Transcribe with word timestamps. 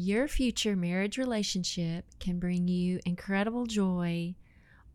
your 0.00 0.28
future 0.28 0.76
marriage 0.76 1.18
relationship 1.18 2.04
can 2.20 2.38
bring 2.38 2.68
you 2.68 3.00
incredible 3.04 3.66
joy 3.66 4.32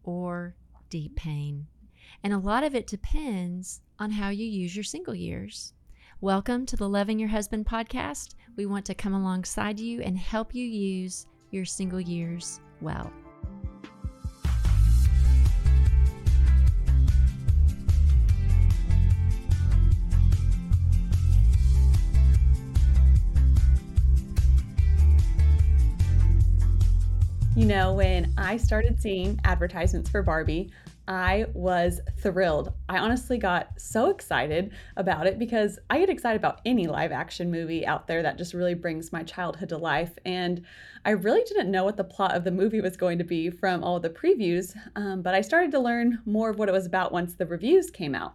or 0.05 0.55
deep 0.89 1.13
pain. 1.17 1.67
And 2.23 2.31
a 2.31 2.37
lot 2.37 2.63
of 2.63 2.73
it 2.73 2.87
depends 2.87 3.81
on 3.99 4.11
how 4.11 4.29
you 4.29 4.45
use 4.45 4.73
your 4.73 4.85
single 4.85 5.13
years. 5.13 5.73
Welcome 6.21 6.65
to 6.67 6.77
the 6.77 6.87
Loving 6.87 7.19
Your 7.19 7.27
Husband 7.27 7.65
podcast. 7.65 8.35
We 8.55 8.65
want 8.65 8.85
to 8.85 8.95
come 8.95 9.13
alongside 9.13 9.77
you 9.77 10.01
and 10.01 10.17
help 10.17 10.55
you 10.55 10.65
use 10.65 11.27
your 11.51 11.65
single 11.65 11.99
years 11.99 12.61
well. 12.79 13.11
You 27.55 27.65
know, 27.65 27.93
when 27.93 28.33
I 28.35 28.57
started 28.57 28.99
seeing 28.99 29.39
advertisements 29.43 30.09
for 30.09 30.23
Barbie, 30.23 30.71
I 31.07 31.45
was 31.53 32.01
thrilled. 32.17 32.73
I 32.89 32.97
honestly 32.97 33.37
got 33.37 33.79
so 33.79 34.09
excited 34.09 34.71
about 34.97 35.27
it 35.27 35.37
because 35.37 35.77
I 35.87 35.99
get 35.99 36.09
excited 36.09 36.37
about 36.37 36.61
any 36.65 36.87
live 36.87 37.11
action 37.11 37.51
movie 37.51 37.85
out 37.85 38.07
there 38.07 38.23
that 38.23 38.39
just 38.39 38.55
really 38.55 38.73
brings 38.73 39.13
my 39.13 39.21
childhood 39.21 39.69
to 39.69 39.77
life. 39.77 40.17
And 40.25 40.65
I 41.05 41.11
really 41.11 41.43
didn't 41.43 41.69
know 41.69 41.83
what 41.83 41.95
the 41.95 42.03
plot 42.03 42.35
of 42.35 42.43
the 42.43 42.49
movie 42.49 42.81
was 42.81 42.97
going 42.97 43.19
to 43.19 43.23
be 43.23 43.51
from 43.51 43.83
all 43.83 43.99
the 43.99 44.09
previews, 44.09 44.75
um, 44.95 45.21
but 45.21 45.35
I 45.35 45.41
started 45.41 45.69
to 45.73 45.79
learn 45.79 46.23
more 46.25 46.49
of 46.49 46.57
what 46.57 46.69
it 46.69 46.73
was 46.73 46.87
about 46.87 47.11
once 47.11 47.35
the 47.35 47.45
reviews 47.45 47.91
came 47.91 48.15
out. 48.15 48.33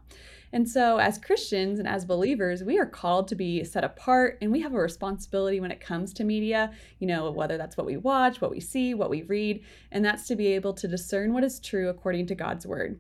And 0.53 0.69
so, 0.69 0.99
as 0.99 1.19
Christians 1.19 1.79
and 1.79 1.87
as 1.87 2.05
believers, 2.05 2.65
we 2.65 2.79
are 2.79 2.87
called 2.87 3.29
to 3.29 3.35
be 3.35 3.65
set 3.65 3.85
apart 3.85 4.39
and 4.41 4.51
we 4.51 4.61
have 4.61 4.73
a 4.73 4.79
responsibility 4.79 5.61
when 5.61 5.71
it 5.71 5.81
comes 5.81 6.13
to 6.15 6.25
media, 6.25 6.73
you 6.99 7.07
know, 7.07 7.31
whether 7.31 7.59
that's 7.59 7.77
what 7.77 7.87
we 7.87 7.97
watch, 7.97 8.41
what 8.41 8.51
we 8.51 8.61
see, 8.61 8.95
what 8.95 9.11
we 9.11 9.23
read, 9.23 9.63
and 9.93 10.05
that's 10.05 10.27
to 10.29 10.37
be 10.37 10.49
able 10.49 10.73
to 10.75 10.89
discern 10.89 11.33
what 11.33 11.45
is 11.45 11.61
true 11.61 11.89
according 11.89 12.27
to 12.27 12.35
God's 12.35 12.67
word. 12.67 12.99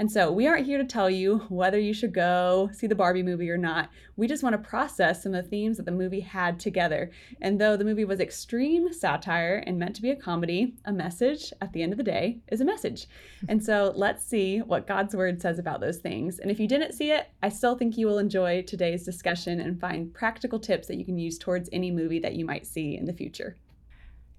And 0.00 0.10
so 0.10 0.32
we 0.32 0.46
aren't 0.46 0.64
here 0.64 0.78
to 0.78 0.84
tell 0.84 1.10
you 1.10 1.40
whether 1.50 1.78
you 1.78 1.92
should 1.92 2.14
go 2.14 2.70
see 2.72 2.86
the 2.86 2.94
Barbie 2.94 3.22
movie 3.22 3.50
or 3.50 3.58
not. 3.58 3.90
We 4.16 4.26
just 4.26 4.42
want 4.42 4.54
to 4.54 4.68
process 4.68 5.22
some 5.22 5.34
of 5.34 5.44
the 5.44 5.50
themes 5.50 5.76
that 5.76 5.84
the 5.84 5.92
movie 5.92 6.20
had 6.20 6.58
together. 6.58 7.10
And 7.42 7.60
though 7.60 7.76
the 7.76 7.84
movie 7.84 8.06
was 8.06 8.18
extreme 8.18 8.94
satire 8.94 9.62
and 9.66 9.78
meant 9.78 9.94
to 9.96 10.02
be 10.02 10.08
a 10.08 10.16
comedy, 10.16 10.74
a 10.86 10.92
message 10.92 11.52
at 11.60 11.74
the 11.74 11.82
end 11.82 11.92
of 11.92 11.98
the 11.98 12.02
day 12.02 12.38
is 12.50 12.62
a 12.62 12.64
message. 12.64 13.08
And 13.48 13.62
so 13.62 13.92
let's 13.96 14.24
see 14.24 14.58
what 14.58 14.86
God's 14.86 15.14
word 15.14 15.42
says 15.42 15.58
about 15.58 15.80
those 15.80 15.98
things. 15.98 16.38
And 16.38 16.50
if 16.50 16.60
you 16.60 16.68
didn't 16.68 16.92
see 16.92 17.10
it, 17.10 17.28
I 17.42 17.48
still 17.48 17.76
think 17.76 17.98
you 17.98 18.06
will 18.06 18.18
enjoy 18.18 18.62
today's 18.62 19.04
discussion 19.04 19.60
and 19.60 19.80
find 19.80 20.14
practical 20.14 20.58
tips 20.58 20.88
that 20.88 20.96
you 20.96 21.04
can 21.04 21.18
use 21.18 21.38
towards 21.38 21.68
any 21.72 21.90
movie 21.90 22.20
that 22.20 22.36
you 22.36 22.46
might 22.46 22.66
see 22.66 22.96
in 22.96 23.06
the 23.06 23.12
future. 23.12 23.56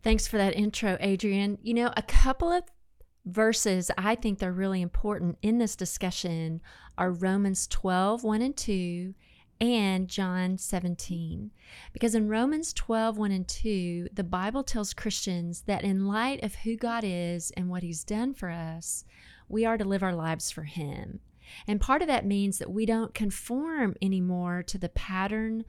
Thanks 0.02 0.28
for 0.28 0.38
that 0.38 0.56
intro, 0.56 0.98
Adrienne. 1.02 1.58
You 1.62 1.74
know, 1.74 1.94
a 1.98 2.02
couple 2.04 2.52
of 2.52 2.64
verses 3.26 3.92
I 3.98 4.16
think 4.16 4.40
they're 4.40 4.52
really 4.52 4.82
important 4.82 5.38
in 5.42 5.58
this 5.58 5.76
discussion 5.76 6.62
are 6.98 7.12
Romans 7.12 7.68
12, 7.68 8.24
1 8.24 8.42
and 8.42 8.58
2, 8.58 9.14
and 9.60 10.08
John 10.08 10.58
17. 10.58 11.52
Because 11.94 12.16
in 12.16 12.28
Romans 12.28 12.74
12, 12.74 13.18
1 13.18 13.32
and 13.32 13.48
2, 13.48 14.08
the 14.12 14.24
Bible 14.24 14.64
tells 14.64 14.94
Christians 14.94 15.62
that 15.68 15.84
in 15.84 16.08
light 16.08 16.44
of 16.44 16.56
who 16.56 16.76
God 16.76 17.04
is 17.06 17.52
and 17.52 17.70
what 17.70 17.84
He's 17.84 18.04
done 18.04 18.34
for 18.34 18.50
us, 18.50 19.06
we 19.48 19.66
are 19.66 19.78
to 19.78 19.86
live 19.86 20.02
our 20.02 20.16
lives 20.16 20.50
for 20.50 20.64
Him. 20.64 21.20
And 21.68 21.80
part 21.80 22.02
of 22.02 22.08
that 22.08 22.26
means 22.26 22.58
that 22.58 22.72
we 22.72 22.86
don't 22.86 23.14
conform 23.14 23.96
anymore 24.02 24.64
to 24.64 24.78
the 24.78 24.90
pattern 24.90 25.66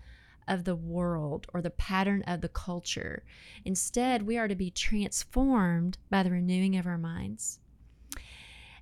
of 0.48 0.64
the 0.64 0.76
world 0.76 1.46
or 1.52 1.62
the 1.62 1.70
pattern 1.70 2.22
of 2.26 2.40
the 2.40 2.48
culture. 2.48 3.24
Instead, 3.64 4.22
we 4.22 4.36
are 4.38 4.48
to 4.48 4.54
be 4.54 4.70
transformed 4.70 5.98
by 6.10 6.22
the 6.22 6.30
renewing 6.30 6.76
of 6.76 6.86
our 6.86 6.98
minds. 6.98 7.58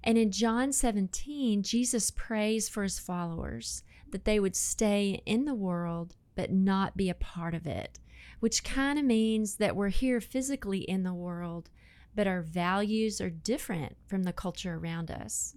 And 0.02 0.16
in 0.16 0.32
John 0.32 0.72
17, 0.72 1.62
Jesus 1.62 2.10
prays 2.10 2.68
for 2.68 2.82
his 2.82 2.98
followers 2.98 3.82
that 4.10 4.24
they 4.24 4.40
would 4.40 4.56
stay 4.56 5.22
in 5.26 5.44
the 5.44 5.54
world 5.54 6.16
but 6.34 6.50
not 6.50 6.96
be 6.96 7.10
a 7.10 7.14
part 7.14 7.54
of 7.54 7.66
it, 7.66 7.98
which 8.40 8.64
kind 8.64 8.98
of 8.98 9.04
means 9.04 9.56
that 9.56 9.76
we're 9.76 9.88
here 9.88 10.20
physically 10.20 10.80
in 10.80 11.02
the 11.02 11.12
world, 11.12 11.68
but 12.14 12.26
our 12.26 12.40
values 12.40 13.20
are 13.20 13.30
different 13.30 13.96
from 14.06 14.22
the 14.22 14.32
culture 14.32 14.74
around 14.74 15.10
us. 15.10 15.54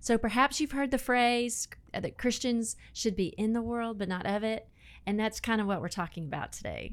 So 0.00 0.18
perhaps 0.18 0.60
you've 0.60 0.72
heard 0.72 0.90
the 0.90 0.98
phrase 0.98 1.66
that 1.92 2.18
Christians 2.18 2.76
should 2.92 3.16
be 3.16 3.28
in 3.38 3.52
the 3.52 3.62
world 3.62 3.98
but 3.98 4.08
not 4.08 4.26
of 4.26 4.44
it. 4.44 4.68
And 5.08 5.18
that's 5.18 5.40
kind 5.40 5.58
of 5.58 5.66
what 5.66 5.80
we're 5.80 5.88
talking 5.88 6.26
about 6.26 6.52
today. 6.52 6.92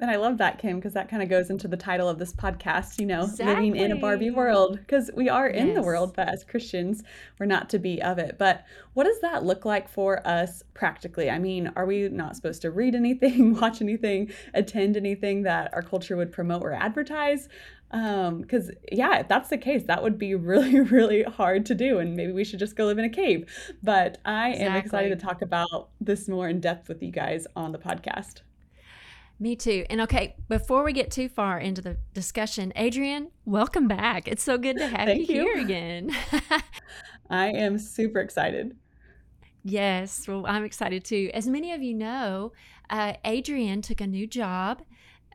And 0.00 0.10
I 0.10 0.16
love 0.16 0.38
that, 0.38 0.58
Kim, 0.58 0.76
because 0.76 0.94
that 0.94 1.10
kind 1.10 1.22
of 1.22 1.28
goes 1.28 1.50
into 1.50 1.68
the 1.68 1.76
title 1.76 2.08
of 2.08 2.18
this 2.18 2.32
podcast, 2.32 2.98
you 2.98 3.04
know, 3.04 3.24
exactly. 3.24 3.46
living 3.46 3.76
in 3.76 3.92
a 3.92 3.96
Barbie 3.96 4.30
world, 4.30 4.78
because 4.78 5.10
we 5.14 5.28
are 5.28 5.46
in 5.46 5.68
yes. 5.68 5.76
the 5.76 5.82
world, 5.82 6.14
but 6.16 6.28
as 6.28 6.42
Christians, 6.42 7.02
we're 7.38 7.44
not 7.44 7.68
to 7.70 7.78
be 7.78 8.00
of 8.00 8.18
it. 8.18 8.36
But 8.38 8.64
what 8.94 9.04
does 9.04 9.20
that 9.20 9.44
look 9.44 9.66
like 9.66 9.90
for 9.90 10.26
us 10.26 10.62
practically? 10.72 11.28
I 11.28 11.38
mean, 11.38 11.70
are 11.76 11.84
we 11.84 12.08
not 12.08 12.34
supposed 12.34 12.62
to 12.62 12.70
read 12.70 12.94
anything, 12.94 13.54
watch 13.60 13.82
anything, 13.82 14.32
attend 14.54 14.96
anything 14.96 15.42
that 15.42 15.74
our 15.74 15.82
culture 15.82 16.16
would 16.16 16.32
promote 16.32 16.62
or 16.62 16.72
advertise? 16.72 17.50
Um, 17.92 18.40
because 18.40 18.70
yeah, 18.90 19.20
if 19.20 19.28
that's 19.28 19.48
the 19.48 19.58
case, 19.58 19.84
that 19.84 20.02
would 20.02 20.18
be 20.18 20.34
really, 20.34 20.80
really 20.96 21.22
hard 21.22 21.66
to 21.66 21.74
do, 21.74 21.98
and 21.98 22.16
maybe 22.16 22.32
we 22.32 22.44
should 22.44 22.58
just 22.58 22.76
go 22.76 22.86
live 22.86 22.98
in 22.98 23.04
a 23.04 23.10
cave. 23.10 23.48
But 23.82 24.18
I 24.24 24.50
exactly. 24.50 24.66
am 24.66 24.76
excited 24.76 25.18
to 25.18 25.24
talk 25.24 25.42
about 25.42 25.90
this 26.00 26.28
more 26.28 26.48
in 26.48 26.60
depth 26.60 26.88
with 26.88 27.02
you 27.02 27.10
guys 27.10 27.46
on 27.54 27.72
the 27.72 27.78
podcast. 27.78 28.40
Me 29.38 29.54
too. 29.54 29.84
And 29.90 30.00
okay, 30.00 30.34
before 30.48 30.82
we 30.82 30.94
get 30.94 31.10
too 31.10 31.28
far 31.28 31.58
into 31.58 31.82
the 31.82 31.98
discussion, 32.14 32.72
Adrienne, 32.74 33.30
welcome 33.44 33.86
back. 33.86 34.26
It's 34.26 34.42
so 34.42 34.56
good 34.56 34.78
to 34.78 34.86
have 34.86 35.08
you, 35.10 35.14
you 35.14 35.26
here 35.26 35.58
again. 35.60 36.10
I 37.28 37.48
am 37.48 37.78
super 37.78 38.20
excited. 38.20 38.76
Yes, 39.62 40.26
well, 40.26 40.46
I'm 40.46 40.64
excited 40.64 41.04
too. 41.04 41.30
As 41.34 41.46
many 41.46 41.72
of 41.72 41.82
you 41.82 41.92
know, 41.92 42.52
uh, 42.88 43.14
Adrienne 43.26 43.82
took 43.82 44.00
a 44.00 44.06
new 44.06 44.26
job 44.26 44.82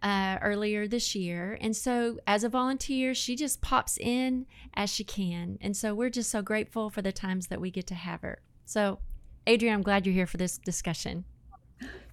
uh, 0.01 0.37
earlier 0.41 0.87
this 0.87 1.15
year. 1.15 1.57
And 1.61 1.75
so, 1.75 2.19
as 2.25 2.43
a 2.43 2.49
volunteer, 2.49 3.13
she 3.13 3.35
just 3.35 3.61
pops 3.61 3.97
in 3.97 4.45
as 4.73 4.89
she 4.89 5.03
can. 5.03 5.57
And 5.61 5.75
so, 5.75 5.93
we're 5.93 6.09
just 6.09 6.29
so 6.31 6.41
grateful 6.41 6.89
for 6.89 7.01
the 7.01 7.11
times 7.11 7.47
that 7.47 7.61
we 7.61 7.71
get 7.71 7.87
to 7.87 7.95
have 7.95 8.21
her. 8.21 8.39
So, 8.65 8.99
Adrienne, 9.47 9.75
I'm 9.75 9.81
glad 9.81 10.05
you're 10.05 10.15
here 10.15 10.27
for 10.27 10.37
this 10.37 10.57
discussion. 10.57 11.25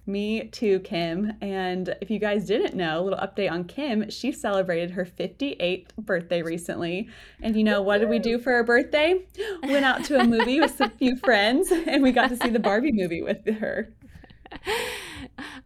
Me 0.09 0.45
too, 0.45 0.79
Kim. 0.79 1.33
And 1.39 1.95
if 2.01 2.09
you 2.09 2.17
guys 2.17 2.47
didn't 2.47 2.73
know, 2.73 2.99
a 2.99 3.03
little 3.03 3.19
update 3.19 3.51
on 3.51 3.65
Kim, 3.65 4.09
she 4.09 4.31
celebrated 4.31 4.89
her 4.91 5.05
58th 5.05 5.95
birthday 5.97 6.41
recently. 6.41 7.07
And 7.43 7.55
you 7.55 7.63
know, 7.63 7.83
what 7.83 7.99
did 7.99 8.09
we 8.09 8.17
do 8.17 8.39
for 8.39 8.51
her 8.51 8.63
birthday? 8.63 9.23
Went 9.63 9.85
out 9.85 10.03
to 10.05 10.19
a 10.19 10.23
movie 10.23 10.59
with 10.59 10.81
a 10.81 10.89
few 10.89 11.15
friends 11.17 11.71
and 11.71 12.01
we 12.01 12.11
got 12.11 12.29
to 12.29 12.37
see 12.37 12.49
the 12.49 12.59
Barbie 12.59 12.91
movie 12.91 13.21
with 13.21 13.47
her. 13.59 13.93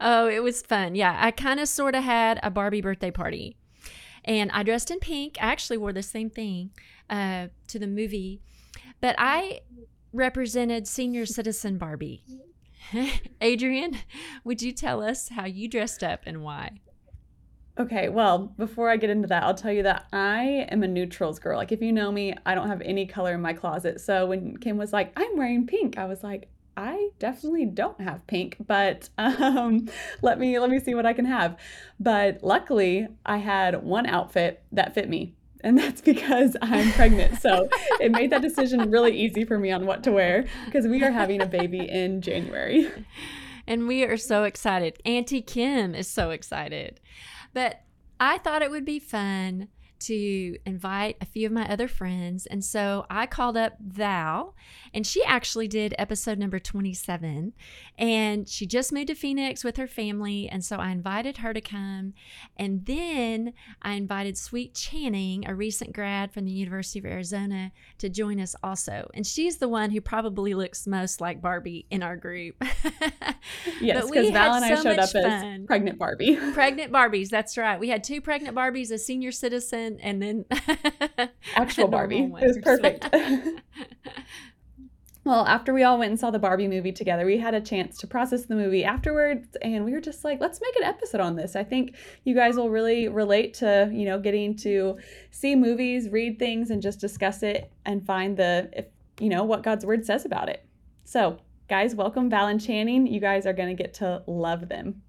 Oh, 0.06 0.28
it 0.28 0.44
was 0.44 0.62
fun. 0.62 0.96
Yeah, 0.96 1.18
I 1.18 1.32
kind 1.32 1.62
of 1.62 1.70
sort 1.70 1.96
of 1.96 2.04
had 2.04 2.38
a 2.44 2.52
Barbie 2.52 2.82
birthday 2.82 3.10
party. 3.10 3.56
And 4.26 4.52
I 4.52 4.64
dressed 4.64 4.92
in 4.92 5.00
pink. 5.00 5.38
I 5.40 5.46
actually 5.46 5.78
wore 5.78 5.94
the 5.94 6.04
same 6.04 6.30
thing 6.30 6.72
uh, 7.10 7.48
to 7.70 7.80
the 7.80 7.88
movie, 7.88 8.42
but 9.00 9.16
I 9.18 9.62
represented 10.12 10.88
senior 10.88 11.26
citizen 11.26 11.78
Barbie. 11.78 12.24
Adrienne, 13.42 14.00
would 14.44 14.62
you 14.62 14.74
tell 14.74 15.02
us 15.02 15.30
how 15.30 15.46
you 15.46 15.70
dressed 15.70 16.04
up 16.04 16.22
and 16.26 16.44
why? 16.44 16.82
Okay, 17.80 18.10
well, 18.10 18.54
before 18.58 18.90
I 18.90 18.98
get 18.98 19.10
into 19.10 19.28
that, 19.30 19.44
I'll 19.44 19.56
tell 19.56 19.72
you 19.72 19.84
that 19.84 20.06
I 20.12 20.68
am 20.70 20.84
a 20.84 20.88
neutrals 20.88 21.40
girl. 21.40 21.58
Like, 21.58 21.72
if 21.72 21.82
you 21.82 21.92
know 21.92 22.12
me, 22.12 22.36
I 22.46 22.56
don't 22.56 22.68
have 22.68 22.82
any 22.82 23.06
color 23.06 23.34
in 23.34 23.42
my 23.42 23.54
closet. 23.54 24.00
So 24.02 24.28
when 24.28 24.58
Kim 24.58 24.78
was 24.78 24.94
like, 24.94 25.12
I'm 25.18 25.38
wearing 25.38 25.66
pink, 25.66 25.98
I 25.98 26.06
was 26.06 26.24
like, 26.24 26.50
I 26.76 27.10
definitely 27.20 27.66
don't 27.66 28.00
have 28.02 28.26
pink, 28.28 28.58
but 28.66 29.10
um, 29.18 29.90
let 30.22 30.40
me 30.40 30.60
let 30.60 30.70
me 30.70 30.80
see 30.80 30.96
what 30.96 31.06
I 31.06 31.14
can 31.14 31.26
have. 31.26 31.58
But 32.00 32.44
luckily, 32.44 33.08
I 33.26 33.38
had 33.38 33.84
one 33.84 34.06
outfit 34.06 34.64
that 34.72 34.94
fit 34.94 35.10
me, 35.10 35.36
and 35.62 35.78
that's 35.80 36.02
because 36.02 36.56
I'm 36.62 36.92
pregnant. 36.94 37.42
So 37.42 37.70
it 38.00 38.12
made 38.12 38.32
that 38.32 38.42
decision 38.42 38.92
really 38.92 39.18
easy 39.18 39.46
for 39.46 39.58
me 39.58 39.72
on 39.72 39.86
what 39.86 40.04
to 40.04 40.12
wear 40.12 40.46
because 40.66 40.88
we 40.88 41.04
are 41.04 41.12
having 41.12 41.42
a 41.42 41.46
baby 41.46 41.90
in 41.90 42.22
January. 42.22 42.90
And 43.66 43.88
we 43.88 44.04
are 44.04 44.18
so 44.18 44.44
excited. 44.44 44.98
Auntie 45.06 45.42
Kim 45.42 45.96
is 45.96 46.10
so 46.10 46.32
excited. 46.32 47.00
But 47.54 47.84
I 48.20 48.38
thought 48.40 48.62
it 48.62 48.70
would 48.70 48.84
be 48.84 49.00
fun 49.00 49.70
to 50.00 50.58
invite 50.66 51.18
a 51.22 51.26
few 51.26 51.48
of 51.48 51.54
my 51.54 51.68
other 51.68 51.88
friends. 51.88 52.46
And 52.46 52.64
so 52.64 53.06
I 53.10 53.26
called 53.26 53.58
up 53.58 53.78
Val, 53.80 54.56
and 54.94 55.08
she 55.08 55.24
actually 55.24 55.68
did 55.68 55.96
episode 55.98 56.38
number 56.38 56.60
27. 56.60 57.54
And 57.98 58.48
she 58.50 58.66
just 58.66 58.92
moved 58.92 59.08
to 59.08 59.16
Phoenix 59.16 59.64
with 59.64 59.78
her 59.78 59.88
family. 59.88 60.50
And 60.50 60.64
so 60.64 60.78
I 60.78 60.92
invited 60.92 61.38
her 61.38 61.54
to 61.54 61.62
come. 61.62 62.14
And 62.58 62.86
then 62.86 63.54
I 63.82 63.94
invited 63.94 64.38
Sweet 64.38 64.74
Channing, 64.74 65.48
a 65.48 65.56
recent 65.56 65.94
grad 65.94 66.32
from 66.32 66.46
the 66.46 66.52
University 66.52 67.00
of 67.00 67.06
Arizona, 67.06 67.72
to 68.00 68.10
join 68.10 68.40
us 68.40 68.56
also. 68.64 69.10
And 69.14 69.26
she's 69.26 69.58
the 69.58 69.70
one 69.70 69.92
who 69.92 70.02
probably 70.02 70.54
looks 70.54 70.86
most 70.88 71.22
like 71.22 71.42
Barbie 71.42 71.86
in 71.90 72.04
our 72.04 72.18
group. 72.18 72.56
yes, 73.82 74.10
because 74.10 74.32
Val 74.32 74.56
and 74.56 74.66
I 74.66 74.76
showed 74.82 75.00
up 75.00 75.10
fun. 75.10 75.26
as 75.26 75.66
pregnant 75.66 75.98
Barbie. 75.98 76.36
pregnant 76.54 76.92
Barbies, 76.92 77.30
that's 77.30 77.58
right. 77.58 77.80
We 77.80 77.90
had 77.90 78.04
two 78.04 78.22
pregnant 78.22 78.56
Barbies, 78.56 78.92
a 78.92 78.98
senior 78.98 79.32
citizen, 79.32 79.93
and 80.02 80.22
then 80.22 80.46
actual 81.56 81.88
Barbie. 81.88 82.24
It 82.24 82.32
was 82.32 82.58
perfect. 82.60 83.10
well, 85.24 85.46
after 85.46 85.74
we 85.74 85.84
all 85.84 85.98
went 85.98 86.12
and 86.12 86.20
saw 86.20 86.32
the 86.32 86.40
Barbie 86.40 86.68
movie 86.68 86.92
together, 86.92 87.26
we 87.26 87.38
had 87.38 87.54
a 87.54 87.62
chance 87.62 87.98
to 88.00 88.08
process 88.08 88.46
the 88.46 88.56
movie 88.56 88.84
afterwards, 88.84 89.56
and 89.62 89.86
we 89.86 89.92
were 89.92 90.02
just 90.02 90.24
like, 90.24 90.42
let's 90.42 90.60
make 90.62 90.76
an 90.78 90.84
episode 90.84 91.22
on 91.22 91.36
this. 91.36 91.56
I 91.56 91.64
think 91.64 91.96
you 92.24 92.36
guys 92.36 92.56
will 92.56 92.70
really 92.70 93.08
relate 93.08 93.54
to, 93.56 93.90
you 93.92 94.06
know, 94.06 94.20
getting 94.20 94.56
to 94.58 94.98
see 95.32 95.56
movies, 95.56 96.10
read 96.10 96.40
things, 96.40 96.72
and 96.72 96.82
just 96.82 97.00
discuss 97.00 97.44
it 97.44 97.72
and 97.86 98.06
find 98.06 98.38
the, 98.38 98.70
if, 98.74 98.86
you 99.20 99.30
know, 99.30 99.44
what 99.44 99.64
God's 99.64 99.86
word 99.86 100.06
says 100.06 100.26
about 100.26 100.50
it. 100.50 100.66
So, 101.06 101.38
guys, 101.70 101.96
welcome 101.96 102.30
Val 102.30 102.48
and 102.48 102.60
Channing. 102.60 103.08
You 103.08 103.20
guys 103.20 103.46
are 103.46 103.54
going 103.54 103.76
to 103.76 103.82
get 103.82 103.94
to 103.96 104.24
love 104.28 104.70
them. 104.70 105.02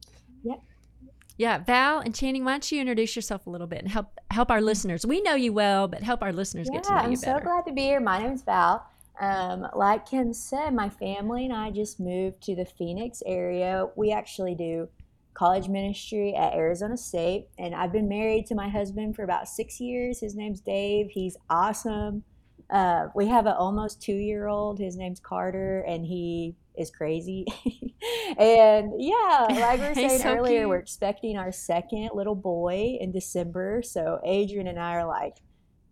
Yeah, 1.37 1.59
Val 1.59 1.99
and 1.99 2.15
Channing, 2.15 2.45
why 2.45 2.53
don't 2.53 2.73
you 2.73 2.81
introduce 2.81 3.17
yourself 3.17 3.47
a 3.47 3.51
little 3.51 3.67
bit 3.67 3.81
and 3.81 3.89
help 3.89 4.19
help 4.31 4.51
our 4.51 4.61
listeners? 4.61 5.05
We 5.05 5.21
know 5.21 5.35
you 5.35 5.53
well, 5.53 5.89
but 5.89 6.03
help 6.03 6.23
our 6.23 6.33
listeners 6.33 6.69
yeah, 6.71 6.77
get 6.79 6.85
to 6.85 6.91
know 6.91 6.97
I'm 6.97 7.11
you 7.11 7.19
better. 7.19 7.33
I'm 7.33 7.39
so 7.41 7.45
glad 7.45 7.67
to 7.67 7.73
be 7.73 7.83
here. 7.83 8.01
My 8.01 8.23
name 8.23 8.33
is 8.33 8.43
Val. 8.43 8.87
Um, 9.21 9.67
like 9.75 10.07
Kim 10.07 10.33
said, 10.33 10.75
my 10.75 10.89
family 10.89 11.45
and 11.45 11.55
I 11.55 11.71
just 11.71 11.99
moved 11.99 12.43
to 12.43 12.55
the 12.55 12.65
Phoenix 12.65 13.23
area. 13.27 13.89
We 13.97 14.13
actually 14.13 14.55
do 14.55 14.89
college 15.35 15.69
ministry 15.69 16.35
at 16.37 16.55
Arizona 16.55 16.97
State, 16.97 17.49
and 17.59 17.75
I've 17.75 17.93
been 17.93 18.09
married 18.09 18.47
to 18.47 18.55
my 18.55 18.69
husband 18.69 19.17
for 19.17 19.25
about 19.25 19.49
six 19.49 19.81
years. 19.81 20.21
His 20.21 20.37
name's 20.37 20.61
Dave. 20.61 21.11
He's 21.11 21.37
awesome. 21.51 22.23
Uh, 22.71 23.09
we 23.15 23.27
have 23.27 23.47
an 23.47 23.55
almost 23.55 24.01
two 24.01 24.15
year 24.15 24.47
old. 24.47 24.79
His 24.79 24.97
name's 24.97 25.19
Carter, 25.19 25.81
and 25.81 26.07
he 26.07 26.55
is 26.77 26.91
crazy. 26.91 27.47
and 28.39 28.93
yeah, 28.99 29.47
like 29.51 29.81
we 29.81 29.89
were 29.89 29.95
saying 29.95 30.19
so 30.21 30.35
earlier, 30.35 30.61
cute. 30.61 30.69
we're 30.69 30.79
expecting 30.79 31.37
our 31.37 31.53
second 31.53 32.11
little 32.15 32.35
boy 32.35 32.97
in 33.01 33.13
December. 33.13 33.83
So 33.85 34.21
Adrienne 34.27 34.67
and 34.67 34.79
I 34.79 34.95
are 34.95 35.07
like 35.07 35.37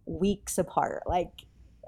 weeks 0.07 0.59
apart, 0.59 1.03
like 1.07 1.31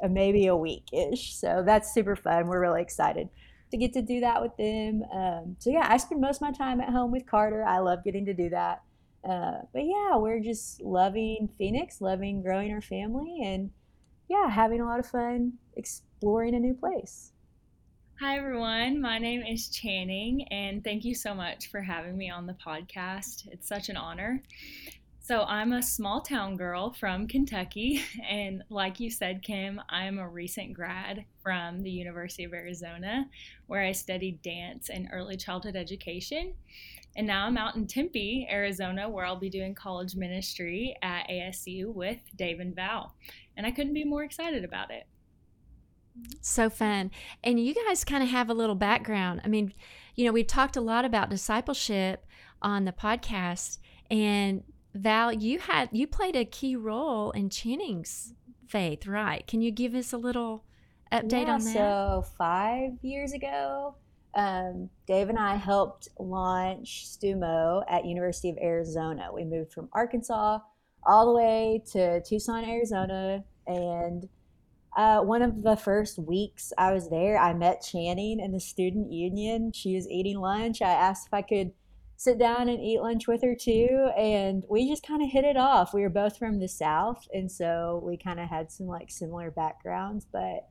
uh, 0.02 0.08
maybe 0.08 0.46
a 0.46 0.56
week 0.56 0.85
ish. 0.93 1.35
So 1.35 1.62
that's 1.64 1.93
super 1.93 2.17
fun. 2.17 2.46
We're 2.46 2.61
really 2.61 2.82
excited 2.82 3.29
to 3.70 3.76
get 3.76 3.93
to 3.94 4.02
do 4.02 4.20
that 4.20 4.41
with 4.41 4.56
them. 4.56 5.02
Um, 5.12 5.56
so 5.58 5.70
yeah, 5.70 5.87
I 5.88 5.96
spend 5.96 6.20
most 6.20 6.37
of 6.37 6.43
my 6.43 6.52
time 6.52 6.81
at 6.81 6.91
home 6.91 7.11
with 7.11 7.26
Carter. 7.26 7.64
I 7.64 7.79
love 7.79 8.05
getting 8.05 8.26
to 8.26 8.35
do 8.35 8.50
that. 8.50 8.82
Uh, 9.29 9.62
but 9.73 9.85
yeah, 9.85 10.17
we're 10.17 10.41
just 10.41 10.82
loving 10.82 11.49
Phoenix, 11.56 12.00
loving 12.00 12.43
growing 12.43 12.70
our 12.73 12.82
family, 12.82 13.41
and 13.43 13.70
yeah, 14.29 14.49
having 14.50 14.81
a 14.81 14.85
lot 14.85 15.00
of 15.00 15.06
fun 15.06 15.55
exploring 15.76 16.55
a 16.55 16.61
new 16.61 16.75
place. 16.75 17.32
Hi, 18.20 18.38
everyone. 18.38 19.00
My 19.00 19.19
name 19.19 19.43
is 19.43 19.69
Channing, 19.69 20.46
and 20.52 20.84
thank 20.84 21.05
you 21.05 21.16
so 21.16 21.34
much 21.34 21.66
for 21.66 21.81
having 21.81 22.16
me 22.16 22.31
on 22.31 22.46
the 22.46 22.55
podcast. 22.64 23.49
It's 23.50 23.66
such 23.66 23.88
an 23.88 23.96
honor. 23.96 24.40
So, 25.19 25.43
I'm 25.43 25.72
a 25.72 25.82
small 25.82 26.20
town 26.20 26.56
girl 26.56 26.93
from 26.93 27.26
Kentucky, 27.26 28.02
and 28.31 28.62
like 28.70 29.00
you 29.00 29.11
said, 29.11 29.43
Kim, 29.43 29.81
I'm 29.88 30.20
a 30.20 30.28
recent 30.28 30.75
grad 30.75 31.25
from 31.43 31.82
the 31.82 31.90
University 31.90 32.44
of 32.44 32.55
Arizona, 32.55 33.28
where 33.66 33.82
I 33.82 33.90
studied 33.90 34.40
dance 34.43 34.90
and 34.90 35.08
early 35.12 35.37
childhood 35.37 35.75
education. 35.75 36.55
And 37.17 37.26
now 37.26 37.46
I'm 37.46 37.58
out 37.58 37.75
in 37.75 37.88
Tempe, 37.88 38.46
Arizona, 38.49 39.08
where 39.08 39.26
I'll 39.26 39.34
be 39.34 39.50
doing 39.50 39.75
college 39.75 40.14
ministry 40.14 40.96
at 41.02 41.28
ASU 41.28 41.93
with 41.93 42.19
Dave 42.37 42.60
and 42.60 42.76
Val. 42.76 43.12
And 43.56 43.67
I 43.67 43.72
couldn't 43.72 43.94
be 43.94 44.05
more 44.05 44.22
excited 44.22 44.64
about 44.64 44.93
it. 44.93 45.08
So 46.40 46.70
fun. 46.70 47.11
And 47.43 47.58
you 47.58 47.75
guys 47.75 48.05
kind 48.05 48.22
of 48.22 48.28
have 48.28 48.49
a 48.49 48.55
little 48.55 48.75
background. 48.75 49.40
I 49.44 49.49
mean, 49.49 49.75
you 50.14 50.25
know, 50.25 50.32
we've 50.32 50.46
talked 50.46 50.76
a 50.76 50.81
lot 50.81 51.05
about 51.05 51.31
discipleship 51.31 52.26
on 52.62 52.84
the 52.84 52.93
podcast 52.93 53.78
and 54.11 54.62
Val, 54.94 55.32
you 55.32 55.58
had 55.58 55.88
you 55.93 56.06
played 56.06 56.37
a 56.37 56.44
key 56.44 56.76
role 56.76 57.32
in 57.32 57.50
Channing's 57.50 58.34
faith, 58.69 59.06
right? 59.06 59.44
Can 59.46 59.61
you 59.61 59.72
give 59.72 59.94
us 59.94 60.12
a 60.12 60.16
little 60.16 60.64
update 61.12 61.46
yeah, 61.46 61.55
on 61.55 61.64
that? 61.64 61.75
So, 61.75 62.25
5 62.38 62.93
years 63.02 63.32
ago, 63.32 63.96
um, 64.34 64.88
Dave 65.06 65.28
and 65.31 65.38
I 65.38 65.56
helped 65.56 66.08
launch 66.19 67.08
STUMO 67.08 67.84
at 67.88 68.05
University 68.05 68.50
of 68.50 68.58
Arizona. 68.58 69.31
We 69.32 69.44
moved 69.44 69.72
from 69.72 69.88
Arkansas 69.93 70.60
all 71.05 71.26
the 71.26 71.32
way 71.32 71.82
to 71.93 72.22
Tucson, 72.22 72.64
Arizona, 72.64 73.44
and 73.67 74.28
uh, 74.96 75.20
one 75.20 75.43
of 75.43 75.62
the 75.62 75.76
first 75.76 76.19
weeks 76.19 76.73
I 76.79 76.93
was 76.93 77.11
there, 77.11 77.38
I 77.38 77.52
met 77.55 77.82
Channing 77.82 78.41
in 78.41 78.52
the 78.52 78.61
student 78.61 79.12
union. 79.12 79.73
She 79.73 79.94
was 79.94 80.08
eating 80.08 80.38
lunch. 80.38 80.82
I 80.82 80.91
asked 80.91 81.26
if 81.26 81.35
I 81.35 81.43
could 81.43 81.73
sit 82.17 82.38
down 82.38 82.69
and 82.69 82.81
eat 82.81 83.00
lunch 83.00 83.26
with 83.26 83.43
her 83.43 83.55
too, 83.55 84.11
and 84.17 84.64
we 84.69 84.88
just 84.88 85.06
kind 85.06 85.23
of 85.23 85.31
hit 85.31 85.44
it 85.44 85.56
off. 85.56 85.93
We 85.93 86.02
were 86.02 86.11
both 86.11 86.38
from 86.38 86.61
the 86.61 86.69
South, 86.69 87.26
and 87.32 87.50
so 87.50 88.02
we 88.05 88.17
kind 88.17 88.38
of 88.38 88.49
had 88.49 88.70
some 88.70 88.87
like 88.87 89.11
similar 89.11 89.50
backgrounds. 89.50 90.26
But 90.32 90.69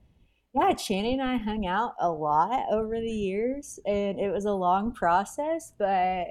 yeah, 0.55 0.71
Channing 0.73 1.19
and 1.19 1.29
I 1.29 1.37
hung 1.37 1.65
out 1.65 1.93
a 1.99 2.09
lot 2.09 2.65
over 2.71 2.99
the 2.99 3.11
years, 3.11 3.79
and 3.85 4.19
it 4.19 4.31
was 4.31 4.45
a 4.45 4.53
long 4.53 4.93
process, 4.93 5.73
but 5.77 6.27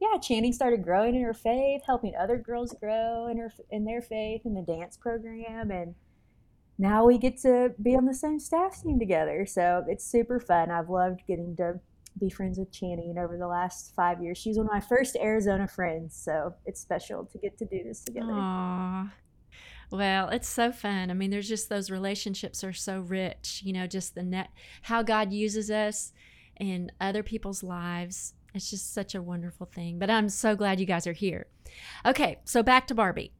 yeah, 0.00 0.18
Channing 0.20 0.52
started 0.52 0.82
growing 0.82 1.14
in 1.14 1.22
her 1.22 1.34
faith, 1.34 1.82
helping 1.86 2.14
other 2.18 2.36
girls 2.36 2.74
grow 2.80 3.28
in 3.28 3.38
her 3.38 3.52
in 3.70 3.84
their 3.84 4.02
faith 4.02 4.42
in 4.44 4.54
the 4.54 4.62
dance 4.62 4.96
program, 4.96 5.70
and 5.70 5.94
now 6.80 7.04
we 7.04 7.18
get 7.18 7.36
to 7.42 7.74
be 7.82 7.94
on 7.94 8.06
the 8.06 8.14
same 8.14 8.40
staff 8.40 8.82
team 8.82 8.98
together. 8.98 9.44
So 9.44 9.84
it's 9.86 10.04
super 10.04 10.40
fun. 10.40 10.70
I've 10.70 10.88
loved 10.88 11.20
getting 11.28 11.54
to 11.56 11.78
be 12.18 12.30
friends 12.30 12.58
with 12.58 12.72
Channing 12.72 13.18
over 13.18 13.36
the 13.36 13.46
last 13.46 13.94
five 13.94 14.22
years. 14.22 14.38
She's 14.38 14.56
one 14.56 14.66
of 14.66 14.72
my 14.72 14.80
first 14.80 15.14
Arizona 15.16 15.68
friends, 15.68 16.16
so 16.16 16.54
it's 16.64 16.80
special 16.80 17.26
to 17.26 17.38
get 17.38 17.58
to 17.58 17.66
do 17.66 17.82
this 17.84 18.02
together. 18.02 18.32
Aww. 18.32 19.10
Well, 19.90 20.30
it's 20.30 20.48
so 20.48 20.72
fun. 20.72 21.10
I 21.10 21.14
mean, 21.14 21.30
there's 21.30 21.48
just 21.48 21.68
those 21.68 21.90
relationships 21.90 22.64
are 22.64 22.72
so 22.72 23.00
rich, 23.00 23.60
you 23.62 23.74
know, 23.74 23.86
just 23.86 24.14
the 24.14 24.22
net 24.22 24.48
how 24.82 25.02
God 25.02 25.34
uses 25.34 25.70
us 25.70 26.12
in 26.58 26.90
other 26.98 27.22
people's 27.22 27.62
lives. 27.62 28.32
It's 28.54 28.70
just 28.70 28.94
such 28.94 29.14
a 29.14 29.20
wonderful 29.20 29.66
thing. 29.66 29.98
But 29.98 30.08
I'm 30.08 30.30
so 30.30 30.56
glad 30.56 30.80
you 30.80 30.86
guys 30.86 31.06
are 31.06 31.12
here. 31.12 31.46
Okay, 32.06 32.38
so 32.44 32.62
back 32.62 32.86
to 32.86 32.94
Barbie. 32.94 33.32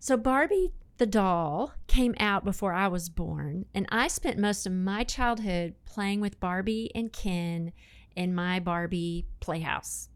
So 0.00 0.16
Barbie 0.16 0.72
the 0.98 1.06
doll 1.06 1.74
came 1.86 2.14
out 2.18 2.44
before 2.44 2.72
I 2.72 2.88
was 2.88 3.08
born, 3.08 3.66
and 3.74 3.86
I 3.90 4.08
spent 4.08 4.38
most 4.38 4.66
of 4.66 4.72
my 4.72 5.04
childhood 5.04 5.74
playing 5.84 6.20
with 6.20 6.40
Barbie 6.40 6.90
and 6.94 7.12
Ken 7.12 7.72
in 8.14 8.34
my 8.34 8.60
Barbie 8.60 9.26
playhouse. 9.40 10.08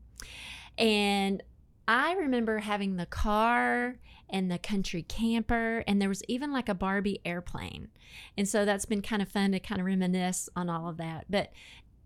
And 0.79 1.43
I 1.87 2.15
remember 2.15 2.59
having 2.59 2.97
the 2.97 3.07
car 3.07 3.97
and 4.29 4.51
the 4.51 4.59
country 4.59 5.03
camper, 5.03 5.83
and 5.87 6.01
there 6.01 6.09
was 6.09 6.23
even 6.29 6.53
like 6.53 6.69
a 6.69 6.75
Barbie 6.75 7.21
airplane. 7.25 7.89
And 8.39 8.49
so 8.49 8.65
that's 8.65 8.87
been 8.87 9.03
kind 9.03 9.21
of 9.21 9.29
fun 9.29 9.53
to 9.53 9.61
kind 9.61 9.81
of 9.81 9.87
reminisce 9.87 10.49
on 10.55 10.71
all 10.71 10.89
of 10.89 10.97
that. 10.99 11.27
But 11.29 11.53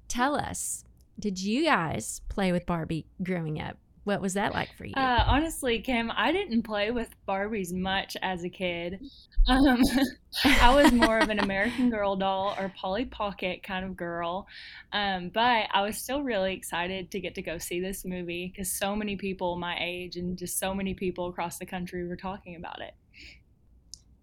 tell 0.08 0.34
us, 0.34 0.84
did 1.18 1.40
you 1.40 1.64
guys 1.64 2.22
play 2.28 2.50
with 2.50 2.66
Barbie 2.66 3.06
growing 3.22 3.60
up? 3.60 3.76
What 4.04 4.20
was 4.20 4.34
that 4.34 4.52
like 4.52 4.68
for 4.76 4.84
you? 4.84 4.92
Uh, 4.94 5.24
honestly, 5.26 5.80
Kim, 5.80 6.12
I 6.14 6.30
didn't 6.30 6.62
play 6.62 6.90
with 6.90 7.08
Barbies 7.26 7.72
much 7.72 8.16
as 8.22 8.44
a 8.44 8.50
kid. 8.50 9.00
Um, 9.48 9.82
I 10.44 10.74
was 10.74 10.92
more 10.92 11.18
of 11.18 11.30
an 11.30 11.38
American 11.38 11.88
Girl 11.94 12.14
doll 12.14 12.54
or 12.58 12.70
Polly 12.76 13.06
Pocket 13.06 13.62
kind 13.62 13.84
of 13.84 13.96
girl. 13.96 14.46
Um, 14.92 15.30
but 15.32 15.68
I 15.72 15.82
was 15.82 15.96
still 15.96 16.22
really 16.22 16.54
excited 16.54 17.10
to 17.12 17.20
get 17.20 17.34
to 17.36 17.42
go 17.42 17.56
see 17.56 17.80
this 17.80 18.04
movie 18.04 18.52
because 18.54 18.78
so 18.78 18.94
many 18.94 19.16
people 19.16 19.56
my 19.56 19.76
age 19.80 20.16
and 20.16 20.36
just 20.36 20.58
so 20.58 20.74
many 20.74 20.92
people 20.92 21.28
across 21.28 21.58
the 21.58 21.66
country 21.66 22.06
were 22.06 22.16
talking 22.16 22.56
about 22.56 22.82
it. 22.82 22.94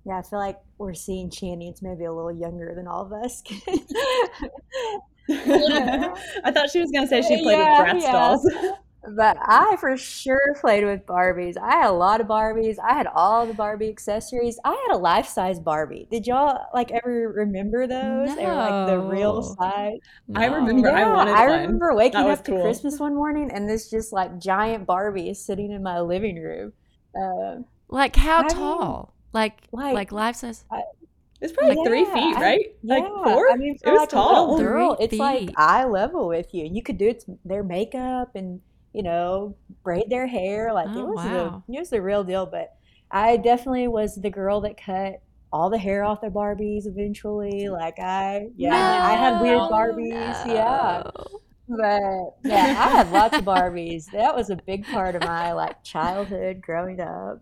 Yeah, 0.05 0.19
I 0.19 0.21
feel 0.23 0.39
like 0.39 0.57
we're 0.77 0.93
seeing 0.93 1.29
Channing's 1.29 1.81
maybe 1.81 2.05
a 2.05 2.13
little 2.13 2.31
younger 2.31 2.73
than 2.75 2.87
all 2.87 3.01
of 3.01 3.13
us. 3.13 3.43
I 5.29 6.51
thought 6.51 6.71
she 6.71 6.79
was 6.79 6.91
going 6.91 7.07
to 7.07 7.07
say 7.07 7.21
she 7.21 7.41
played 7.43 7.59
yeah, 7.59 7.83
with 7.83 7.91
Bratz 7.93 8.01
yeah. 8.01 8.11
dolls. 8.11 8.51
But 9.03 9.37
I 9.41 9.77
for 9.79 9.97
sure 9.97 10.55
played 10.61 10.85
with 10.85 11.05
Barbies. 11.07 11.57
I 11.57 11.71
had 11.71 11.89
a 11.89 11.91
lot 11.93 12.21
of 12.21 12.27
Barbies. 12.27 12.77
I 12.79 12.93
had 12.93 13.07
all 13.07 13.47
the 13.47 13.53
Barbie 13.53 13.89
accessories. 13.89 14.59
I 14.63 14.69
had 14.87 14.95
a 14.95 14.97
life 14.97 15.27
size 15.27 15.59
Barbie. 15.59 16.07
Did 16.11 16.27
y'all 16.27 16.67
like 16.73 16.91
ever 16.91 17.33
remember 17.35 17.87
those? 17.87 18.29
No. 18.29 18.35
They 18.35 18.45
were 18.45 18.53
like 18.55 18.87
the 18.87 18.99
real 18.99 19.41
size. 19.41 19.97
No. 20.27 20.39
I 20.41 20.45
remember. 20.45 20.89
Yeah, 20.89 20.95
I 20.95 21.09
wanted. 21.09 21.31
I 21.31 21.45
remember 21.45 21.95
waking 21.95 22.29
up 22.29 22.45
cool. 22.45 22.57
to 22.57 22.61
Christmas 22.61 22.99
one 22.99 23.15
morning 23.15 23.49
and 23.51 23.67
this 23.67 23.89
just 23.89 24.13
like 24.13 24.37
giant 24.39 24.85
Barbie 24.85 25.29
is 25.29 25.43
sitting 25.43 25.71
in 25.71 25.81
my 25.81 25.99
living 26.01 26.35
room. 26.41 26.73
Uh, 27.15 27.63
Like 27.89 28.15
how 28.15 28.43
I 28.43 28.43
mean, 28.43 28.49
tall? 28.49 29.13
Like 29.33 29.63
like, 29.71 29.93
like, 29.95 30.11
life 30.11 30.35
says. 30.35 30.63
It's 31.41 31.53
probably 31.53 31.75
like 31.75 31.85
three 31.87 32.05
yeah, 32.07 32.13
feet, 32.13 32.37
I, 32.37 32.41
right? 32.41 32.65
Like 32.83 33.03
yeah. 33.03 33.23
four? 33.23 33.51
I 33.51 33.55
mean, 33.57 33.77
It 33.83 33.83
for 33.83 33.91
was 33.91 33.99
like 33.99 34.13
a 34.13 34.19
little 34.21 34.47
tall. 34.47 34.57
girl, 34.57 34.95
Three 34.95 35.05
it's 35.05 35.17
like 35.19 35.39
feet. 35.39 35.53
eye 35.57 35.85
level 35.85 36.27
with 36.27 36.53
you. 36.53 36.65
You 36.71 36.83
could 36.83 36.97
do 36.97 37.09
it, 37.09 37.25
their 37.45 37.63
makeup 37.63 38.35
and 38.35 38.61
you 38.93 39.03
know 39.03 39.55
braid 39.83 40.05
their 40.09 40.27
hair. 40.27 40.73
Like 40.73 40.95
it 40.95 41.05
Oh 41.05 41.07
was 41.07 41.23
the 41.23 41.47
it 41.73 41.79
was 41.79 41.89
the 41.89 42.01
real 42.01 42.23
deal. 42.23 42.45
But 42.45 42.75
I 43.11 43.37
definitely 43.37 43.87
was 43.87 44.15
the 44.15 44.29
girl 44.29 44.61
that 44.61 44.77
cut 44.81 45.21
all 45.53 45.69
the 45.69 45.77
hair 45.77 46.03
off 46.03 46.21
their 46.21 46.31
Barbies 46.31 46.85
eventually. 46.87 47.69
Like 47.69 47.99
I, 47.99 48.49
yeah, 48.55 48.99
I 49.01 49.15
had 49.15 49.39
weird 49.39 49.63
No, 49.63 49.69
Barbies. 49.69 50.45
Yeah, 50.45 51.03
but 51.67 52.01
yeah, 52.43 52.75
I 52.77 52.89
had 52.89 53.09
lots 53.11 53.37
of 53.37 53.45
Barbies. 53.45 54.09
That 54.11 54.35
was 54.35 54.49
a 54.49 54.55
big 54.57 54.89
part 54.89 55.15
of 55.15 55.23
my 55.23 55.53
like 55.53 55.83
childhood 55.83 56.61
growing 56.61 56.99
up. 57.01 57.41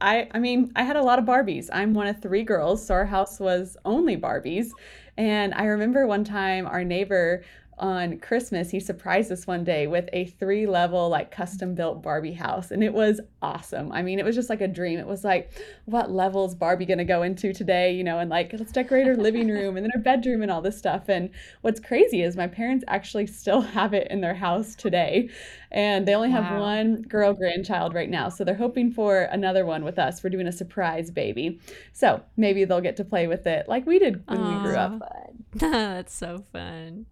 I 0.00 0.28
I 0.32 0.38
mean, 0.38 0.72
I 0.76 0.82
had 0.82 0.96
a 0.96 1.02
lot 1.02 1.18
of 1.18 1.24
Barbies. 1.24 1.68
I'm 1.72 1.94
one 1.94 2.06
of 2.06 2.20
three 2.20 2.42
girls, 2.42 2.86
so 2.86 2.94
our 2.94 3.06
house 3.06 3.40
was 3.40 3.76
only 3.84 4.16
Barbies. 4.16 4.74
And 5.16 5.54
I 5.54 5.64
remember 5.64 6.06
one 6.06 6.24
time 6.24 6.66
our 6.66 6.84
neighbor 6.84 7.44
on 7.78 8.18
Christmas, 8.18 8.70
he 8.70 8.80
surprised 8.80 9.30
us 9.32 9.46
one 9.46 9.64
day 9.64 9.86
with 9.86 10.08
a 10.12 10.26
three 10.26 10.66
level, 10.66 11.08
like 11.08 11.30
custom 11.30 11.74
built 11.74 12.02
Barbie 12.02 12.32
house. 12.32 12.70
And 12.70 12.82
it 12.84 12.92
was 12.92 13.20
awesome. 13.42 13.90
I 13.92 14.02
mean, 14.02 14.18
it 14.18 14.24
was 14.24 14.34
just 14.34 14.48
like 14.50 14.60
a 14.60 14.68
dream. 14.68 14.98
It 14.98 15.06
was 15.06 15.24
like, 15.24 15.50
what 15.84 16.10
level 16.10 16.44
is 16.44 16.54
Barbie 16.54 16.86
going 16.86 16.98
to 16.98 17.04
go 17.04 17.22
into 17.22 17.52
today? 17.52 17.92
You 17.94 18.04
know, 18.04 18.18
and 18.18 18.30
like, 18.30 18.52
let's 18.52 18.72
decorate 18.72 19.06
her 19.06 19.16
living 19.16 19.48
room 19.48 19.76
and 19.76 19.84
then 19.84 19.90
her 19.92 20.00
bedroom 20.00 20.42
and 20.42 20.50
all 20.50 20.62
this 20.62 20.78
stuff. 20.78 21.08
And 21.08 21.30
what's 21.62 21.80
crazy 21.80 22.22
is 22.22 22.36
my 22.36 22.46
parents 22.46 22.84
actually 22.88 23.26
still 23.26 23.60
have 23.76 23.94
it 23.94 24.08
in 24.10 24.20
their 24.20 24.34
house 24.34 24.74
today. 24.74 25.28
And 25.70 26.06
they 26.06 26.14
only 26.14 26.30
have 26.30 26.44
Wow. 26.44 26.60
one 26.60 27.02
girl 27.02 27.32
grandchild 27.34 27.94
right 27.94 28.08
now. 28.10 28.28
So 28.28 28.44
they're 28.44 28.54
hoping 28.54 28.92
for 28.92 29.22
another 29.22 29.66
one 29.66 29.84
with 29.84 29.98
us. 29.98 30.22
We're 30.22 30.30
doing 30.30 30.46
a 30.46 30.52
surprise 30.52 31.10
baby. 31.10 31.60
So 31.92 32.22
maybe 32.36 32.64
they'll 32.64 32.80
get 32.80 32.96
to 32.98 33.04
play 33.04 33.26
with 33.26 33.46
it 33.46 33.68
like 33.68 33.86
we 33.86 33.98
did 33.98 34.22
when 34.28 34.46
we 34.46 34.58
grew 34.58 34.76
up. 34.76 35.02
That's 35.54 36.14
so 36.14 36.44
fun. 36.52 37.06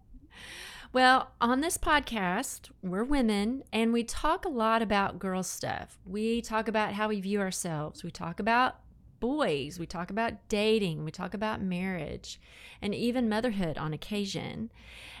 Well, 0.93 1.31
on 1.41 1.61
this 1.61 1.79
podcast, 1.79 2.69
we're 2.83 3.03
women 3.03 3.63
and 3.73 3.91
we 3.91 4.03
talk 4.03 4.45
a 4.45 4.49
lot 4.49 4.83
about 4.83 5.17
girl 5.17 5.41
stuff. 5.41 5.97
We 6.05 6.39
talk 6.39 6.67
about 6.67 6.93
how 6.93 7.07
we 7.07 7.19
view 7.19 7.41
ourselves. 7.41 8.03
We 8.03 8.11
talk 8.11 8.39
about 8.39 8.75
boys. 9.19 9.79
We 9.79 9.87
talk 9.87 10.11
about 10.11 10.47
dating. 10.49 11.03
We 11.03 11.09
talk 11.09 11.33
about 11.33 11.63
marriage 11.63 12.39
and 12.79 12.93
even 12.93 13.27
motherhood 13.27 13.75
on 13.79 13.91
occasion. 13.91 14.69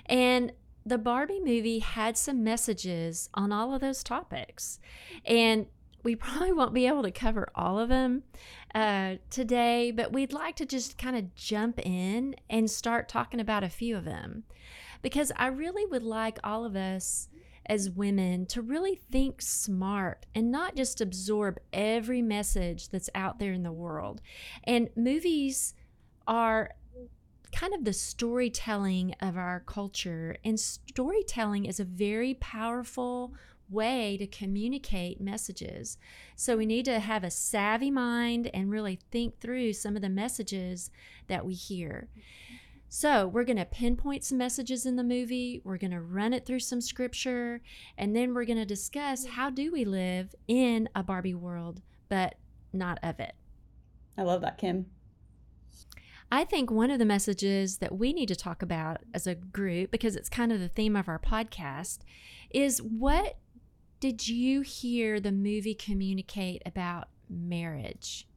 And 0.05 0.51
the 0.85 0.99
Barbie 0.99 1.41
movie 1.43 1.79
had 1.79 2.17
some 2.17 2.43
messages 2.43 3.31
on 3.33 3.51
all 3.51 3.73
of 3.73 3.81
those 3.81 4.03
topics. 4.03 4.79
And 5.25 5.65
we 6.03 6.15
probably 6.15 6.53
won't 6.53 6.75
be 6.75 6.85
able 6.85 7.01
to 7.01 7.09
cover 7.09 7.49
all 7.55 7.79
of 7.79 7.89
them 7.89 8.21
uh, 8.75 9.15
today, 9.31 9.89
but 9.89 10.13
we'd 10.13 10.33
like 10.33 10.55
to 10.57 10.67
just 10.67 10.99
kind 10.99 11.15
of 11.15 11.33
jump 11.33 11.79
in 11.83 12.35
and 12.47 12.69
start 12.69 13.09
talking 13.09 13.39
about 13.39 13.63
a 13.63 13.69
few 13.69 13.97
of 13.97 14.05
them 14.05 14.43
because 15.03 15.31
I 15.37 15.47
really 15.47 15.85
would 15.85 16.01
like 16.01 16.39
all 16.43 16.65
of 16.65 16.75
us 16.75 17.29
as 17.67 17.89
women 17.89 18.45
to 18.47 18.61
really 18.61 18.95
think 18.95 19.41
smart 19.41 20.25
and 20.33 20.51
not 20.51 20.75
just 20.75 20.99
absorb 20.99 21.59
every 21.71 22.21
message 22.21 22.89
that's 22.89 23.09
out 23.13 23.37
there 23.37 23.53
in 23.53 23.63
the 23.63 23.71
world. 23.71 24.21
And 24.63 24.89
movies 24.95 25.75
are 26.27 26.71
kind 27.53 27.73
of 27.73 27.85
the 27.85 27.93
storytelling 27.93 29.13
of 29.21 29.37
our 29.37 29.59
culture, 29.59 30.35
and 30.43 30.59
storytelling 30.59 31.65
is 31.65 31.79
a 31.79 31.85
very 31.85 32.33
powerful 32.33 33.33
way 33.69 34.17
to 34.17 34.27
communicate 34.27 35.21
messages. 35.21 35.97
So 36.35 36.57
we 36.57 36.65
need 36.65 36.85
to 36.85 36.99
have 36.99 37.23
a 37.23 37.31
savvy 37.31 37.91
mind 37.91 38.49
and 38.53 38.71
really 38.71 38.99
think 39.11 39.39
through 39.39 39.73
some 39.73 39.95
of 39.95 40.01
the 40.01 40.09
messages 40.09 40.89
that 41.27 41.45
we 41.45 41.53
hear. 41.53 42.09
So, 42.95 43.25
we're 43.25 43.43
going 43.43 43.57
to 43.57 43.65
pinpoint 43.65 44.23
some 44.23 44.37
messages 44.37 44.85
in 44.85 44.97
the 44.97 45.03
movie, 45.03 45.59
we're 45.63 45.79
going 45.79 45.89
to 45.89 45.99
run 45.99 46.31
it 46.31 46.45
through 46.45 46.59
some 46.59 46.79
scripture, 46.79 47.59
and 47.97 48.15
then 48.15 48.35
we're 48.35 48.45
going 48.45 48.59
to 48.59 48.65
discuss 48.65 49.25
how 49.25 49.49
do 49.49 49.71
we 49.71 49.83
live 49.83 50.35
in 50.47 50.87
a 50.93 51.01
Barbie 51.01 51.33
world, 51.33 51.81
but 52.07 52.35
not 52.71 52.99
of 53.01 53.19
it. 53.19 53.33
I 54.15 54.21
love 54.21 54.41
that, 54.41 54.59
Kim. 54.59 54.85
I 56.31 56.43
think 56.43 56.69
one 56.69 56.91
of 56.91 56.99
the 56.99 57.03
messages 57.03 57.77
that 57.77 57.97
we 57.97 58.13
need 58.13 58.27
to 58.27 58.35
talk 58.35 58.61
about 58.61 58.97
as 59.11 59.25
a 59.25 59.33
group, 59.33 59.89
because 59.89 60.15
it's 60.15 60.29
kind 60.29 60.51
of 60.51 60.59
the 60.59 60.69
theme 60.69 60.95
of 60.95 61.07
our 61.09 61.17
podcast, 61.17 61.97
is 62.51 62.77
what 62.77 63.39
did 63.99 64.27
you 64.27 64.61
hear 64.61 65.19
the 65.19 65.31
movie 65.31 65.73
communicate 65.73 66.61
about 66.63 67.07
marriage? 67.27 68.27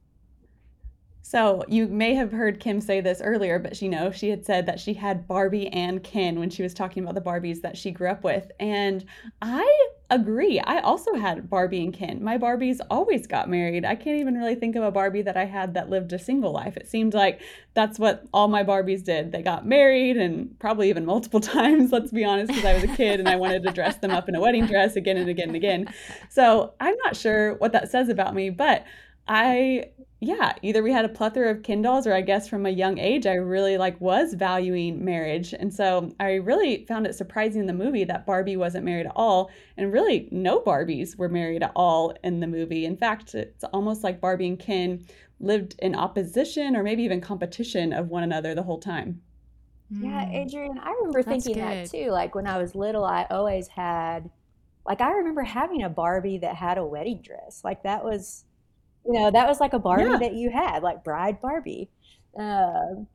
So 1.28 1.64
you 1.66 1.88
may 1.88 2.14
have 2.14 2.30
heard 2.30 2.60
Kim 2.60 2.80
say 2.80 3.00
this 3.00 3.20
earlier, 3.20 3.58
but 3.58 3.82
you 3.82 3.88
know, 3.88 4.12
she 4.12 4.30
had 4.30 4.46
said 4.46 4.64
that 4.66 4.78
she 4.78 4.94
had 4.94 5.26
Barbie 5.26 5.66
and 5.66 6.00
Ken 6.04 6.38
when 6.38 6.50
she 6.50 6.62
was 6.62 6.72
talking 6.72 7.02
about 7.02 7.16
the 7.16 7.20
Barbies 7.20 7.62
that 7.62 7.76
she 7.76 7.90
grew 7.90 8.08
up 8.08 8.22
with. 8.22 8.52
And 8.60 9.04
I 9.42 9.88
agree. 10.08 10.60
I 10.60 10.78
also 10.78 11.14
had 11.16 11.50
Barbie 11.50 11.82
and 11.82 11.92
Ken. 11.92 12.22
My 12.22 12.38
Barbies 12.38 12.78
always 12.90 13.26
got 13.26 13.50
married. 13.50 13.84
I 13.84 13.96
can't 13.96 14.20
even 14.20 14.36
really 14.36 14.54
think 14.54 14.76
of 14.76 14.84
a 14.84 14.92
Barbie 14.92 15.22
that 15.22 15.36
I 15.36 15.46
had 15.46 15.74
that 15.74 15.90
lived 15.90 16.12
a 16.12 16.18
single 16.20 16.52
life. 16.52 16.76
It 16.76 16.88
seemed 16.88 17.12
like 17.12 17.42
that's 17.74 17.98
what 17.98 18.24
all 18.32 18.46
my 18.46 18.62
Barbies 18.62 19.02
did. 19.02 19.32
They 19.32 19.42
got 19.42 19.66
married 19.66 20.16
and 20.16 20.56
probably 20.60 20.90
even 20.90 21.04
multiple 21.04 21.40
times, 21.56 21.90
let's 21.90 22.12
be 22.12 22.24
honest, 22.24 22.50
because 22.52 22.64
I 22.64 22.74
was 22.74 22.84
a 22.84 22.96
kid 22.96 23.18
and 23.18 23.28
I 23.28 23.34
wanted 23.34 23.64
to 23.64 23.72
dress 23.72 23.96
them 23.96 24.12
up 24.12 24.28
in 24.28 24.36
a 24.36 24.40
wedding 24.40 24.66
dress 24.66 24.94
again 24.94 25.16
and 25.16 25.28
again 25.28 25.48
and 25.48 25.56
again. 25.56 25.92
So 26.30 26.74
I'm 26.78 26.94
not 27.04 27.16
sure 27.16 27.54
what 27.54 27.72
that 27.72 27.90
says 27.90 28.08
about 28.10 28.32
me, 28.32 28.50
but 28.50 28.84
I 29.26 29.86
yeah, 30.20 30.54
either 30.62 30.82
we 30.82 30.92
had 30.92 31.04
a 31.04 31.10
plethora 31.10 31.50
of 31.50 31.62
Kindles 31.62 32.06
or 32.06 32.14
I 32.14 32.22
guess 32.22 32.48
from 32.48 32.64
a 32.66 32.70
young 32.70 32.98
age, 32.98 33.26
I 33.26 33.34
really 33.34 33.76
like 33.76 34.00
was 34.00 34.34
valuing 34.34 35.04
marriage, 35.04 35.52
and 35.52 35.72
so 35.72 36.10
I 36.18 36.34
really 36.34 36.86
found 36.86 37.06
it 37.06 37.14
surprising 37.14 37.60
in 37.60 37.66
the 37.66 37.72
movie 37.74 38.04
that 38.04 38.24
Barbie 38.26 38.56
wasn't 38.56 38.84
married 38.86 39.06
at 39.06 39.12
all, 39.14 39.50
and 39.76 39.92
really 39.92 40.28
no 40.32 40.60
Barbies 40.60 41.16
were 41.18 41.28
married 41.28 41.62
at 41.62 41.72
all 41.76 42.14
in 42.24 42.40
the 42.40 42.46
movie. 42.46 42.84
In 42.86 42.96
fact, 42.96 43.34
it's 43.34 43.64
almost 43.72 44.02
like 44.04 44.20
Barbie 44.20 44.48
and 44.48 44.58
Ken 44.58 45.04
lived 45.40 45.74
in 45.80 45.94
opposition 45.94 46.76
or 46.76 46.82
maybe 46.82 47.02
even 47.02 47.20
competition 47.20 47.92
of 47.92 48.08
one 48.08 48.22
another 48.22 48.54
the 48.54 48.62
whole 48.62 48.78
time. 48.80 49.20
Yeah, 50.00 50.24
Hmm, 50.24 50.34
Adrienne, 50.34 50.78
I 50.78 50.90
remember 50.92 51.22
that's 51.22 51.44
thinking 51.44 51.58
that 51.58 51.84
too. 51.84 52.10
Like 52.10 52.34
when 52.34 52.46
I 52.46 52.58
was 52.58 52.74
little, 52.74 53.04
I 53.04 53.26
always 53.30 53.68
had, 53.68 54.30
like, 54.86 55.00
I 55.00 55.12
remember 55.12 55.42
having 55.42 55.82
a 55.82 55.88
Barbie 55.90 56.38
that 56.38 56.56
had 56.56 56.78
a 56.78 56.86
wedding 56.86 57.22
dress. 57.22 57.62
Like 57.64 57.82
that 57.84 58.04
was, 58.04 58.44
you 59.06 59.12
know, 59.20 59.30
that 59.30 59.48
was 59.48 59.60
like 59.60 59.72
a 59.74 59.78
Barbie 59.78 60.16
Yeah, 60.16 60.18
that 60.18 60.34
you 60.34 60.50
had, 60.50 60.82
like 60.82 61.04
Bride 61.04 61.40
Barbie. 61.40 61.90
Um, 62.38 63.08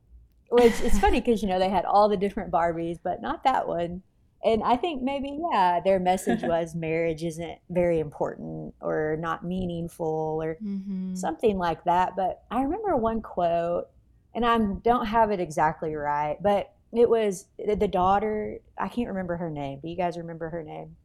which 0.50 0.80
it's 0.80 0.98
funny 0.98 1.20
because, 1.20 1.42
you 1.42 1.48
know, 1.48 1.58
they 1.58 1.70
had 1.70 1.84
all 1.86 2.08
the 2.08 2.16
different 2.16 2.52
Barbies, 2.52 2.98
but 3.02 3.22
not 3.22 3.44
that 3.44 3.66
one. 3.68 4.02
And 4.44 4.62
I 4.64 4.76
think 4.76 5.02
maybe, 5.02 5.40
yeah, 5.52 5.80
their 5.84 6.00
message 6.00 6.44
was 6.44 6.74
marriage 6.74 7.24
isn't 7.24 7.58
very 7.70 8.00
important 8.00 8.74
or 8.80 9.16
not 9.20 9.44
meaningful 9.44 10.40
or 10.42 10.58
Mm-hmm. 10.62 11.14
something 11.14 11.58
like 11.58 11.84
that. 11.84 12.16
But 12.16 12.42
I 12.50 12.62
remember 12.62 12.96
one 12.96 13.22
quote, 13.22 13.86
and 14.34 14.44
I 14.44 14.58
don't 14.58 15.06
have 15.06 15.30
it 15.30 15.40
exactly 15.40 15.94
right, 15.94 16.36
but 16.42 16.72
it 16.92 17.08
was 17.08 17.46
the 17.58 17.76
the 17.76 17.88
daughter. 17.88 18.58
I 18.78 18.88
can't 18.88 19.08
remember 19.08 19.36
her 19.36 19.50
name. 19.50 19.80
Do 19.80 19.88
you 19.88 19.96
guys 19.96 20.18
remember 20.18 20.50
her 20.50 20.62
name? 20.62 20.96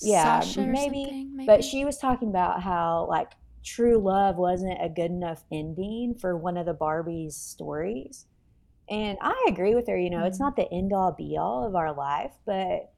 Yeah, 0.00 0.44
Sasha 0.44 0.60
or 0.60 0.66
maybe. 0.66 1.16
But 1.46 1.64
she 1.64 1.84
was 1.84 1.98
talking 1.98 2.28
about 2.28 2.62
how 2.62 3.06
like 3.08 3.32
true 3.64 3.98
love 3.98 4.36
wasn't 4.36 4.78
a 4.82 4.88
good 4.88 5.10
enough 5.10 5.44
ending 5.52 6.14
for 6.20 6.36
one 6.36 6.56
of 6.56 6.66
the 6.66 6.74
Barbie's 6.74 7.36
stories. 7.36 8.26
And 8.88 9.18
I 9.20 9.46
agree 9.48 9.74
with 9.74 9.88
her, 9.88 9.98
you 9.98 10.10
know, 10.10 10.24
it's 10.24 10.38
Mhm. 10.38 10.40
not 10.40 10.56
the 10.56 10.70
end 10.72 10.92
all 10.92 11.12
be 11.12 11.36
all 11.38 11.66
of 11.66 11.74
our 11.76 11.94
life, 11.94 12.32
but 12.46 12.92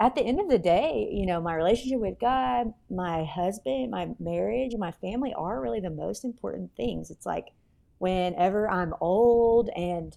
at 0.00 0.14
the 0.14 0.22
end 0.22 0.40
of 0.40 0.48
the 0.48 0.58
day, 0.58 1.08
you 1.12 1.26
know, 1.26 1.40
my 1.40 1.54
relationship 1.54 2.00
with 2.00 2.18
God, 2.20 2.72
my 2.90 3.24
husband, 3.24 3.90
my 3.90 4.10
marriage, 4.18 4.74
my 4.78 4.92
family 4.92 5.34
are 5.34 5.60
really 5.60 5.80
the 5.80 5.90
most 5.90 6.24
important 6.24 6.72
things. 6.76 7.10
It's 7.10 7.26
like 7.26 7.48
whenever 7.98 8.70
I'm 8.70 8.94
old 9.00 9.70
and, 9.76 10.16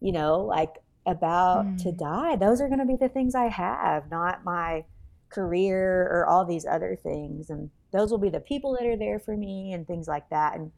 you 0.00 0.12
know, 0.12 0.40
like 0.42 0.74
about 1.06 1.78
to 1.78 1.92
Mm. 1.92 1.98
die, 1.98 2.36
those 2.36 2.60
are 2.60 2.68
going 2.68 2.80
to 2.80 2.86
be 2.86 2.96
the 2.96 3.08
things 3.08 3.34
I 3.34 3.48
have, 3.48 4.10
not 4.10 4.44
my 4.44 4.84
career 5.32 6.08
or 6.10 6.26
all 6.26 6.44
these 6.44 6.66
other 6.66 6.98
things. 7.02 7.50
And 7.50 7.70
those 7.92 8.10
will 8.10 8.18
be 8.18 8.30
the 8.30 8.40
people 8.40 8.76
that 8.78 8.86
are 8.86 8.96
there 8.96 9.18
for 9.18 9.36
me 9.36 9.72
and 9.72 9.86
things 9.86 10.08
like 10.08 10.28
that. 10.30 10.56
And 10.56 10.72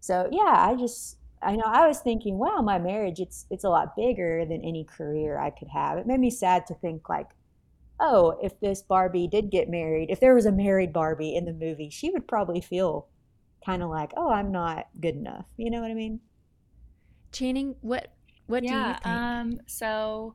so, 0.00 0.28
yeah, 0.32 0.54
I 0.68 0.74
just, 0.76 1.18
I 1.42 1.56
know 1.56 1.64
I 1.64 1.86
was 1.86 2.00
thinking, 2.00 2.38
wow, 2.38 2.60
my 2.62 2.78
marriage, 2.78 3.20
it's 3.20 3.46
it's 3.50 3.64
a 3.64 3.68
lot 3.68 3.96
bigger 3.96 4.44
than 4.44 4.62
any 4.62 4.84
career 4.84 5.38
I 5.38 5.50
could 5.50 5.68
have. 5.68 5.98
It 5.98 6.06
made 6.06 6.20
me 6.20 6.30
sad 6.30 6.66
to 6.66 6.74
think 6.74 7.08
like, 7.08 7.28
oh, 7.98 8.38
if 8.42 8.58
this 8.60 8.82
Barbie 8.82 9.28
did 9.28 9.50
get 9.50 9.68
married, 9.68 10.10
if 10.10 10.20
there 10.20 10.34
was 10.34 10.46
a 10.46 10.52
married 10.52 10.92
Barbie 10.92 11.34
in 11.34 11.44
the 11.44 11.52
movie, 11.52 11.90
she 11.90 12.10
would 12.10 12.28
probably 12.28 12.60
feel 12.60 13.08
kind 13.64 13.82
of 13.82 13.90
like, 13.90 14.12
oh, 14.16 14.30
I'm 14.30 14.52
not 14.52 14.88
good 15.00 15.16
enough. 15.16 15.46
You 15.56 15.70
know 15.70 15.80
what 15.80 15.90
I 15.90 15.94
mean? 15.94 16.20
Channing, 17.32 17.76
what 17.80 18.12
what 18.46 18.60
do 18.60 18.68
you 18.68 18.74
yeah, 18.74 18.94
think? 18.94 19.06
um, 19.06 19.60
so, 19.66 20.34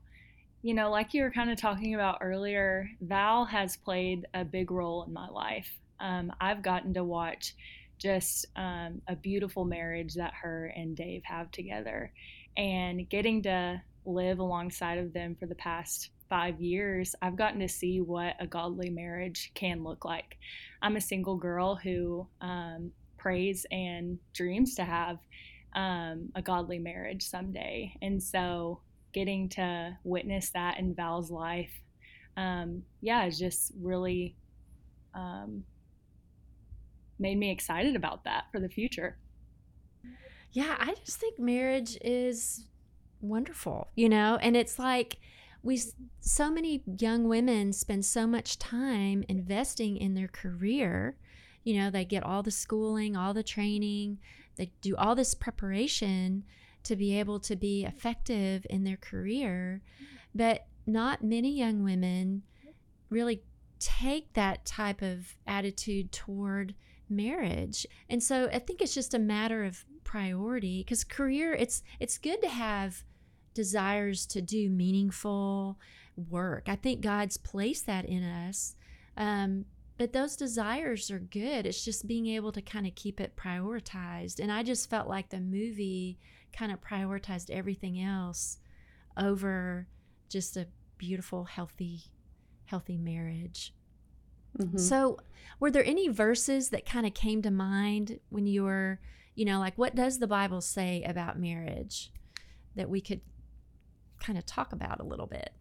you 0.62 0.74
know, 0.74 0.90
like 0.90 1.14
you 1.14 1.24
were 1.24 1.32
kind 1.32 1.50
of 1.52 1.60
talking 1.60 1.96
about 1.96 2.18
earlier, 2.22 2.90
Val 3.02 3.46
has 3.46 3.78
played 3.78 4.26
a 4.34 4.44
big 4.44 4.72
role 4.72 5.04
in 5.04 5.14
my 5.14 5.30
life. 5.30 5.72
um, 6.00 6.32
I've 6.40 6.62
gotten 6.62 6.94
to 6.94 7.04
watch 7.04 7.56
just 7.98 8.46
um, 8.56 9.02
a 9.08 9.16
beautiful 9.16 9.66
marriage 9.66 10.14
that 10.16 10.34
her 10.42 10.72
and 10.76 10.96
Dave 10.96 11.24
have 11.26 11.52
together. 11.52 12.12
And 12.56 13.10
getting 13.10 13.42
to 13.44 13.82
live 14.06 14.40
alongside 14.40 15.00
of 15.00 15.14
them 15.14 15.36
for 15.40 15.48
the 15.48 15.56
past 15.56 16.10
five 16.30 16.62
years, 16.62 17.16
I've 17.22 17.36
gotten 17.36 17.60
to 17.62 17.70
see 17.70 18.02
what 18.02 18.36
a 18.40 18.48
godly 18.48 18.90
marriage 18.90 19.52
can 19.54 19.84
look 19.84 20.06
like. 20.06 20.38
I'm 20.82 20.96
a 20.96 21.02
single 21.02 21.38
girl 21.38 21.76
who 21.76 22.28
um, 22.42 22.92
prays 23.18 23.66
and 23.72 24.20
dreams 24.34 24.76
to 24.76 24.84
have 24.84 25.18
um, 25.74 26.30
a 26.36 26.42
godly 26.42 26.80
marriage 26.80 27.24
someday. 27.24 27.96
And 28.02 28.22
so 28.22 28.82
getting 29.18 29.50
to 29.50 29.98
witness 30.04 30.52
that 30.52 30.78
in 30.78 30.94
Val's 30.94 31.32
life, 31.32 31.72
um, 32.38 32.84
yeah, 33.02 33.26
is 33.26 33.40
just 33.40 33.72
really 33.82 34.36
um, 35.16 35.64
made 37.18 37.36
me 37.36 37.50
excited 37.50 37.96
about 37.96 38.24
that 38.26 38.44
for 38.52 38.60
the 38.60 38.70
future. 38.70 39.18
Yeah, 40.52 40.76
I 40.80 40.94
just 41.04 41.20
think 41.20 41.40
marriage 41.40 41.98
is 42.02 42.68
wonderful, 43.20 43.88
you 43.96 44.08
know, 44.08 44.38
and 44.40 44.56
it's 44.56 44.78
like 44.78 45.18
we 45.64 45.82
so 46.20 46.52
many 46.52 46.84
young 47.00 47.28
women 47.28 47.74
spend 47.74 48.06
so 48.06 48.28
much 48.28 48.60
time 48.60 49.24
investing 49.28 49.98
in 49.98 50.14
their 50.14 50.28
career. 50.28 51.18
You 51.64 51.82
know, 51.82 51.90
they 51.90 52.06
get 52.06 52.22
all 52.22 52.44
the 52.44 52.52
schooling, 52.52 53.18
all 53.18 53.34
the 53.34 53.42
training, 53.42 54.20
they 54.58 54.72
do 54.82 54.96
all 54.96 55.16
this 55.16 55.34
preparation 55.34 56.44
to 56.88 56.96
be 56.96 57.20
able 57.20 57.40
to 57.42 57.56
be 57.56 57.86
effective 57.86 58.66
in 58.70 58.84
their 58.84 58.98
career, 58.98 59.82
but 60.34 60.68
not 60.86 61.24
many 61.24 61.58
young 61.58 61.84
women 61.84 62.44
really 63.10 63.44
take 63.80 64.34
that 64.34 64.66
type 64.66 65.02
of 65.02 65.36
attitude 65.46 66.12
toward 66.12 66.74
marriage. 67.10 67.86
And 68.10 68.22
so 68.22 68.50
I 68.52 68.60
think 68.60 68.82
it's 68.82 68.94
just 68.94 69.14
a 69.14 69.20
matter 69.20 69.64
of 69.64 69.86
priority 70.04 70.84
because 70.84 71.04
career 71.04 71.54
it's 71.54 71.84
it's 72.00 72.18
good 72.18 72.42
to 72.42 72.48
have 72.48 73.04
desires 73.54 74.26
to 74.28 74.42
do 74.42 74.70
meaningful 74.70 75.78
work. 76.30 76.68
I 76.68 76.76
think 76.76 77.02
God's 77.02 77.38
placed 77.38 77.86
that 77.88 78.06
in 78.06 78.24
us. 78.24 78.76
Um, 79.18 79.66
but 79.98 80.14
those 80.14 80.36
desires 80.36 81.10
are 81.10 81.20
good. 81.20 81.66
It's 81.66 81.84
just 81.84 82.08
being 82.08 82.28
able 82.28 82.52
to 82.52 82.62
kind 82.62 82.86
of 82.86 82.94
keep 82.96 83.20
it 83.20 83.36
prioritized. 83.36 84.40
And 84.40 84.52
I 84.52 84.62
just 84.62 84.90
felt 84.90 85.08
like 85.08 85.30
the 85.30 85.40
movie 85.40 86.20
kind 86.58 86.72
of 86.72 86.82
prioritized 86.82 87.50
everything 87.50 88.02
else 88.02 88.58
over 89.16 89.88
just 90.30 90.58
a 90.58 90.68
beautiful, 90.98 91.46
healthy, 91.46 92.06
healthy 92.66 92.98
marriage. 92.98 93.74
Mm-hmm. 94.58 94.78
So, 94.78 95.20
were 95.60 95.70
there 95.70 95.86
any 95.86 96.08
verses 96.08 96.70
that 96.70 96.86
kind 96.86 97.06
of 97.06 97.14
came 97.14 97.42
to 97.44 97.52
mind 97.52 98.20
when 98.30 98.48
you 98.48 98.64
were, 98.64 99.00
you 99.36 99.46
know, 99.46 99.60
like 99.60 99.78
what 99.78 99.96
does 99.96 100.20
the 100.20 100.28
Bible 100.28 100.62
say 100.62 101.04
about 101.04 101.40
marriage 101.40 102.12
that 102.76 102.90
we 102.90 103.02
could 103.02 103.22
kind 104.20 104.38
of 104.38 104.46
talk 104.46 104.74
about 104.74 105.00
a 105.00 105.04
little 105.04 105.28
bit? 105.28 105.52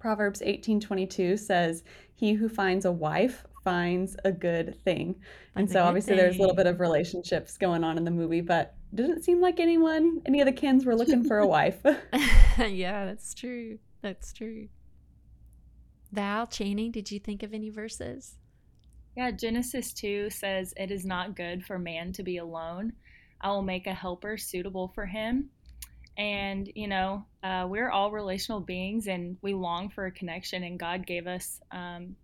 Proverbs 0.00 0.40
18:22 0.40 1.38
says, 1.38 1.84
"He 2.14 2.32
who 2.32 2.48
finds 2.48 2.84
a 2.84 2.92
wife 2.92 3.46
finds 3.62 4.16
a 4.24 4.32
good 4.32 4.74
thing." 4.82 5.14
And 5.54 5.70
so 5.70 5.84
obviously 5.84 6.14
thing. 6.14 6.18
there's 6.18 6.36
a 6.36 6.40
little 6.40 6.56
bit 6.56 6.66
of 6.66 6.80
relationships 6.80 7.56
going 7.58 7.84
on 7.84 7.96
in 7.98 8.04
the 8.04 8.10
movie, 8.10 8.40
but 8.40 8.74
didn't 8.94 9.22
seem 9.22 9.40
like 9.40 9.60
anyone 9.60 10.20
any 10.26 10.40
of 10.40 10.46
the 10.46 10.52
Kens 10.52 10.84
were 10.84 10.96
looking 10.96 11.24
for 11.24 11.38
a 11.38 11.46
wife. 11.46 11.78
yeah, 12.58 13.06
that's 13.06 13.34
true. 13.34 13.78
That's 14.02 14.32
true. 14.32 14.68
Val 16.12 16.46
Channing, 16.46 16.90
did 16.90 17.10
you 17.10 17.20
think 17.20 17.42
of 17.42 17.54
any 17.54 17.70
verses? 17.70 18.36
Yeah, 19.16 19.30
Genesis 19.30 19.92
2 19.92 20.30
says, 20.30 20.72
It 20.76 20.90
is 20.90 21.04
not 21.04 21.36
good 21.36 21.64
for 21.64 21.78
man 21.78 22.12
to 22.14 22.22
be 22.22 22.38
alone. 22.38 22.92
I 23.40 23.48
will 23.50 23.62
make 23.62 23.86
a 23.86 23.94
helper 23.94 24.36
suitable 24.36 24.88
for 24.94 25.06
him. 25.06 25.50
And, 26.16 26.70
you 26.74 26.88
know, 26.88 27.24
uh, 27.42 27.66
we're 27.68 27.90
all 27.90 28.10
relational 28.10 28.60
beings 28.60 29.06
and 29.06 29.36
we 29.40 29.54
long 29.54 29.88
for 29.88 30.06
a 30.06 30.12
connection, 30.12 30.64
and 30.64 30.78
God 30.78 31.06
gave 31.06 31.26
us 31.26 31.60
um, 31.70 32.16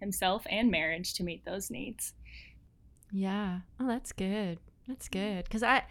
Himself 0.00 0.44
and 0.50 0.70
marriage 0.70 1.14
to 1.14 1.24
meet 1.24 1.44
those 1.44 1.70
needs. 1.70 2.12
Yeah. 3.10 3.60
Oh, 3.80 3.86
that's 3.86 4.12
good. 4.12 4.58
That's 4.88 5.08
good. 5.08 5.44
Because 5.44 5.62
I, 5.62 5.84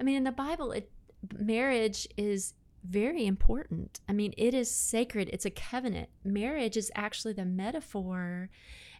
I 0.00 0.02
mean, 0.02 0.16
in 0.16 0.24
the 0.24 0.32
Bible, 0.32 0.72
it, 0.72 0.90
marriage 1.38 2.08
is 2.16 2.54
very 2.82 3.26
important. 3.26 4.00
I 4.08 4.12
mean, 4.12 4.32
it 4.36 4.54
is 4.54 4.70
sacred, 4.70 5.28
it's 5.32 5.44
a 5.44 5.50
covenant. 5.50 6.08
Marriage 6.24 6.76
is 6.76 6.90
actually 6.94 7.34
the 7.34 7.44
metaphor 7.44 8.48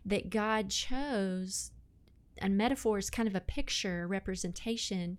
that 0.04 0.30
God 0.30 0.68
chose. 0.70 1.72
And 2.38 2.56
metaphor 2.56 2.98
is 2.98 3.10
kind 3.10 3.28
of 3.28 3.34
a 3.34 3.40
picture, 3.40 4.06
representation 4.06 5.18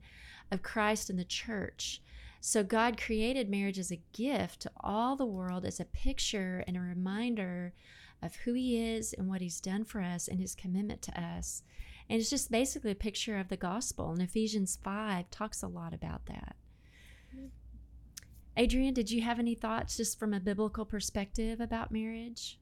of 0.52 0.64
Christ 0.64 1.10
and 1.10 1.20
the 1.20 1.26
church. 1.26 2.02
So 2.40 2.64
God 2.64 3.00
created 3.00 3.50
marriage 3.50 3.78
as 3.78 3.92
a 3.92 4.02
gift 4.14 4.62
to 4.62 4.72
all 4.80 5.16
the 5.16 5.26
world, 5.26 5.66
as 5.66 5.80
a 5.80 5.86
picture 5.86 6.64
and 6.68 6.76
a 6.76 6.82
reminder 6.82 7.74
of 8.22 8.36
who 8.38 8.54
He 8.54 8.84
is 8.84 9.14
and 9.14 9.28
what 9.28 9.42
He's 9.42 9.62
done 9.62 9.86
for 9.86 10.02
us 10.02 10.28
and 10.28 10.40
His 10.40 10.56
commitment 10.56 11.02
to 11.04 11.22
us. 11.22 11.64
And 12.12 12.20
it's 12.20 12.30
just 12.30 12.52
basically 12.52 12.92
a 12.92 12.96
picture 12.96 13.38
of 13.38 13.48
the 13.48 13.56
gospel. 13.56 14.12
And 14.12 14.22
Ephesians 14.22 14.78
5 14.84 15.32
talks 15.32 15.64
a 15.64 15.68
lot 15.68 15.94
about 15.94 16.26
that. 16.26 16.58
Adrienne, 18.60 18.94
did 18.94 19.10
you 19.10 19.22
have 19.22 19.40
any 19.40 19.56
thoughts 19.56 19.96
just 19.96 20.20
from 20.20 20.34
a 20.34 20.40
biblical 20.42 20.84
perspective 20.84 21.62
about 21.62 21.90
marriage? 21.90 22.60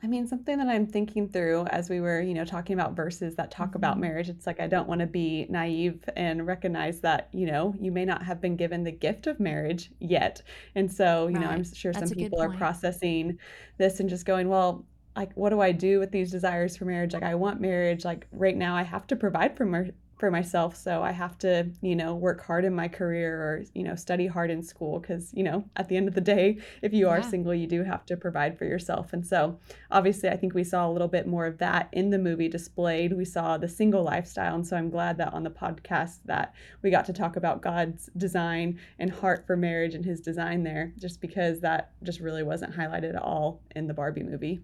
I 0.00 0.06
mean, 0.06 0.28
something 0.28 0.58
that 0.58 0.68
I'm 0.68 0.86
thinking 0.86 1.28
through 1.28 1.66
as 1.66 1.90
we 1.90 2.00
were, 2.00 2.20
you 2.20 2.34
know, 2.34 2.44
talking 2.44 2.74
about 2.74 2.94
verses 2.94 3.34
that 3.34 3.50
talk 3.50 3.70
mm-hmm. 3.70 3.78
about 3.78 3.98
marriage, 3.98 4.28
it's 4.28 4.46
like 4.46 4.60
I 4.60 4.68
don't 4.68 4.86
want 4.86 5.00
to 5.00 5.06
be 5.08 5.46
naive 5.50 6.08
and 6.14 6.46
recognize 6.46 7.00
that, 7.00 7.30
you 7.32 7.46
know, 7.46 7.74
you 7.80 7.90
may 7.90 8.04
not 8.04 8.22
have 8.22 8.40
been 8.40 8.54
given 8.54 8.84
the 8.84 8.92
gift 8.92 9.26
of 9.26 9.40
marriage 9.40 9.90
yet. 9.98 10.40
And 10.76 10.90
so, 10.90 11.26
you 11.26 11.34
right. 11.34 11.42
know, 11.42 11.50
I'm 11.50 11.64
sure 11.64 11.92
That's 11.92 12.10
some 12.10 12.16
people 12.16 12.40
are 12.40 12.56
processing 12.56 13.40
this 13.78 13.98
and 13.98 14.08
just 14.08 14.24
going, 14.24 14.48
well, 14.48 14.84
like 15.16 15.32
what 15.34 15.50
do 15.50 15.60
I 15.60 15.72
do 15.72 15.98
with 15.98 16.10
these 16.10 16.30
desires 16.30 16.76
for 16.76 16.84
marriage? 16.84 17.12
Like 17.12 17.22
I 17.22 17.34
want 17.34 17.60
marriage. 17.60 18.04
Like 18.04 18.26
right 18.32 18.56
now 18.56 18.74
I 18.76 18.82
have 18.82 19.06
to 19.08 19.16
provide 19.16 19.56
for 19.56 19.66
my, 19.66 19.90
for 20.22 20.30
myself. 20.30 20.76
So 20.76 21.02
I 21.02 21.10
have 21.10 21.36
to, 21.38 21.68
you 21.80 21.96
know, 21.96 22.14
work 22.14 22.46
hard 22.46 22.64
in 22.64 22.72
my 22.72 22.86
career 22.86 23.34
or, 23.34 23.64
you 23.74 23.82
know, 23.82 23.96
study 23.96 24.28
hard 24.28 24.52
in 24.52 24.62
school 24.62 25.00
because, 25.00 25.34
you 25.34 25.42
know, 25.42 25.64
at 25.74 25.88
the 25.88 25.96
end 25.96 26.06
of 26.06 26.14
the 26.14 26.20
day, 26.20 26.58
if 26.80 26.92
you 26.92 27.08
are 27.08 27.18
yeah. 27.18 27.28
single, 27.28 27.52
you 27.52 27.66
do 27.66 27.82
have 27.82 28.06
to 28.06 28.16
provide 28.16 28.56
for 28.56 28.64
yourself. 28.64 29.12
And 29.12 29.26
so 29.26 29.58
obviously, 29.90 30.28
I 30.28 30.36
think 30.36 30.54
we 30.54 30.62
saw 30.62 30.88
a 30.88 30.92
little 30.92 31.08
bit 31.08 31.26
more 31.26 31.44
of 31.44 31.58
that 31.58 31.88
in 31.90 32.10
the 32.10 32.20
movie 32.20 32.48
displayed. 32.48 33.12
We 33.12 33.24
saw 33.24 33.58
the 33.58 33.68
single 33.68 34.04
lifestyle. 34.04 34.54
And 34.54 34.64
so 34.64 34.76
I'm 34.76 34.90
glad 34.90 35.18
that 35.18 35.34
on 35.34 35.42
the 35.42 35.50
podcast 35.50 36.18
that 36.26 36.54
we 36.82 36.90
got 36.90 37.04
to 37.06 37.12
talk 37.12 37.34
about 37.34 37.60
God's 37.60 38.08
design 38.16 38.78
and 39.00 39.10
heart 39.10 39.44
for 39.44 39.56
marriage 39.56 39.96
and 39.96 40.04
his 40.04 40.20
design 40.20 40.62
there, 40.62 40.92
just 40.98 41.20
because 41.20 41.58
that 41.62 41.90
just 42.04 42.20
really 42.20 42.44
wasn't 42.44 42.76
highlighted 42.76 43.16
at 43.16 43.22
all 43.22 43.60
in 43.74 43.88
the 43.88 43.94
Barbie 43.94 44.22
movie. 44.22 44.62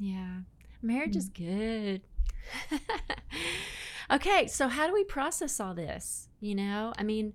Yeah. 0.00 0.40
Marriage 0.82 1.10
mm-hmm. 1.10 1.18
is 1.18 1.28
good. 1.28 2.02
Okay, 4.10 4.48
so 4.48 4.66
how 4.66 4.88
do 4.88 4.92
we 4.92 5.04
process 5.04 5.60
all 5.60 5.72
this? 5.72 6.28
You 6.40 6.56
know, 6.56 6.92
I 6.98 7.04
mean, 7.04 7.32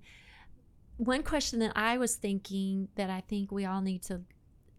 one 0.98 1.24
question 1.24 1.60
that 1.60 1.72
I 1.74 1.98
was 1.98 2.16
thinking 2.16 2.90
that 2.96 3.10
I 3.10 3.22
think 3.22 3.50
we 3.50 3.66
all 3.66 3.82
need 3.82 4.04
to, 4.04 4.22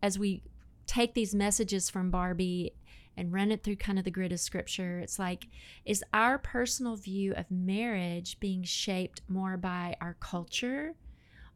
as 0.02 0.18
we 0.18 0.42
take 0.86 1.14
these 1.14 1.34
messages 1.34 1.88
from 1.88 2.10
Barbie 2.10 2.74
and 3.16 3.32
run 3.32 3.50
it 3.50 3.64
through 3.64 3.76
kind 3.76 3.98
of 3.98 4.04
the 4.04 4.10
grid 4.10 4.30
of 4.30 4.40
scripture, 4.40 4.98
it's 4.98 5.18
like, 5.18 5.48
is 5.86 6.04
our 6.12 6.36
personal 6.36 6.96
view 6.96 7.32
of 7.32 7.50
marriage 7.50 8.38
being 8.40 8.62
shaped 8.62 9.22
more 9.26 9.56
by 9.56 9.96
our 9.98 10.18
culture 10.20 10.96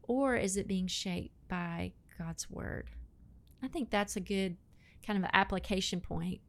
or 0.01 0.35
is 0.35 0.57
it 0.57 0.67
being 0.67 0.87
shaped 0.87 1.35
by 1.49 1.93
God's 2.17 2.49
word? 2.49 2.89
I 3.61 3.67
think 3.67 3.91
that's 3.91 4.15
a 4.15 4.19
good 4.21 4.57
kind 5.05 5.17
of 5.17 5.23
an 5.23 5.31
application 5.33 5.99
point 5.99 6.41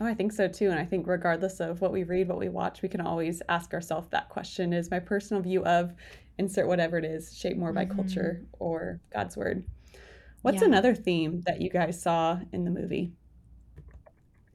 Oh, 0.00 0.06
I 0.06 0.14
think 0.14 0.32
so 0.32 0.46
too. 0.46 0.70
And 0.70 0.78
I 0.78 0.84
think 0.84 1.06
regardless 1.06 1.60
of 1.60 1.80
what 1.80 1.92
we 1.92 2.04
read, 2.04 2.28
what 2.28 2.38
we 2.38 2.48
watch, 2.48 2.82
we 2.82 2.88
can 2.88 3.00
always 3.00 3.40
ask 3.48 3.72
ourselves 3.72 4.08
that 4.10 4.28
question 4.28 4.72
is 4.72 4.90
my 4.90 4.98
personal 4.98 5.42
view 5.42 5.64
of 5.64 5.94
insert 6.38 6.66
whatever 6.66 6.98
it 6.98 7.04
is, 7.04 7.36
shaped 7.36 7.58
more 7.58 7.72
by 7.72 7.86
mm-hmm. 7.86 7.96
culture 7.96 8.42
or 8.58 9.00
God's 9.12 9.36
word. 9.36 9.64
What's 10.42 10.60
yeah. 10.60 10.68
another 10.68 10.94
theme 10.94 11.42
that 11.46 11.62
you 11.62 11.70
guys 11.70 12.00
saw 12.00 12.38
in 12.52 12.64
the 12.64 12.70
movie? 12.70 13.12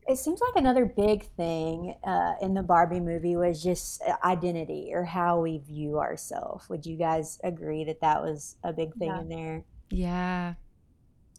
It 0.08 0.18
seems 0.18 0.42
like 0.42 0.62
another 0.62 0.86
big 0.86 1.24
thing 1.36 1.96
uh, 2.04 2.34
in 2.42 2.54
the 2.54 2.64
Barbie 2.64 3.00
movie 3.00 3.36
was 3.36 3.64
just 3.64 4.02
uh, 4.04 4.16
identity 4.24 4.92
or 4.94 5.04
how 5.04 5.40
we 5.40 5.58
view 5.58 6.00
ourselves. 6.00 6.70
Would 6.70 6.86
you 6.86 6.98
guys 6.98 7.40
agree 7.44 7.84
that 7.86 8.02
that 8.02 8.22
was 8.22 8.58
a 8.64 8.74
big 8.74 8.94
thing 8.96 9.10
yeah. 9.10 9.22
in 9.22 9.30
there? 9.30 9.64
Yeah, 9.90 10.54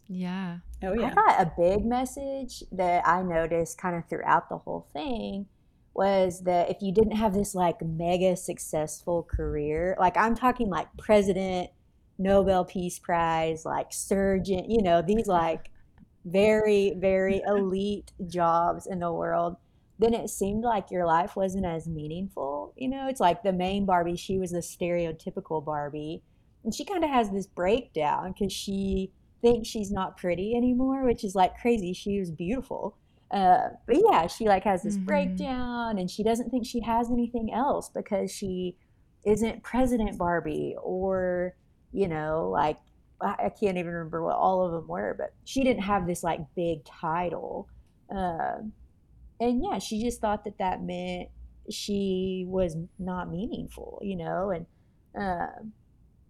yeah. 0.07 0.57
Oh, 0.81 0.93
yeah. 0.93 1.07
I 1.07 1.09
thought 1.11 1.41
a 1.41 1.51
big 1.57 1.85
message 1.85 2.63
that 2.71 3.07
I 3.07 3.21
noticed 3.21 3.77
kind 3.77 3.95
of 3.95 4.07
throughout 4.07 4.49
the 4.49 4.57
whole 4.57 4.87
thing 4.93 5.47
was 5.93 6.41
that 6.41 6.69
if 6.69 6.77
you 6.81 6.91
didn't 6.91 7.15
have 7.15 7.33
this 7.33 7.53
like 7.53 7.81
mega 7.81 8.35
successful 8.35 9.23
career, 9.23 9.95
like 9.99 10.17
I'm 10.17 10.35
talking 10.35 10.69
like 10.69 10.87
president, 10.97 11.69
Nobel 12.17 12.65
Peace 12.65 12.99
Prize, 12.99 13.65
like 13.65 13.87
surgeon, 13.91 14.69
you 14.69 14.81
know, 14.81 15.01
these 15.01 15.27
like 15.27 15.69
very, 16.25 16.93
very 16.97 17.41
elite 17.47 18.11
jobs 18.27 18.87
in 18.87 18.99
the 18.99 19.11
world, 19.11 19.57
then 19.99 20.13
it 20.13 20.29
seemed 20.29 20.63
like 20.63 20.91
your 20.91 21.05
life 21.05 21.35
wasn't 21.35 21.65
as 21.65 21.87
meaningful. 21.87 22.73
You 22.75 22.89
know, 22.89 23.07
it's 23.07 23.19
like 23.19 23.43
the 23.43 23.53
main 23.53 23.85
Barbie, 23.85 24.15
she 24.15 24.39
was 24.39 24.51
the 24.51 24.59
stereotypical 24.59 25.63
Barbie. 25.63 26.23
And 26.63 26.73
she 26.73 26.85
kind 26.85 27.03
of 27.03 27.09
has 27.09 27.29
this 27.29 27.45
breakdown 27.45 28.33
because 28.33 28.53
she 28.53 29.11
thinks 29.43 29.67
she's 29.67 29.91
not 29.91 30.17
pretty 30.17 30.55
anymore, 30.55 31.03
which 31.03 31.23
is 31.23 31.35
like 31.35 31.59
crazy. 31.59 31.93
She 31.93 32.19
was 32.19 32.31
beautiful. 32.31 32.97
Uh, 33.29 33.69
but 33.85 33.97
yeah, 34.09 34.25
she 34.25 34.47
like 34.47 34.63
has 34.63 34.81
this 34.81 34.95
mm-hmm. 34.95 35.05
breakdown 35.05 35.99
and 35.99 36.09
she 36.09 36.23
doesn't 36.23 36.49
think 36.49 36.65
she 36.65 36.79
has 36.81 37.11
anything 37.11 37.53
else 37.53 37.89
because 37.89 38.31
she 38.31 38.75
isn't 39.25 39.61
President 39.63 40.17
Barbie 40.17 40.75
or, 40.81 41.55
you 41.91 42.07
know, 42.07 42.49
like 42.51 42.77
I 43.21 43.49
can't 43.49 43.77
even 43.77 43.87
remember 43.87 44.23
what 44.23 44.35
all 44.35 44.65
of 44.65 44.71
them 44.71 44.87
were, 44.87 45.15
but 45.17 45.33
she 45.45 45.63
didn't 45.63 45.83
have 45.83 46.07
this 46.07 46.23
like 46.23 46.39
big 46.55 46.83
title. 46.85 47.69
Uh, 48.13 48.57
and 49.39 49.63
yeah, 49.63 49.79
she 49.79 50.01
just 50.01 50.19
thought 50.21 50.43
that 50.43 50.57
that 50.59 50.83
meant 50.83 51.29
she 51.69 52.45
was 52.47 52.75
not 52.99 53.31
meaningful, 53.31 53.99
you 54.01 54.15
know, 54.15 54.51
and 54.51 54.65
uh, 55.19 55.47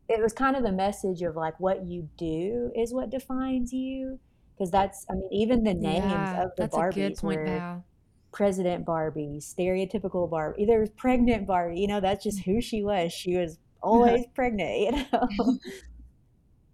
it 0.09 0.21
was 0.21 0.33
kind 0.33 0.55
of 0.55 0.63
the 0.63 0.71
message 0.71 1.21
of 1.21 1.35
like 1.35 1.59
what 1.59 1.85
you 1.85 2.09
do 2.17 2.71
is 2.75 2.93
what 2.93 3.09
defines 3.09 3.71
you, 3.71 4.19
because 4.55 4.71
that's 4.71 5.05
I 5.09 5.13
mean 5.13 5.29
even 5.31 5.63
the 5.63 5.73
names 5.73 6.05
yeah, 6.05 6.43
of 6.43 6.51
the 6.57 6.67
Barbies 6.67 7.21
point, 7.21 7.39
were 7.39 7.45
Val. 7.45 7.85
President 8.31 8.85
Barbie, 8.85 9.39
stereotypical 9.39 10.29
Barbie, 10.29 10.63
either 10.63 10.87
pregnant 10.97 11.47
Barbie, 11.47 11.79
you 11.79 11.87
know, 11.87 11.99
that's 11.99 12.23
just 12.23 12.39
who 12.43 12.61
she 12.61 12.83
was. 12.83 13.13
She 13.13 13.37
was 13.37 13.59
always 13.81 14.25
pregnant, 14.33 14.79
you 14.79 14.91
know. 14.91 15.59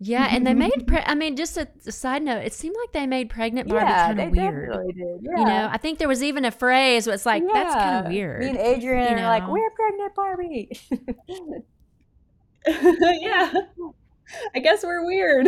Yeah, 0.02 0.30
and 0.32 0.48
they 0.48 0.54
made. 0.54 0.72
Pre- 0.88 1.04
I 1.06 1.14
mean, 1.14 1.36
just 1.36 1.58
a, 1.58 1.68
a, 1.86 1.92
side 1.92 2.24
note, 2.24 2.46
it 2.46 2.54
seemed 2.54 2.76
like 2.82 2.94
they 2.94 3.06
made 3.06 3.30
pregnant 3.30 3.68
Barbie 3.68 3.86
yeah, 3.86 4.08
kind 4.08 4.22
of 4.22 4.32
weird. 4.32 4.94
Yeah. 4.96 5.38
You 5.38 5.46
know, 5.46 5.70
I 5.72 5.78
think 5.78 6.00
there 6.00 6.08
was 6.08 6.24
even 6.24 6.46
a 6.46 6.52
phrase 6.52 7.06
where 7.06 7.14
it's 7.14 7.26
like 7.26 7.44
yeah. 7.44 7.54
that's 7.54 7.76
kind 7.76 8.06
of 8.06 8.12
weird. 8.12 8.42
Me 8.42 8.50
and 8.50 8.58
Adrienne 8.58 9.10
you 9.10 9.16
know? 9.18 9.24
are 9.24 9.40
like, 9.40 9.48
"We're 9.50 9.70
pregnant 9.72 10.16
Barbie." 10.16 10.80
yeah, 13.22 13.54
I 14.56 14.60
guess 14.60 14.84
we're 14.84 15.06
weird. 15.06 15.48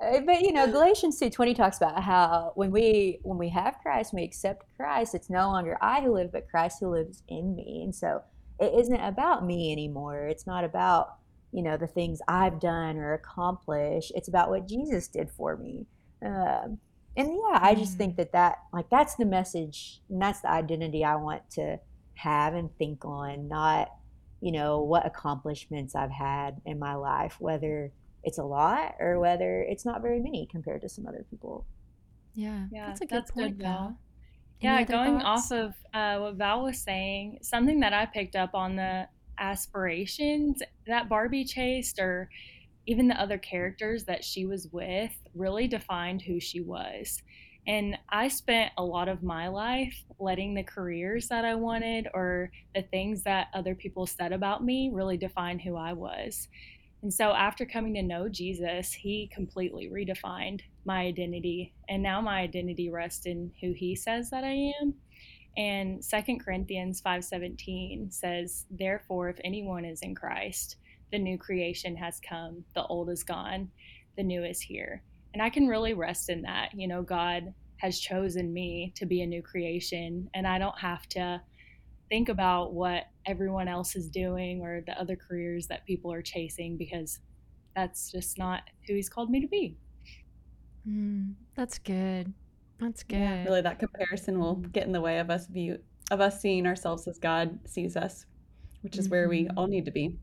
Uh, 0.00 0.20
but 0.20 0.40
you 0.40 0.52
know, 0.52 0.70
Galatians 0.70 1.18
two 1.18 1.30
twenty 1.30 1.54
talks 1.54 1.76
about 1.76 2.02
how 2.02 2.52
when 2.54 2.70
we 2.70 3.18
when 3.22 3.38
we 3.38 3.48
have 3.50 3.78
Christ, 3.82 4.12
we 4.14 4.22
accept 4.22 4.64
Christ. 4.76 5.14
It's 5.14 5.30
no 5.30 5.48
longer 5.48 5.76
I 5.80 6.00
who 6.00 6.14
live, 6.14 6.32
but 6.32 6.48
Christ 6.48 6.78
who 6.80 6.90
lives 6.90 7.22
in 7.28 7.54
me. 7.54 7.82
And 7.84 7.94
so, 7.94 8.22
it 8.60 8.72
isn't 8.78 9.00
about 9.00 9.44
me 9.44 9.72
anymore. 9.72 10.26
It's 10.28 10.46
not 10.46 10.64
about 10.64 11.16
you 11.52 11.62
know 11.62 11.76
the 11.76 11.86
things 11.86 12.20
I've 12.28 12.60
done 12.60 12.96
or 12.96 13.14
accomplished. 13.14 14.12
It's 14.14 14.28
about 14.28 14.50
what 14.50 14.68
Jesus 14.68 15.08
did 15.08 15.30
for 15.30 15.56
me. 15.56 15.86
Um, 16.24 16.78
and 17.16 17.28
yeah, 17.32 17.58
I 17.60 17.74
just 17.74 17.98
think 17.98 18.14
mm. 18.14 18.18
that 18.18 18.32
that 18.32 18.58
like 18.72 18.88
that's 18.90 19.16
the 19.16 19.24
message 19.24 20.00
and 20.08 20.22
that's 20.22 20.40
the 20.40 20.50
identity 20.50 21.04
I 21.04 21.16
want 21.16 21.48
to 21.52 21.78
have 22.14 22.54
and 22.54 22.70
think 22.78 23.04
on, 23.04 23.48
not 23.48 23.88
you 24.40 24.52
know 24.52 24.82
what 24.82 25.06
accomplishments 25.06 25.94
I've 25.94 26.10
had 26.10 26.60
in 26.64 26.78
my 26.78 26.94
life, 26.94 27.36
whether 27.38 27.92
it's 28.24 28.38
a 28.38 28.44
lot 28.44 28.94
or 29.00 29.18
whether 29.18 29.62
it's 29.62 29.84
not 29.84 30.02
very 30.02 30.20
many 30.20 30.46
compared 30.50 30.82
to 30.82 30.88
some 30.88 31.06
other 31.06 31.24
people. 31.30 31.66
Yeah, 32.34 32.66
yeah 32.70 32.86
that's 32.86 33.00
a 33.00 33.06
good 33.06 33.16
that's 33.16 33.30
point, 33.30 33.58
good, 33.58 33.64
Val. 33.64 33.98
Yeah, 34.60 34.82
going 34.82 35.20
thoughts? 35.20 35.52
off 35.52 35.58
of 35.58 35.74
uh, 35.94 36.20
what 36.20 36.34
Val 36.34 36.64
was 36.64 36.78
saying, 36.78 37.38
something 37.42 37.80
that 37.80 37.92
I 37.92 38.06
picked 38.06 38.36
up 38.36 38.54
on 38.54 38.76
the 38.76 39.08
aspirations 39.38 40.62
that 40.86 41.08
Barbie 41.08 41.44
chased 41.44 41.98
or 41.98 42.28
even 42.86 43.06
the 43.06 43.20
other 43.20 43.38
characters 43.38 44.04
that 44.04 44.24
she 44.24 44.46
was 44.46 44.68
with 44.72 45.12
really 45.34 45.68
defined 45.68 46.22
who 46.22 46.40
she 46.40 46.60
was. 46.60 47.22
And 47.68 47.96
I 48.08 48.26
spent 48.28 48.72
a 48.76 48.82
lot 48.82 49.08
of 49.08 49.22
my 49.22 49.46
life 49.46 50.02
letting 50.18 50.54
the 50.54 50.64
careers 50.64 51.28
that 51.28 51.44
I 51.44 51.54
wanted 51.54 52.08
or 52.14 52.50
the 52.74 52.82
things 52.82 53.22
that 53.22 53.48
other 53.54 53.76
people 53.76 54.06
said 54.06 54.32
about 54.32 54.64
me 54.64 54.90
really 54.92 55.16
define 55.16 55.60
who 55.60 55.76
I 55.76 55.92
was. 55.92 56.48
And 57.02 57.14
so 57.14 57.30
after 57.32 57.64
coming 57.64 57.94
to 57.94 58.02
know 58.02 58.28
Jesus, 58.28 58.92
he 58.92 59.30
completely 59.32 59.88
redefined 59.88 60.62
my 60.84 61.02
identity. 61.02 61.72
And 61.88 62.02
now 62.02 62.20
my 62.20 62.40
identity 62.40 62.90
rests 62.90 63.26
in 63.26 63.52
who 63.60 63.72
he 63.72 63.94
says 63.94 64.30
that 64.30 64.42
I 64.42 64.72
am 64.80 64.94
and 65.58 66.04
Second 66.04 66.38
Corinthians 66.38 67.00
5:17 67.00 68.12
says, 68.12 68.64
"Therefore 68.70 69.28
if 69.28 69.40
anyone 69.42 69.84
is 69.84 70.02
in 70.02 70.14
Christ, 70.14 70.76
the 71.10 71.18
new 71.18 71.36
creation 71.36 71.96
has 71.96 72.20
come, 72.20 72.64
the 72.74 72.86
old 72.86 73.10
is 73.10 73.24
gone, 73.24 73.72
the 74.14 74.22
new 74.22 74.44
is 74.44 74.60
here." 74.60 75.02
And 75.38 75.44
I 75.44 75.50
can 75.50 75.68
really 75.68 75.94
rest 75.94 76.30
in 76.30 76.42
that. 76.42 76.70
You 76.74 76.88
know, 76.88 77.00
God 77.00 77.54
has 77.76 78.00
chosen 78.00 78.52
me 78.52 78.92
to 78.96 79.06
be 79.06 79.22
a 79.22 79.26
new 79.26 79.40
creation, 79.40 80.28
and 80.34 80.48
I 80.48 80.58
don't 80.58 80.76
have 80.76 81.08
to 81.10 81.40
think 82.08 82.28
about 82.28 82.74
what 82.74 83.04
everyone 83.24 83.68
else 83.68 83.94
is 83.94 84.08
doing 84.08 84.62
or 84.62 84.80
the 84.84 85.00
other 85.00 85.14
careers 85.14 85.68
that 85.68 85.86
people 85.86 86.12
are 86.12 86.22
chasing 86.22 86.76
because 86.76 87.20
that's 87.76 88.10
just 88.10 88.36
not 88.36 88.62
who 88.88 88.94
he's 88.94 89.08
called 89.08 89.30
me 89.30 89.40
to 89.40 89.46
be. 89.46 89.76
Mm, 90.88 91.34
that's 91.54 91.78
good. 91.78 92.32
That's 92.80 93.04
good. 93.04 93.20
Yeah, 93.20 93.44
really, 93.44 93.60
that 93.60 93.78
comparison 93.78 94.40
will 94.40 94.56
get 94.56 94.88
in 94.88 94.92
the 94.92 95.00
way 95.00 95.20
of 95.20 95.30
us 95.30 95.46
view 95.46 95.78
of 96.10 96.20
us 96.20 96.40
seeing 96.40 96.66
ourselves 96.66 97.06
as 97.06 97.16
God 97.20 97.60
sees 97.64 97.96
us, 97.96 98.26
which 98.80 98.98
is 98.98 99.04
mm-hmm. 99.04 99.12
where 99.12 99.28
we 99.28 99.44
mm-hmm. 99.44 99.56
all 99.56 99.68
need 99.68 99.84
to 99.84 99.92
be. 99.92 100.16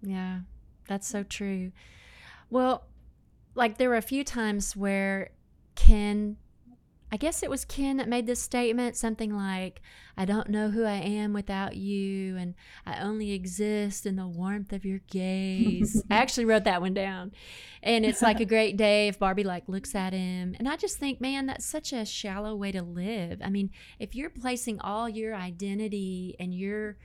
Yeah, 0.00 0.42
that's 0.86 1.08
so 1.08 1.24
true. 1.24 1.72
Well, 2.50 2.84
like 3.54 3.78
there 3.78 3.88
were 3.88 3.96
a 3.96 4.02
few 4.02 4.24
times 4.24 4.76
where 4.76 5.30
Ken 5.74 6.36
I 7.12 7.18
guess 7.18 7.42
it 7.42 7.50
was 7.50 7.66
Ken 7.66 7.98
that 7.98 8.08
made 8.08 8.26
this 8.26 8.40
statement, 8.40 8.96
something 8.96 9.36
like, 9.36 9.82
I 10.16 10.24
don't 10.24 10.48
know 10.48 10.70
who 10.70 10.84
I 10.84 10.94
am 10.94 11.34
without 11.34 11.76
you, 11.76 12.38
and 12.38 12.54
I 12.86 13.02
only 13.02 13.32
exist 13.32 14.06
in 14.06 14.16
the 14.16 14.26
warmth 14.26 14.72
of 14.72 14.86
your 14.86 15.00
gaze. 15.10 16.02
I 16.10 16.16
actually 16.16 16.46
wrote 16.46 16.64
that 16.64 16.80
one 16.80 16.94
down. 16.94 17.32
And 17.82 18.06
it's 18.06 18.22
like 18.22 18.40
a 18.40 18.46
great 18.46 18.78
day 18.78 19.08
if 19.08 19.18
Barbie 19.18 19.44
like 19.44 19.68
looks 19.68 19.94
at 19.94 20.14
him. 20.14 20.56
And 20.58 20.66
I 20.66 20.76
just 20.76 20.96
think, 20.96 21.20
man, 21.20 21.44
that's 21.44 21.66
such 21.66 21.92
a 21.92 22.06
shallow 22.06 22.56
way 22.56 22.72
to 22.72 22.82
live. 22.82 23.42
I 23.44 23.50
mean, 23.50 23.68
if 23.98 24.14
you're 24.14 24.30
placing 24.30 24.80
all 24.80 25.06
your 25.06 25.34
identity 25.34 26.34
and 26.40 26.54
your 26.54 26.96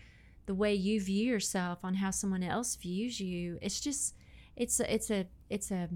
the 0.45 0.55
way 0.55 0.73
you 0.73 1.01
view 1.01 1.25
yourself 1.25 1.79
on 1.83 1.95
how 1.95 2.11
someone 2.11 2.43
else 2.43 2.77
views 2.77 3.19
you, 3.19 3.59
it's 3.61 3.81
just 3.81 4.15
it's 4.55 4.79
a 4.79 4.93
it's 4.93 5.09
a 5.09 5.27
it's 5.49 5.69
a 5.69 5.89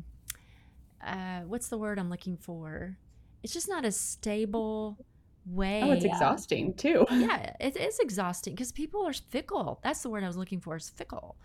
uh, 1.05 1.41
what's 1.47 1.67
the 1.69 1.77
word 1.77 1.99
I'm 1.99 2.09
looking 2.09 2.37
for? 2.37 2.97
it's 3.43 3.53
just 3.53 3.69
not 3.69 3.85
a 3.85 3.91
stable 3.91 4.97
way. 5.45 5.81
Oh, 5.83 5.91
it's 5.91 6.05
exhausting 6.05 6.73
too. 6.75 7.05
yeah, 7.11 7.53
it 7.59 7.75
is 7.75 7.99
exhausting 7.99 8.53
because 8.53 8.71
people 8.71 9.05
are 9.05 9.13
fickle. 9.13 9.79
That's 9.83 10.01
the 10.01 10.09
word 10.09 10.23
I 10.23 10.27
was 10.27 10.37
looking 10.37 10.61
for 10.61 10.75
is 10.75 10.89
fickle. 10.89 11.37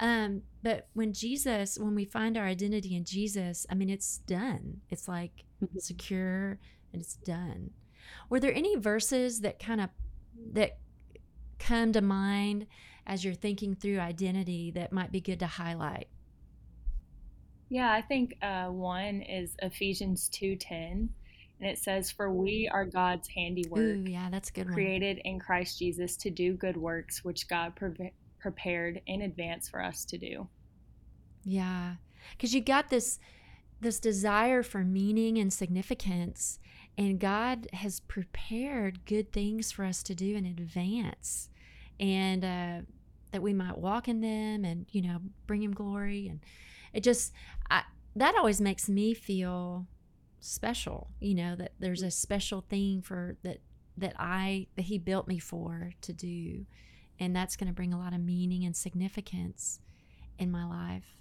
Um, 0.00 0.42
but 0.62 0.88
when 0.92 1.12
Jesus, 1.12 1.78
when 1.78 1.94
we 1.94 2.04
find 2.04 2.36
our 2.36 2.44
identity 2.44 2.94
in 2.94 3.04
Jesus, 3.04 3.66
I 3.70 3.74
mean, 3.74 3.90
it's 3.90 4.18
done. 4.18 4.80
It's 4.90 5.08
like 5.08 5.44
mm-hmm. 5.62 5.78
secure 5.78 6.58
and 6.92 7.02
it's 7.02 7.16
done. 7.16 7.70
Were 8.30 8.40
there 8.40 8.54
any 8.54 8.76
verses 8.76 9.40
that 9.40 9.58
kind 9.58 9.80
of 9.80 9.90
that 10.52 10.78
come 11.58 11.92
to 11.92 12.00
mind 12.00 12.66
as 13.06 13.24
you're 13.24 13.34
thinking 13.34 13.74
through 13.74 13.98
identity 13.98 14.70
that 14.72 14.92
might 14.92 15.10
be 15.10 15.20
good 15.20 15.40
to 15.40 15.46
highlight? 15.46 16.08
Yeah, 17.68 17.92
I 17.92 18.02
think 18.02 18.36
uh, 18.42 18.66
one 18.66 19.22
is 19.22 19.54
Ephesians 19.60 20.28
two 20.28 20.56
ten 20.56 21.10
and 21.60 21.68
it 21.68 21.78
says, 21.78 22.10
"For 22.10 22.32
we 22.32 22.68
are 22.72 22.84
God's 22.84 23.28
handiwork." 23.28 23.80
Ooh, 23.80 24.04
yeah, 24.06 24.28
that's 24.30 24.50
a 24.50 24.52
good. 24.52 24.66
one. 24.66 24.74
Created 24.74 25.20
in 25.24 25.38
Christ 25.38 25.78
Jesus 25.78 26.16
to 26.18 26.30
do 26.30 26.54
good 26.54 26.76
works, 26.76 27.24
which 27.24 27.48
God 27.48 27.74
pre- 27.74 28.12
prepared 28.40 29.00
in 29.06 29.22
advance 29.22 29.68
for 29.68 29.82
us 29.82 30.04
to 30.06 30.18
do. 30.18 30.48
Yeah, 31.44 31.94
because 32.32 32.54
you 32.54 32.60
got 32.60 32.90
this 32.90 33.18
this 33.80 34.00
desire 34.00 34.62
for 34.62 34.84
meaning 34.84 35.38
and 35.38 35.52
significance, 35.52 36.58
and 36.96 37.18
God 37.18 37.68
has 37.72 38.00
prepared 38.00 39.04
good 39.04 39.32
things 39.32 39.72
for 39.72 39.84
us 39.84 40.02
to 40.04 40.14
do 40.14 40.36
in 40.36 40.46
advance, 40.46 41.48
and 41.98 42.44
uh, 42.44 42.86
that 43.32 43.42
we 43.42 43.52
might 43.52 43.78
walk 43.78 44.08
in 44.08 44.20
them, 44.20 44.64
and 44.64 44.86
you 44.90 45.02
know, 45.02 45.18
bring 45.46 45.62
Him 45.62 45.72
glory, 45.72 46.28
and 46.28 46.40
it 46.92 47.02
just 47.02 47.32
I, 47.70 47.82
that 48.16 48.34
always 48.36 48.60
makes 48.60 48.88
me 48.88 49.14
feel 49.14 49.86
special 50.40 51.08
you 51.20 51.34
know 51.34 51.56
that 51.56 51.72
there's 51.80 52.02
a 52.02 52.10
special 52.10 52.64
thing 52.68 53.02
for 53.02 53.36
that 53.42 53.58
that 54.00 54.14
i 54.18 54.66
that 54.76 54.82
he 54.82 54.98
built 54.98 55.28
me 55.28 55.38
for 55.38 55.92
to 56.00 56.12
do. 56.12 56.64
And 57.20 57.34
that's 57.34 57.56
going 57.56 57.66
to 57.66 57.74
bring 57.74 57.92
a 57.92 57.98
lot 57.98 58.14
of 58.14 58.20
meaning 58.20 58.64
and 58.64 58.76
significance 58.76 59.80
in 60.38 60.52
my 60.52 60.64
life. 60.64 61.14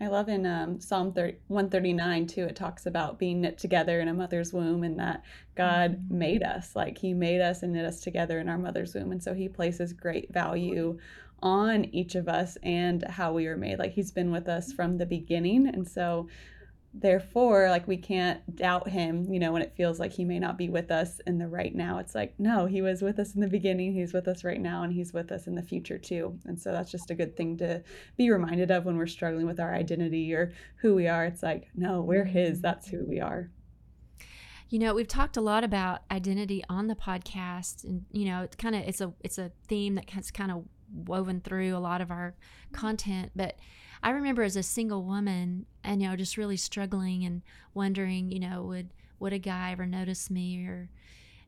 I 0.00 0.08
love 0.08 0.28
in 0.28 0.44
um, 0.46 0.80
psalm 0.80 1.12
30, 1.12 1.36
139 1.46 2.26
too 2.26 2.44
it 2.44 2.56
talks 2.56 2.86
about 2.86 3.20
being 3.20 3.40
knit 3.40 3.56
together 3.56 4.00
in 4.00 4.08
a 4.08 4.14
mother's 4.14 4.52
womb 4.52 4.82
and 4.82 4.98
that 4.98 5.22
god 5.54 5.92
mm-hmm. 5.92 6.18
made 6.18 6.42
us 6.42 6.74
like 6.74 6.98
he 6.98 7.14
made 7.14 7.40
us 7.40 7.62
and 7.62 7.72
knit 7.72 7.84
us 7.84 8.00
together 8.00 8.40
in 8.40 8.48
our 8.48 8.58
mother's 8.58 8.94
womb. 8.94 9.12
And 9.12 9.22
so 9.22 9.32
he 9.32 9.48
places 9.48 9.92
great 9.92 10.32
value 10.32 10.98
on 11.42 11.84
each 11.86 12.14
of 12.14 12.28
us 12.28 12.56
and 12.62 13.02
how 13.04 13.32
we 13.32 13.46
were 13.46 13.56
made. 13.56 13.78
Like 13.78 13.92
he's 13.92 14.12
been 14.12 14.30
with 14.30 14.48
us 14.48 14.72
from 14.72 14.98
the 14.98 15.06
beginning 15.06 15.66
and 15.66 15.86
so 15.88 16.28
therefore 16.94 17.70
like 17.70 17.88
we 17.88 17.96
can't 17.96 18.54
doubt 18.54 18.86
him 18.86 19.26
you 19.32 19.40
know 19.40 19.50
when 19.50 19.62
it 19.62 19.72
feels 19.74 19.98
like 19.98 20.12
he 20.12 20.26
may 20.26 20.38
not 20.38 20.58
be 20.58 20.68
with 20.68 20.90
us 20.90 21.20
in 21.26 21.38
the 21.38 21.48
right 21.48 21.74
now. 21.74 21.98
It's 21.98 22.14
like 22.14 22.34
no 22.38 22.66
he 22.66 22.82
was 22.82 23.02
with 23.02 23.18
us 23.18 23.34
in 23.34 23.40
the 23.40 23.48
beginning 23.48 23.92
he's 23.92 24.12
with 24.12 24.28
us 24.28 24.44
right 24.44 24.60
now 24.60 24.82
and 24.82 24.92
he's 24.92 25.12
with 25.12 25.32
us 25.32 25.46
in 25.46 25.54
the 25.54 25.62
future 25.62 25.98
too. 25.98 26.38
And 26.44 26.60
so 26.60 26.70
that's 26.70 26.90
just 26.90 27.10
a 27.10 27.14
good 27.14 27.36
thing 27.36 27.56
to 27.58 27.82
be 28.16 28.30
reminded 28.30 28.70
of 28.70 28.84
when 28.84 28.96
we're 28.96 29.06
struggling 29.06 29.46
with 29.46 29.58
our 29.58 29.74
identity 29.74 30.32
or 30.34 30.52
who 30.76 30.94
we 30.94 31.08
are. 31.08 31.24
It's 31.24 31.42
like 31.42 31.68
no 31.74 32.02
we're 32.02 32.24
his 32.24 32.60
that's 32.60 32.88
who 32.88 33.04
we 33.06 33.20
are. 33.20 33.50
You 34.68 34.78
know 34.78 34.94
we've 34.94 35.08
talked 35.08 35.36
a 35.36 35.42
lot 35.42 35.64
about 35.64 36.02
identity 36.10 36.62
on 36.68 36.86
the 36.86 36.94
podcast 36.94 37.84
and 37.84 38.04
you 38.10 38.26
know 38.26 38.42
it's 38.42 38.56
kind 38.56 38.74
of 38.74 38.82
it's 38.82 39.00
a 39.00 39.12
it's 39.20 39.38
a 39.38 39.50
theme 39.66 39.94
that 39.94 40.10
has 40.10 40.30
kind 40.30 40.50
of 40.50 40.64
woven 40.92 41.40
through 41.40 41.76
a 41.76 41.78
lot 41.78 42.00
of 42.00 42.10
our 42.10 42.34
content 42.72 43.30
but 43.34 43.56
I 44.02 44.10
remember 44.10 44.42
as 44.42 44.56
a 44.56 44.62
single 44.62 45.04
woman, 45.04 45.66
and 45.84 46.02
you 46.02 46.08
know, 46.08 46.16
just 46.16 46.36
really 46.36 46.56
struggling 46.56 47.24
and 47.24 47.42
wondering, 47.72 48.30
you 48.30 48.40
know, 48.40 48.62
would 48.64 48.90
would 49.20 49.32
a 49.32 49.38
guy 49.38 49.70
ever 49.70 49.86
notice 49.86 50.30
me 50.30 50.66
or 50.66 50.88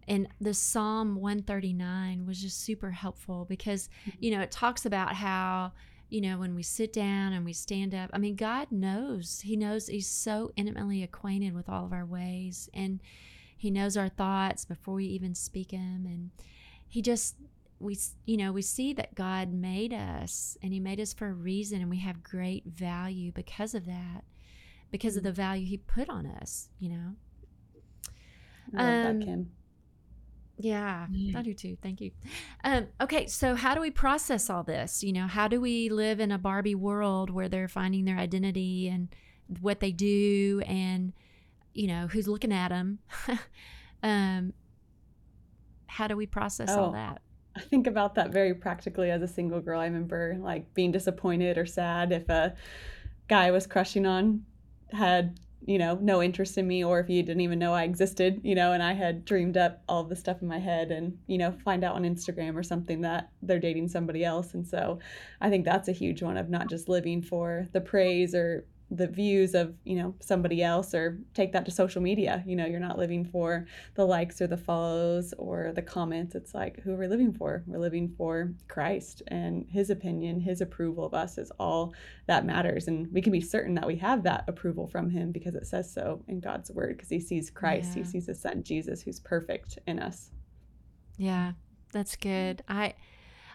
and 0.06 0.28
the 0.40 0.54
Psalm 0.54 1.16
139 1.16 2.26
was 2.26 2.40
just 2.40 2.60
super 2.60 2.90
helpful 2.90 3.46
because, 3.48 3.88
mm-hmm. 4.06 4.18
you 4.20 4.30
know, 4.32 4.42
it 4.42 4.50
talks 4.50 4.84
about 4.84 5.14
how, 5.14 5.72
you 6.10 6.20
know, 6.20 6.38
when 6.38 6.54
we 6.54 6.62
sit 6.62 6.92
down 6.92 7.32
and 7.32 7.42
we 7.44 7.54
stand 7.54 7.94
up, 7.94 8.10
I 8.12 8.18
mean, 8.18 8.36
God 8.36 8.70
knows. 8.70 9.40
He 9.40 9.56
knows 9.56 9.88
He's 9.88 10.06
so 10.06 10.52
intimately 10.56 11.02
acquainted 11.02 11.54
with 11.54 11.70
all 11.70 11.86
of 11.86 11.92
our 11.92 12.04
ways 12.04 12.68
and 12.74 13.00
He 13.56 13.70
knows 13.70 13.96
our 13.96 14.10
thoughts 14.10 14.64
before 14.64 14.94
we 14.94 15.06
even 15.06 15.34
speak 15.34 15.70
them. 15.70 16.04
And 16.06 16.30
He 16.86 17.02
just 17.02 17.36
we 17.80 17.98
you 18.24 18.36
know 18.36 18.52
we 18.52 18.62
see 18.62 18.92
that 18.92 19.14
god 19.14 19.52
made 19.52 19.92
us 19.92 20.56
and 20.62 20.72
he 20.72 20.80
made 20.80 21.00
us 21.00 21.12
for 21.12 21.28
a 21.28 21.32
reason 21.32 21.80
and 21.80 21.90
we 21.90 21.98
have 21.98 22.22
great 22.22 22.64
value 22.66 23.32
because 23.32 23.74
of 23.74 23.84
that 23.84 24.24
because 24.90 25.16
of 25.16 25.22
the 25.22 25.32
value 25.32 25.66
he 25.66 25.76
put 25.76 26.08
on 26.08 26.24
us 26.26 26.68
you 26.78 26.88
know 26.88 27.14
I 28.76 28.82
um, 28.82 29.18
that, 29.18 29.26
Kim. 29.26 29.50
Yeah, 30.56 31.06
I 31.36 31.42
do 31.42 31.52
too. 31.52 31.76
Thank 31.82 32.00
you. 32.00 32.12
Um, 32.62 32.86
okay, 33.00 33.26
so 33.26 33.56
how 33.56 33.74
do 33.74 33.80
we 33.80 33.90
process 33.90 34.48
all 34.48 34.62
this? 34.62 35.02
You 35.02 35.12
know, 35.12 35.26
how 35.26 35.48
do 35.48 35.60
we 35.60 35.88
live 35.88 36.20
in 36.20 36.30
a 36.30 36.38
Barbie 36.38 36.76
world 36.76 37.30
where 37.30 37.48
they're 37.48 37.68
finding 37.68 38.04
their 38.04 38.18
identity 38.18 38.88
and 38.88 39.08
what 39.60 39.80
they 39.80 39.90
do, 39.90 40.62
and 40.66 41.12
you 41.72 41.88
know 41.88 42.06
who's 42.06 42.28
looking 42.28 42.52
at 42.52 42.68
them? 42.68 43.00
um, 44.02 44.52
how 45.88 46.06
do 46.06 46.16
we 46.16 46.26
process 46.26 46.70
oh, 46.70 46.84
all 46.84 46.92
that? 46.92 47.20
I 47.56 47.60
think 47.60 47.86
about 47.86 48.14
that 48.16 48.30
very 48.30 48.54
practically 48.54 49.10
as 49.10 49.22
a 49.22 49.28
single 49.28 49.60
girl. 49.60 49.80
I 49.80 49.84
remember 49.84 50.36
like 50.40 50.72
being 50.74 50.92
disappointed 50.92 51.56
or 51.56 51.66
sad 51.66 52.12
if 52.12 52.28
a 52.28 52.54
guy 53.28 53.50
was 53.50 53.66
crushing 53.66 54.06
on 54.06 54.44
had, 54.90 55.38
you 55.64 55.78
know, 55.78 55.98
no 56.00 56.22
interest 56.22 56.58
in 56.58 56.66
me 56.66 56.84
or 56.84 57.00
if 57.00 57.06
he 57.06 57.22
didn't 57.22 57.40
even 57.40 57.58
know 57.58 57.72
I 57.72 57.84
existed, 57.84 58.40
you 58.42 58.54
know, 58.54 58.72
and 58.72 58.82
I 58.82 58.92
had 58.92 59.24
dreamed 59.24 59.56
up 59.56 59.82
all 59.88 60.04
the 60.04 60.16
stuff 60.16 60.42
in 60.42 60.48
my 60.48 60.58
head 60.58 60.90
and, 60.90 61.16
you 61.26 61.38
know, 61.38 61.52
find 61.64 61.84
out 61.84 61.94
on 61.94 62.02
Instagram 62.02 62.56
or 62.56 62.62
something 62.62 63.00
that 63.02 63.30
they're 63.40 63.60
dating 63.60 63.88
somebody 63.88 64.24
else. 64.24 64.54
And 64.54 64.66
so 64.66 64.98
I 65.40 65.48
think 65.48 65.64
that's 65.64 65.88
a 65.88 65.92
huge 65.92 66.22
one 66.22 66.36
of 66.36 66.50
not 66.50 66.68
just 66.68 66.88
living 66.88 67.22
for 67.22 67.68
the 67.72 67.80
praise 67.80 68.34
or 68.34 68.66
the 68.90 69.06
views 69.06 69.54
of 69.54 69.74
you 69.84 69.96
know 69.96 70.14
somebody 70.20 70.62
else 70.62 70.94
or 70.94 71.18
take 71.34 71.52
that 71.52 71.64
to 71.64 71.70
social 71.70 72.02
media. 72.02 72.42
You 72.46 72.56
know 72.56 72.66
you're 72.66 72.80
not 72.80 72.98
living 72.98 73.24
for 73.24 73.66
the 73.94 74.04
likes 74.04 74.40
or 74.40 74.46
the 74.46 74.56
follows 74.56 75.34
or 75.38 75.72
the 75.74 75.82
comments. 75.82 76.34
It's 76.34 76.54
like 76.54 76.80
who 76.80 76.92
are 76.92 76.98
we 76.98 77.06
living 77.06 77.32
for? 77.32 77.64
We're 77.66 77.78
living 77.78 78.14
for 78.16 78.52
christ 78.68 79.22
and 79.28 79.66
his 79.70 79.90
opinion 79.90 80.40
his 80.40 80.60
approval 80.60 81.04
of 81.04 81.14
us 81.14 81.38
is 81.38 81.50
all 81.58 81.94
that 82.26 82.44
matters. 82.44 82.88
And 82.88 83.12
we 83.12 83.22
can 83.22 83.32
be 83.32 83.40
certain 83.40 83.74
that 83.74 83.86
we 83.86 83.96
have 83.96 84.22
that 84.24 84.44
approval 84.48 84.86
from 84.86 85.10
him 85.10 85.32
because 85.32 85.54
it 85.54 85.66
says 85.66 85.92
so 85.92 86.22
in 86.28 86.40
god's 86.40 86.70
word 86.70 86.96
because 86.96 87.10
he 87.10 87.20
sees 87.20 87.50
christ. 87.50 87.96
Yeah. 87.96 88.02
he 88.02 88.08
sees 88.08 88.26
his 88.26 88.40
son 88.40 88.62
jesus 88.62 89.02
who's 89.02 89.20
perfect 89.20 89.78
in 89.86 89.98
us. 89.98 90.30
Yeah 91.16 91.52
that's 91.94 92.16
mm-hmm. 92.16 92.28
good. 92.28 92.62
I 92.68 92.94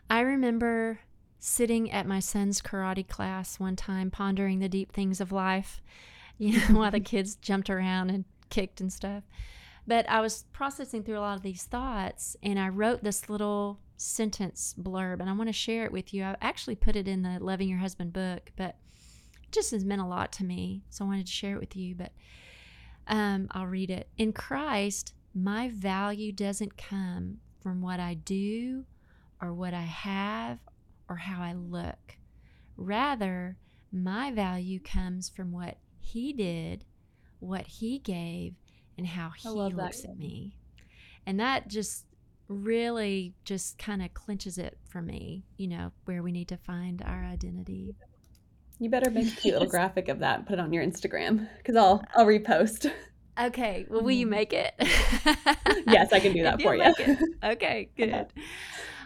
i 0.09 0.21
remember 0.21 0.99
sitting 1.39 1.89
at 1.91 2.05
my 2.05 2.19
son's 2.19 2.61
karate 2.61 3.07
class 3.07 3.59
one 3.59 3.75
time, 3.75 4.11
pondering 4.11 4.59
the 4.59 4.69
deep 4.69 4.91
things 4.91 5.21
of 5.21 5.31
life, 5.31 5.81
you 6.37 6.59
know, 6.59 6.79
while 6.79 6.91
the 6.91 6.99
kids 6.99 7.35
jumped 7.35 7.69
around 7.69 8.09
and 8.09 8.25
kicked 8.49 8.81
and 8.81 8.91
stuff. 8.91 9.23
But 9.87 10.07
I 10.07 10.21
was 10.21 10.45
processing 10.51 11.03
through 11.03 11.17
a 11.17 11.21
lot 11.21 11.37
of 11.37 11.41
these 11.41 11.63
thoughts, 11.63 12.35
and 12.43 12.59
I 12.59 12.69
wrote 12.69 13.03
this 13.03 13.29
little 13.29 13.79
sentence 13.97 14.75
blurb, 14.79 15.19
and 15.19 15.29
I 15.29 15.33
want 15.33 15.49
to 15.49 15.53
share 15.53 15.85
it 15.85 15.91
with 15.91 16.13
you. 16.13 16.23
I 16.23 16.35
actually 16.41 16.75
put 16.75 16.95
it 16.95 17.07
in 17.07 17.23
the 17.23 17.39
Loving 17.39 17.69
Your 17.69 17.79
Husband 17.79 18.13
book, 18.13 18.51
but 18.55 18.75
it 19.43 19.51
just 19.51 19.71
has 19.71 19.83
meant 19.83 20.01
a 20.01 20.05
lot 20.05 20.31
to 20.33 20.43
me. 20.43 20.83
So 20.89 21.03
I 21.03 21.07
wanted 21.07 21.25
to 21.25 21.31
share 21.31 21.55
it 21.55 21.59
with 21.59 21.75
you. 21.75 21.95
But 21.95 22.11
um, 23.07 23.47
I'll 23.51 23.65
read 23.65 23.89
it. 23.89 24.09
In 24.17 24.31
Christ, 24.31 25.13
my 25.33 25.69
value 25.69 26.31
doesn't 26.31 26.77
come 26.77 27.39
from 27.61 27.81
what 27.81 27.99
I 27.99 28.13
do 28.13 28.85
or 29.41 29.53
what 29.53 29.73
I 29.73 29.81
have 29.81 30.59
or 31.09 31.15
how 31.17 31.41
I 31.41 31.53
look. 31.53 32.17
Rather, 32.77 33.57
my 33.91 34.31
value 34.31 34.79
comes 34.79 35.27
from 35.27 35.51
what 35.51 35.77
he 35.99 36.31
did, 36.31 36.85
what 37.39 37.67
he 37.67 37.99
gave, 37.99 38.53
and 38.97 39.07
how 39.07 39.31
he 39.35 39.49
looks 39.49 40.05
at 40.05 40.17
me. 40.17 40.55
And 41.25 41.39
that 41.39 41.67
just 41.67 42.05
really 42.47 43.33
just 43.43 43.77
kind 43.77 44.01
of 44.01 44.13
clinches 44.13 44.57
it 44.57 44.77
for 44.87 45.01
me, 45.01 45.43
you 45.57 45.67
know, 45.67 45.91
where 46.05 46.23
we 46.23 46.31
need 46.31 46.47
to 46.49 46.57
find 46.57 47.01
our 47.05 47.23
identity. 47.23 47.95
You 48.79 48.89
better 48.89 49.11
make 49.11 49.27
a 49.27 49.31
cute 49.35 49.53
little 49.53 49.69
graphic 49.69 50.07
of 50.07 50.19
that 50.19 50.39
and 50.39 50.47
put 50.47 50.53
it 50.53 50.59
on 50.59 50.73
your 50.73 50.83
Instagram 50.85 51.47
because 51.57 51.75
I'll 51.75 52.03
I'll 52.15 52.25
repost. 52.25 52.91
Okay. 53.39 53.85
Well, 53.89 54.01
will 54.01 54.11
you 54.11 54.27
make 54.27 54.53
it? 54.53 54.73
yes, 55.87 56.11
I 56.11 56.19
can 56.19 56.33
do 56.33 56.43
that 56.43 56.61
for 56.61 56.75
you. 56.75 56.93
Okay, 57.43 57.89
good. 57.95 58.27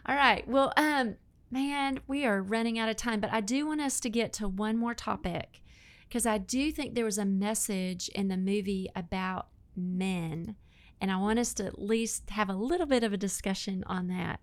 All 0.05 0.15
right. 0.15 0.47
Well, 0.47 0.73
um, 0.77 1.15
man, 1.53 1.99
we 2.07 2.25
are 2.25 2.41
running 2.41 2.79
out 2.79 2.89
of 2.89 2.95
time, 2.97 3.19
but 3.19 3.31
I 3.31 3.39
do 3.39 3.67
want 3.67 3.79
us 3.79 3.99
to 3.99 4.09
get 4.09 4.33
to 4.33 4.47
one 4.47 4.75
more 4.75 4.95
topic 4.95 5.61
because 6.07 6.25
I 6.25 6.39
do 6.39 6.71
think 6.71 6.95
there 6.95 7.05
was 7.05 7.19
a 7.19 7.25
message 7.25 8.09
in 8.09 8.27
the 8.27 8.37
movie 8.37 8.89
about 8.95 9.47
men. 9.77 10.55
And 10.99 11.11
I 11.11 11.17
want 11.17 11.37
us 11.37 11.53
to 11.55 11.65
at 11.65 11.79
least 11.79 12.31
have 12.31 12.49
a 12.49 12.55
little 12.55 12.87
bit 12.87 13.03
of 13.03 13.13
a 13.13 13.17
discussion 13.17 13.83
on 13.85 14.07
that. 14.07 14.39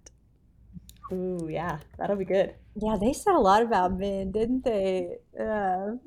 Ooh, 1.12 1.48
yeah, 1.50 1.78
that'll 1.98 2.16
be 2.16 2.24
good. 2.24 2.54
Yeah, 2.76 2.96
they 3.00 3.12
said 3.12 3.34
a 3.34 3.40
lot 3.40 3.62
about 3.62 3.98
men, 3.98 4.30
didn't 4.30 4.64
they? 4.64 5.16
Uh, 5.38 5.42
know, 5.96 5.98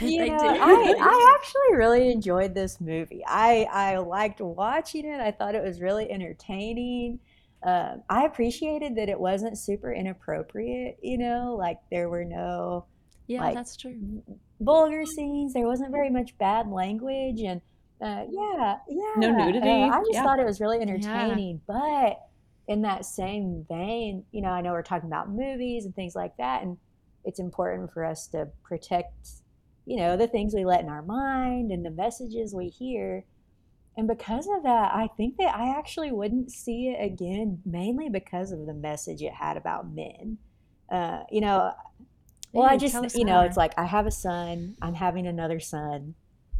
I, 0.00 0.94
I 1.00 1.36
actually 1.38 1.76
really 1.76 2.10
enjoyed 2.10 2.54
this 2.54 2.80
movie. 2.80 3.22
I, 3.26 3.66
I 3.70 3.98
liked 3.98 4.40
watching 4.40 5.04
it. 5.04 5.20
I 5.20 5.32
thought 5.32 5.54
it 5.54 5.62
was 5.62 5.82
really 5.82 6.10
entertaining 6.10 7.20
uh, 7.64 7.96
I 8.10 8.24
appreciated 8.24 8.96
that 8.96 9.08
it 9.08 9.18
wasn't 9.18 9.58
super 9.58 9.92
inappropriate, 9.92 10.98
you 11.02 11.18
know, 11.18 11.56
like 11.58 11.78
there 11.90 12.08
were 12.08 12.24
no 12.24 12.86
yeah, 13.26 13.42
like, 13.42 13.54
that's 13.54 13.76
true. 13.76 14.22
Vulgar 14.60 15.06
scenes. 15.06 15.54
There 15.54 15.66
wasn't 15.66 15.90
very 15.90 16.10
much 16.10 16.36
bad 16.38 16.68
language, 16.68 17.40
and 17.40 17.60
uh, 18.00 18.24
yeah, 18.30 18.76
yeah. 18.88 19.12
No 19.16 19.30
nudity. 19.32 19.66
Uh, 19.66 19.88
I 19.88 19.98
just 20.00 20.12
yeah. 20.12 20.22
thought 20.22 20.38
it 20.38 20.46
was 20.46 20.60
really 20.60 20.80
entertaining. 20.80 21.60
Yeah. 21.68 21.74
But 21.78 22.20
in 22.68 22.82
that 22.82 23.04
same 23.04 23.64
vein, 23.68 24.24
you 24.30 24.42
know, 24.42 24.50
I 24.50 24.60
know 24.60 24.72
we're 24.72 24.82
talking 24.82 25.08
about 25.08 25.30
movies 25.30 25.84
and 25.86 25.94
things 25.94 26.14
like 26.14 26.36
that, 26.36 26.62
and 26.62 26.76
it's 27.24 27.40
important 27.40 27.92
for 27.92 28.04
us 28.04 28.26
to 28.28 28.48
protect, 28.62 29.28
you 29.86 29.96
know, 29.96 30.16
the 30.16 30.28
things 30.28 30.54
we 30.54 30.64
let 30.64 30.80
in 30.80 30.88
our 30.88 31.02
mind 31.02 31.72
and 31.72 31.84
the 31.84 31.90
messages 31.90 32.54
we 32.54 32.68
hear. 32.68 33.24
And 33.96 34.08
because 34.08 34.48
of 34.48 34.64
that, 34.64 34.94
I 34.94 35.08
think 35.16 35.36
that 35.36 35.54
I 35.54 35.78
actually 35.78 36.10
wouldn't 36.10 36.50
see 36.50 36.88
it 36.88 37.04
again, 37.04 37.60
mainly 37.64 38.08
because 38.08 38.50
of 38.50 38.66
the 38.66 38.74
message 38.74 39.22
it 39.22 39.32
had 39.32 39.56
about 39.56 39.92
men. 39.92 40.38
Uh, 40.90 41.22
you 41.30 41.40
know, 41.40 41.72
well, 42.52 42.68
I 42.68 42.76
just, 42.76 43.16
you 43.16 43.24
know, 43.24 43.42
it's 43.42 43.56
like 43.56 43.72
I 43.78 43.84
have 43.84 44.06
a 44.06 44.10
son, 44.10 44.76
I'm 44.80 44.94
having 44.94 45.26
another 45.26 45.60
son. 45.60 46.14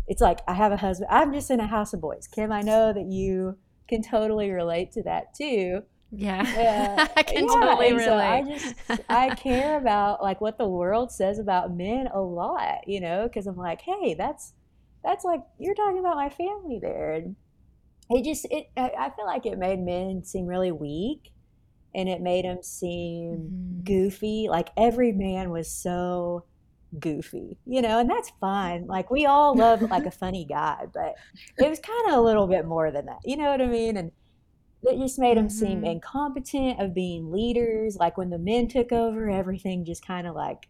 It's 0.07 0.20
like 0.20 0.40
I 0.47 0.55
have 0.55 0.73
a 0.73 0.77
husband, 0.77 1.09
I'm 1.11 1.33
just 1.33 1.51
in 1.51 1.61
a 1.61 1.66
house 1.66 1.92
of 1.92 2.01
boys. 2.01 2.27
Kim, 2.27 2.53
I 2.53 2.62
know 2.62 2.92
that 2.92 3.07
you 3.07 3.59
can 3.88 4.03
totally 4.03 4.51
relate 4.51 4.92
to 4.92 5.03
that 5.05 5.35
too. 5.35 5.83
Yeah, 6.11 6.40
uh, 6.40 7.07
I 7.16 7.23
can 7.23 7.44
yeah, 7.44 7.53
totally 7.53 7.92
relate. 7.92 8.05
So 8.05 8.16
I 8.16 8.42
just 8.42 8.75
I 9.09 9.35
care 9.35 9.77
about 9.77 10.23
like 10.23 10.40
what 10.40 10.59
the 10.59 10.68
world 10.68 11.11
says 11.11 11.38
about 11.38 11.75
men 11.75 12.09
a 12.12 12.20
lot, 12.20 12.87
you 12.87 13.01
know, 13.01 13.25
because 13.25 13.47
I'm 13.47 13.57
like, 13.57 13.81
hey, 13.81 14.14
that's 14.14 14.53
that's 15.05 15.25
like 15.25 15.40
you're 15.59 15.75
talking 15.75 15.99
about 15.99 16.17
my 16.17 16.31
family 16.31 16.79
there 16.81 17.12
and 17.12 17.37
it 18.11 18.25
just 18.25 18.47
it 18.51 18.69
i 18.77 19.11
feel 19.14 19.27
like 19.27 19.47
it 19.47 19.59
made 19.59 19.79
men 19.79 20.25
seem 20.25 20.47
really 20.47 20.73
weak 20.73 21.31
and 21.95 22.09
it 22.09 22.21
made 22.21 22.45
them 22.45 22.62
seem 22.62 23.37
mm-hmm. 23.37 23.85
goofy 23.85 24.47
like 24.49 24.71
every 24.77 25.12
man 25.12 25.51
was 25.51 25.71
so 25.71 26.45
goofy 26.99 27.59
you 27.67 27.83
know 27.83 27.99
and 27.99 28.11
that's 28.11 28.33
fine 28.40 28.87
like 28.87 29.11
we 29.11 29.27
all 29.27 29.55
love 29.57 29.83
like 29.83 30.07
a 30.07 30.11
funny 30.11 30.45
guy 30.45 30.87
but 30.93 31.14
it 31.59 31.69
was 31.69 31.81
kind 31.81 32.09
of 32.09 32.19
a 32.19 32.21
little 32.21 32.47
bit 32.47 32.64
more 32.67 32.90
than 32.90 33.07
that 33.07 33.19
you 33.25 33.37
know 33.37 33.51
what 33.51 33.61
i 33.61 33.67
mean 33.67 33.97
and 33.97 34.11
it 34.83 34.99
just 34.99 35.19
made 35.19 35.37
them 35.37 35.49
mm-hmm. 35.49 35.67
seem 35.67 35.85
incompetent 35.85 36.81
of 36.81 36.95
being 36.95 37.33
leaders 37.33 37.97
like 37.97 38.19
when 38.19 38.31
the 38.31 38.38
men 38.38 38.69
took 38.69 38.93
over 38.93 39.31
everything 39.31 39.85
just 39.85 40.07
kind 40.07 40.27
of 40.27 40.35
like 40.35 40.69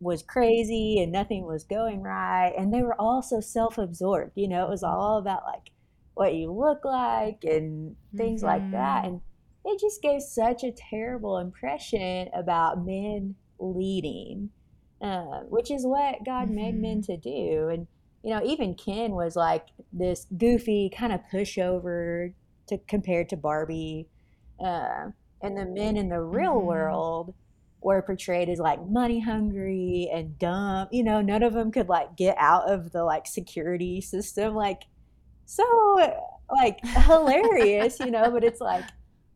was 0.00 0.22
crazy 0.22 1.00
and 1.02 1.12
nothing 1.12 1.44
was 1.44 1.64
going 1.64 2.02
right 2.02 2.54
and 2.56 2.72
they 2.72 2.82
were 2.82 2.98
all 2.98 3.22
so 3.22 3.38
self-absorbed 3.38 4.32
you 4.34 4.48
know 4.48 4.64
it 4.64 4.70
was 4.70 4.82
all 4.82 5.18
about 5.18 5.44
like 5.44 5.70
what 6.14 6.34
you 6.34 6.50
look 6.50 6.84
like 6.84 7.44
and 7.44 7.94
things 8.16 8.42
mm-hmm. 8.42 8.48
like 8.48 8.70
that 8.72 9.04
and 9.04 9.20
it 9.64 9.78
just 9.78 10.00
gave 10.00 10.22
such 10.22 10.64
a 10.64 10.72
terrible 10.72 11.38
impression 11.38 12.28
about 12.34 12.84
men 12.84 13.34
leading 13.58 14.48
uh, 15.02 15.40
which 15.48 15.70
is 15.70 15.84
what 15.84 16.24
god 16.24 16.46
mm-hmm. 16.46 16.56
made 16.56 16.80
men 16.80 17.02
mm-hmm. 17.02 17.12
to 17.12 17.16
do 17.18 17.68
and 17.68 17.86
you 18.22 18.34
know 18.34 18.42
even 18.44 18.74
ken 18.74 19.12
was 19.12 19.36
like 19.36 19.66
this 19.92 20.26
goofy 20.36 20.90
kind 20.94 21.12
of 21.12 21.20
pushover 21.32 22.32
to 22.66 22.78
compared 22.88 23.28
to 23.28 23.36
barbie 23.36 24.08
uh, 24.64 25.10
and 25.42 25.56
the 25.56 25.64
men 25.66 25.96
in 25.96 26.08
the 26.08 26.20
real 26.20 26.54
mm-hmm. 26.54 26.66
world 26.66 27.34
were 27.82 28.02
portrayed 28.02 28.48
as 28.48 28.58
like 28.58 28.86
money 28.86 29.20
hungry 29.20 30.10
and 30.12 30.38
dumb. 30.38 30.88
You 30.90 31.02
know, 31.02 31.20
none 31.20 31.42
of 31.42 31.54
them 31.54 31.72
could 31.72 31.88
like 31.88 32.16
get 32.16 32.36
out 32.38 32.70
of 32.70 32.92
the 32.92 33.04
like 33.04 33.26
security 33.26 34.00
system. 34.00 34.54
Like, 34.54 34.82
so 35.46 35.64
like 36.50 36.84
hilarious, 36.84 37.98
you 38.00 38.10
know, 38.10 38.30
but 38.30 38.44
it's 38.44 38.60
like, 38.60 38.84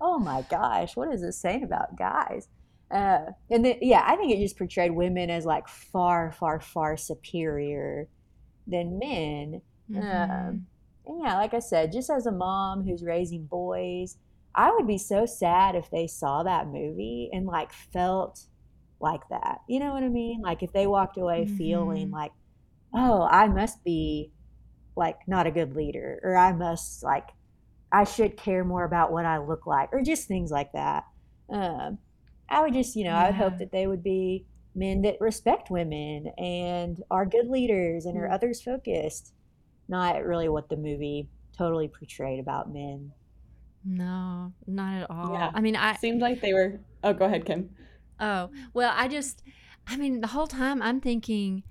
oh 0.00 0.18
my 0.18 0.42
gosh, 0.50 0.96
what 0.96 1.12
is 1.12 1.22
this 1.22 1.38
saying 1.38 1.64
about 1.64 1.96
guys? 1.96 2.48
Uh, 2.90 3.26
and 3.50 3.64
then, 3.64 3.78
yeah, 3.80 4.02
I 4.06 4.16
think 4.16 4.32
it 4.32 4.40
just 4.40 4.58
portrayed 4.58 4.92
women 4.92 5.30
as 5.30 5.44
like 5.46 5.66
far, 5.66 6.30
far, 6.32 6.60
far 6.60 6.96
superior 6.96 8.08
than 8.66 8.98
men. 8.98 9.62
Mm-hmm. 9.90 10.32
Um, 10.32 10.66
and 11.06 11.22
yeah, 11.22 11.36
like 11.36 11.54
I 11.54 11.58
said, 11.58 11.92
just 11.92 12.10
as 12.10 12.26
a 12.26 12.32
mom 12.32 12.84
who's 12.84 13.02
raising 13.02 13.46
boys, 13.46 14.16
I 14.54 14.70
would 14.70 14.86
be 14.86 14.98
so 14.98 15.26
sad 15.26 15.74
if 15.74 15.90
they 15.90 16.06
saw 16.06 16.42
that 16.42 16.68
movie 16.68 17.30
and 17.32 17.46
like 17.46 17.72
felt 17.72 18.44
like 19.00 19.28
that. 19.30 19.58
You 19.68 19.80
know 19.80 19.92
what 19.92 20.04
I 20.04 20.08
mean? 20.08 20.42
Like 20.42 20.62
if 20.62 20.72
they 20.72 20.86
walked 20.86 21.16
away 21.16 21.44
mm-hmm. 21.44 21.56
feeling 21.56 22.10
like, 22.10 22.32
oh, 22.94 23.26
I 23.30 23.48
must 23.48 23.82
be 23.84 24.30
like 24.96 25.18
not 25.26 25.46
a 25.46 25.50
good 25.50 25.74
leader, 25.74 26.20
or 26.22 26.36
I 26.36 26.52
must 26.52 27.02
like, 27.02 27.30
I 27.90 28.04
should 28.04 28.36
care 28.36 28.64
more 28.64 28.84
about 28.84 29.12
what 29.12 29.26
I 29.26 29.38
look 29.38 29.66
like, 29.66 29.92
or 29.92 30.02
just 30.02 30.28
things 30.28 30.50
like 30.50 30.72
that. 30.72 31.04
Um, 31.50 31.98
I 32.48 32.62
would 32.62 32.74
just, 32.74 32.94
you 32.94 33.04
know, 33.04 33.10
yeah. 33.10 33.22
I 33.22 33.26
would 33.26 33.34
hope 33.34 33.58
that 33.58 33.72
they 33.72 33.86
would 33.86 34.04
be 34.04 34.46
men 34.74 35.02
that 35.02 35.20
respect 35.20 35.70
women 35.70 36.28
and 36.38 37.02
are 37.10 37.26
good 37.26 37.48
leaders 37.48 38.06
and 38.06 38.16
are 38.16 38.22
mm-hmm. 38.22 38.34
others 38.34 38.62
focused, 38.62 39.32
not 39.88 40.24
really 40.24 40.48
what 40.48 40.68
the 40.68 40.76
movie 40.76 41.28
totally 41.56 41.88
portrayed 41.88 42.40
about 42.40 42.72
men. 42.72 43.12
No, 43.84 44.52
not 44.66 45.02
at 45.02 45.10
all. 45.10 45.34
Yeah. 45.34 45.50
I 45.52 45.60
mean, 45.60 45.76
I 45.76 45.94
seemed 45.96 46.20
like 46.20 46.40
they 46.40 46.52
were. 46.52 46.80
Oh, 47.02 47.12
go 47.12 47.26
ahead, 47.26 47.44
Kim. 47.44 47.70
Oh, 48.18 48.50
well, 48.72 48.92
I 48.96 49.08
just, 49.08 49.42
I 49.86 49.96
mean, 49.96 50.20
the 50.20 50.28
whole 50.28 50.46
time 50.46 50.80
I'm 50.80 51.00
thinking, 51.00 51.64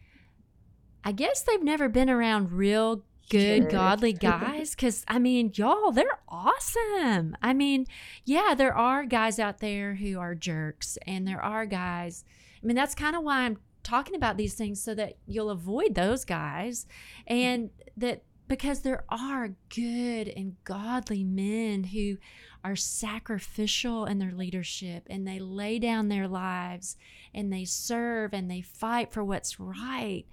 I 1.04 1.12
guess 1.12 1.42
they've 1.42 1.64
never 1.64 1.90
been 1.90 2.10
around 2.10 2.52
real 2.52 3.04
good, 3.30 3.64
sure. 3.64 3.72
godly 3.72 4.14
guys. 4.14 4.76
Cause 4.76 5.04
I 5.08 5.20
mean, 5.20 5.52
y'all, 5.56 5.92
they're 5.92 6.20
awesome. 6.28 7.36
I 7.42 7.54
mean, 7.54 7.88
yeah, 8.26 8.54
there 8.56 8.76
are 8.76 9.06
guys 9.06 9.40
out 9.40 9.60
there 9.60 9.96
who 9.96 10.20
are 10.20 10.36
jerks, 10.36 10.98
and 11.08 11.28
there 11.28 11.42
are 11.42 11.66
guys. 11.66 12.24
I 12.62 12.66
mean, 12.66 12.76
that's 12.76 12.96
kind 12.96 13.16
of 13.16 13.24
why 13.24 13.42
I'm 13.42 13.58
talking 13.84 14.16
about 14.16 14.38
these 14.38 14.54
things 14.54 14.82
so 14.82 14.96
that 14.96 15.18
you'll 15.26 15.50
avoid 15.50 15.96
those 15.96 16.24
guys 16.24 16.88
and 17.28 17.70
that 17.98 18.24
because 18.54 18.82
there 18.82 19.04
are 19.10 19.56
good 19.76 20.28
and 20.28 20.56
godly 20.64 21.24
men 21.24 21.86
who 21.86 22.16
are 22.64 22.76
sacrificial 22.76 24.06
in 24.06 24.20
their 24.20 24.32
leadership 24.32 25.08
and 25.10 25.28
they 25.28 25.40
lay 25.40 25.80
down 25.80 26.08
their 26.08 26.28
lives 26.28 26.96
and 27.34 27.52
they 27.52 27.66
serve 27.66 28.32
and 28.32 28.52
they 28.52 28.62
fight 28.62 29.12
for 29.12 29.24
what's 29.24 29.60
right. 29.60 30.26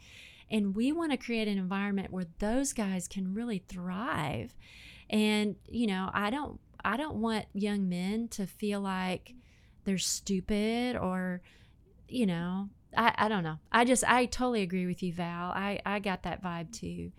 And 0.50 0.76
we 0.76 0.92
want 0.92 1.12
to 1.12 1.16
create 1.16 1.48
an 1.48 1.56
environment 1.56 2.12
where 2.12 2.26
those 2.40 2.74
guys 2.74 3.08
can 3.08 3.32
really 3.32 3.64
thrive. 3.66 4.54
And, 5.08 5.56
you 5.66 5.86
know, 5.86 6.10
I 6.12 6.28
don't 6.28 6.60
I 6.84 6.98
don't 6.98 7.22
want 7.22 7.46
young 7.54 7.88
men 7.88 8.28
to 8.32 8.46
feel 8.46 8.82
like 8.82 9.32
they're 9.86 9.96
stupid 9.96 10.94
or, 10.94 11.40
you 12.06 12.26
know, 12.26 12.68
I, 12.94 13.14
I 13.16 13.28
don't 13.28 13.44
know. 13.44 13.60
I 13.72 13.86
just 13.86 14.04
I 14.06 14.26
totally 14.26 14.60
agree 14.60 14.84
with 14.84 15.02
you, 15.02 15.14
Val. 15.14 15.52
I, 15.52 15.80
I 15.86 16.00
got 16.00 16.24
that 16.24 16.42
vibe 16.42 16.70
too. 16.70 17.12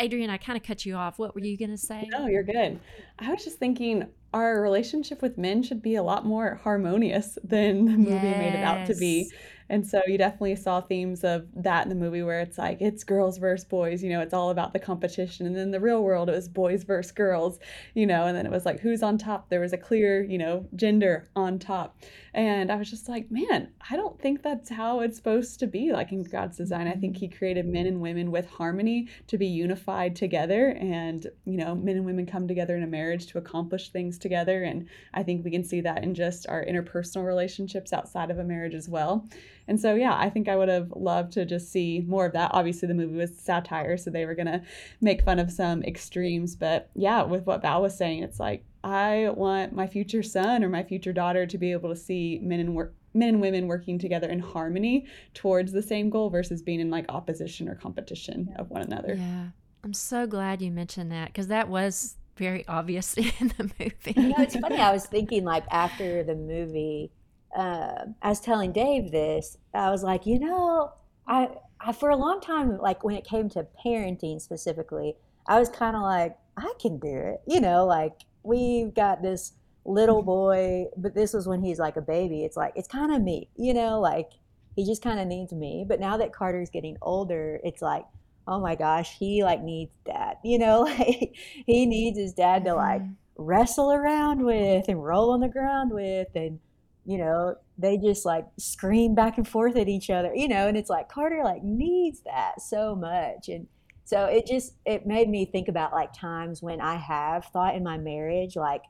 Adrienne, 0.00 0.30
I 0.30 0.38
kind 0.38 0.56
of 0.56 0.62
cut 0.62 0.86
you 0.86 0.94
off. 0.94 1.18
What 1.18 1.34
were 1.34 1.40
you 1.40 1.56
going 1.56 1.70
to 1.70 1.78
say? 1.78 2.08
No, 2.10 2.26
you're 2.26 2.42
good. 2.42 2.80
I 3.18 3.30
was 3.30 3.44
just 3.44 3.58
thinking 3.58 4.06
our 4.32 4.60
relationship 4.60 5.22
with 5.22 5.36
men 5.36 5.62
should 5.62 5.82
be 5.82 5.96
a 5.96 6.02
lot 6.02 6.24
more 6.24 6.60
harmonious 6.62 7.38
than 7.44 7.84
the 7.84 7.92
movie 7.92 8.12
yes. 8.12 8.38
made 8.38 8.54
it 8.54 8.64
out 8.64 8.86
to 8.86 8.94
be. 8.94 9.30
And 9.70 9.86
so 9.86 10.02
you 10.06 10.18
definitely 10.18 10.56
saw 10.56 10.80
themes 10.80 11.22
of 11.22 11.46
that 11.54 11.84
in 11.84 11.88
the 11.88 11.94
movie 11.94 12.24
where 12.24 12.40
it's 12.40 12.58
like 12.58 12.82
it's 12.82 13.04
girls 13.04 13.38
versus 13.38 13.64
boys, 13.64 14.02
you 14.02 14.10
know, 14.10 14.20
it's 14.20 14.34
all 14.34 14.50
about 14.50 14.72
the 14.72 14.80
competition. 14.80 15.46
And 15.46 15.56
then 15.56 15.70
the 15.70 15.80
real 15.80 16.02
world 16.02 16.28
it 16.28 16.32
was 16.34 16.48
boys 16.48 16.82
versus 16.82 17.12
girls, 17.12 17.60
you 17.94 18.04
know, 18.04 18.26
and 18.26 18.36
then 18.36 18.46
it 18.46 18.52
was 18.52 18.66
like 18.66 18.80
who's 18.80 19.02
on 19.02 19.16
top. 19.16 19.48
There 19.48 19.60
was 19.60 19.72
a 19.72 19.78
clear, 19.78 20.22
you 20.22 20.38
know, 20.38 20.66
gender 20.74 21.28
on 21.36 21.60
top. 21.60 21.96
And 22.32 22.70
I 22.70 22.76
was 22.76 22.90
just 22.90 23.08
like, 23.08 23.30
man, 23.30 23.68
I 23.90 23.96
don't 23.96 24.20
think 24.20 24.42
that's 24.42 24.70
how 24.70 25.00
it's 25.00 25.16
supposed 25.16 25.58
to 25.60 25.66
be. 25.66 25.92
Like 25.92 26.12
in 26.12 26.22
God's 26.22 26.56
design, 26.56 26.86
I 26.86 26.92
think 26.92 27.14
mm-hmm. 27.14 27.20
He 27.20 27.28
created 27.28 27.66
men 27.66 27.86
and 27.86 28.00
women 28.00 28.30
with 28.30 28.48
harmony 28.48 29.08
to 29.26 29.36
be 29.36 29.46
unified 29.46 30.16
together. 30.16 30.70
And, 30.80 31.26
you 31.44 31.56
know, 31.56 31.74
men 31.74 31.96
and 31.96 32.06
women 32.06 32.26
come 32.26 32.48
together 32.48 32.76
in 32.76 32.82
a 32.82 32.86
marriage 32.86 33.26
to 33.28 33.38
accomplish 33.38 33.90
things 33.90 34.16
together. 34.18 34.62
And 34.62 34.88
I 35.12 35.22
think 35.22 35.44
we 35.44 35.50
can 35.50 35.64
see 35.64 35.80
that 35.82 36.02
in 36.02 36.14
just 36.14 36.48
our 36.48 36.64
interpersonal 36.64 37.26
relationships 37.26 37.92
outside 37.92 38.30
of 38.30 38.38
a 38.38 38.44
marriage 38.44 38.74
as 38.74 38.88
well. 38.88 39.26
And 39.70 39.80
so, 39.80 39.94
yeah, 39.94 40.16
I 40.18 40.28
think 40.28 40.48
I 40.48 40.56
would 40.56 40.68
have 40.68 40.92
loved 40.96 41.32
to 41.34 41.46
just 41.46 41.70
see 41.70 42.04
more 42.04 42.26
of 42.26 42.32
that. 42.32 42.50
Obviously, 42.52 42.88
the 42.88 42.94
movie 42.94 43.16
was 43.16 43.38
satire, 43.38 43.96
so 43.96 44.10
they 44.10 44.26
were 44.26 44.34
going 44.34 44.46
to 44.46 44.62
make 45.00 45.22
fun 45.22 45.38
of 45.38 45.52
some 45.52 45.84
extremes. 45.84 46.56
But 46.56 46.90
yeah, 46.96 47.22
with 47.22 47.46
what 47.46 47.62
Val 47.62 47.80
was 47.80 47.96
saying, 47.96 48.24
it's 48.24 48.40
like, 48.40 48.64
I 48.82 49.30
want 49.32 49.72
my 49.72 49.86
future 49.86 50.24
son 50.24 50.64
or 50.64 50.68
my 50.68 50.82
future 50.82 51.12
daughter 51.12 51.46
to 51.46 51.56
be 51.56 51.70
able 51.70 51.88
to 51.90 51.94
see 51.94 52.40
men 52.42 52.58
and 52.58 52.74
work 52.74 52.96
men 53.14 53.28
and 53.28 53.40
women 53.40 53.68
working 53.68 53.96
together 53.96 54.28
in 54.28 54.40
harmony 54.40 55.06
towards 55.34 55.70
the 55.70 55.82
same 55.82 56.10
goal 56.10 56.30
versus 56.30 56.62
being 56.62 56.80
in 56.80 56.90
like 56.90 57.04
opposition 57.08 57.68
or 57.68 57.76
competition 57.76 58.52
of 58.58 58.70
one 58.70 58.82
another. 58.82 59.14
Yeah. 59.14 59.50
I'm 59.84 59.94
so 59.94 60.26
glad 60.26 60.62
you 60.62 60.72
mentioned 60.72 61.12
that 61.12 61.28
because 61.28 61.46
that 61.46 61.68
was 61.68 62.16
very 62.36 62.66
obvious 62.66 63.14
in 63.16 63.52
the 63.56 63.70
movie. 63.78 64.14
You 64.16 64.30
know, 64.30 64.36
it's 64.38 64.56
funny. 64.56 64.78
I 64.78 64.92
was 64.92 65.06
thinking 65.06 65.44
like 65.44 65.64
after 65.70 66.24
the 66.24 66.34
movie, 66.34 67.12
uh, 67.56 68.04
I 68.22 68.28
was 68.28 68.40
telling 68.40 68.72
Dave 68.72 69.10
this. 69.10 69.56
I 69.74 69.90
was 69.90 70.02
like, 70.02 70.26
you 70.26 70.38
know, 70.38 70.92
I, 71.26 71.48
I 71.80 71.92
for 71.92 72.10
a 72.10 72.16
long 72.16 72.40
time, 72.40 72.78
like 72.78 73.04
when 73.04 73.16
it 73.16 73.24
came 73.24 73.48
to 73.50 73.66
parenting 73.84 74.40
specifically, 74.40 75.16
I 75.46 75.58
was 75.58 75.68
kind 75.68 75.96
of 75.96 76.02
like, 76.02 76.36
I 76.56 76.72
can 76.80 76.98
do 76.98 77.08
it. 77.08 77.40
You 77.46 77.60
know, 77.60 77.86
like 77.86 78.12
we've 78.42 78.94
got 78.94 79.22
this 79.22 79.52
little 79.84 80.22
boy, 80.22 80.86
but 80.96 81.14
this 81.14 81.32
was 81.32 81.48
when 81.48 81.62
he's 81.62 81.78
like 81.78 81.96
a 81.96 82.02
baby. 82.02 82.44
It's 82.44 82.56
like 82.56 82.72
it's 82.76 82.88
kind 82.88 83.12
of 83.12 83.22
me, 83.22 83.48
you 83.56 83.74
know, 83.74 84.00
like 84.00 84.30
he 84.76 84.84
just 84.84 85.02
kind 85.02 85.18
of 85.18 85.26
needs 85.26 85.52
me. 85.52 85.84
But 85.86 86.00
now 86.00 86.16
that 86.18 86.32
Carter's 86.32 86.70
getting 86.70 86.96
older, 87.02 87.60
it's 87.64 87.82
like, 87.82 88.04
oh 88.46 88.60
my 88.60 88.74
gosh, 88.74 89.16
he 89.18 89.42
like 89.42 89.62
needs 89.62 89.92
dad, 90.04 90.36
you 90.44 90.58
know, 90.58 90.80
like 90.98 91.34
he 91.66 91.86
needs 91.86 92.18
his 92.18 92.32
dad 92.32 92.64
to 92.64 92.74
like 92.74 93.02
mm-hmm. 93.02 93.12
wrestle 93.42 93.92
around 93.92 94.44
with 94.44 94.86
and 94.88 95.02
roll 95.02 95.30
on 95.30 95.40
the 95.40 95.48
ground 95.48 95.92
with 95.92 96.28
and 96.34 96.58
you 97.06 97.18
know, 97.18 97.56
they 97.78 97.96
just 97.96 98.24
like 98.24 98.46
scream 98.58 99.14
back 99.14 99.38
and 99.38 99.48
forth 99.48 99.76
at 99.76 99.88
each 99.88 100.10
other, 100.10 100.34
you 100.34 100.48
know, 100.48 100.68
and 100.68 100.76
it's 100.76 100.90
like 100.90 101.08
Carter 101.08 101.42
like 101.44 101.62
needs 101.62 102.20
that 102.22 102.60
so 102.60 102.94
much. 102.94 103.48
And 103.48 103.66
so 104.04 104.26
it 104.26 104.46
just 104.46 104.74
it 104.84 105.06
made 105.06 105.28
me 105.28 105.44
think 105.44 105.68
about 105.68 105.92
like 105.92 106.12
times 106.12 106.62
when 106.62 106.80
I 106.80 106.96
have 106.96 107.46
thought 107.46 107.74
in 107.74 107.82
my 107.82 107.96
marriage 107.96 108.56
like, 108.56 108.82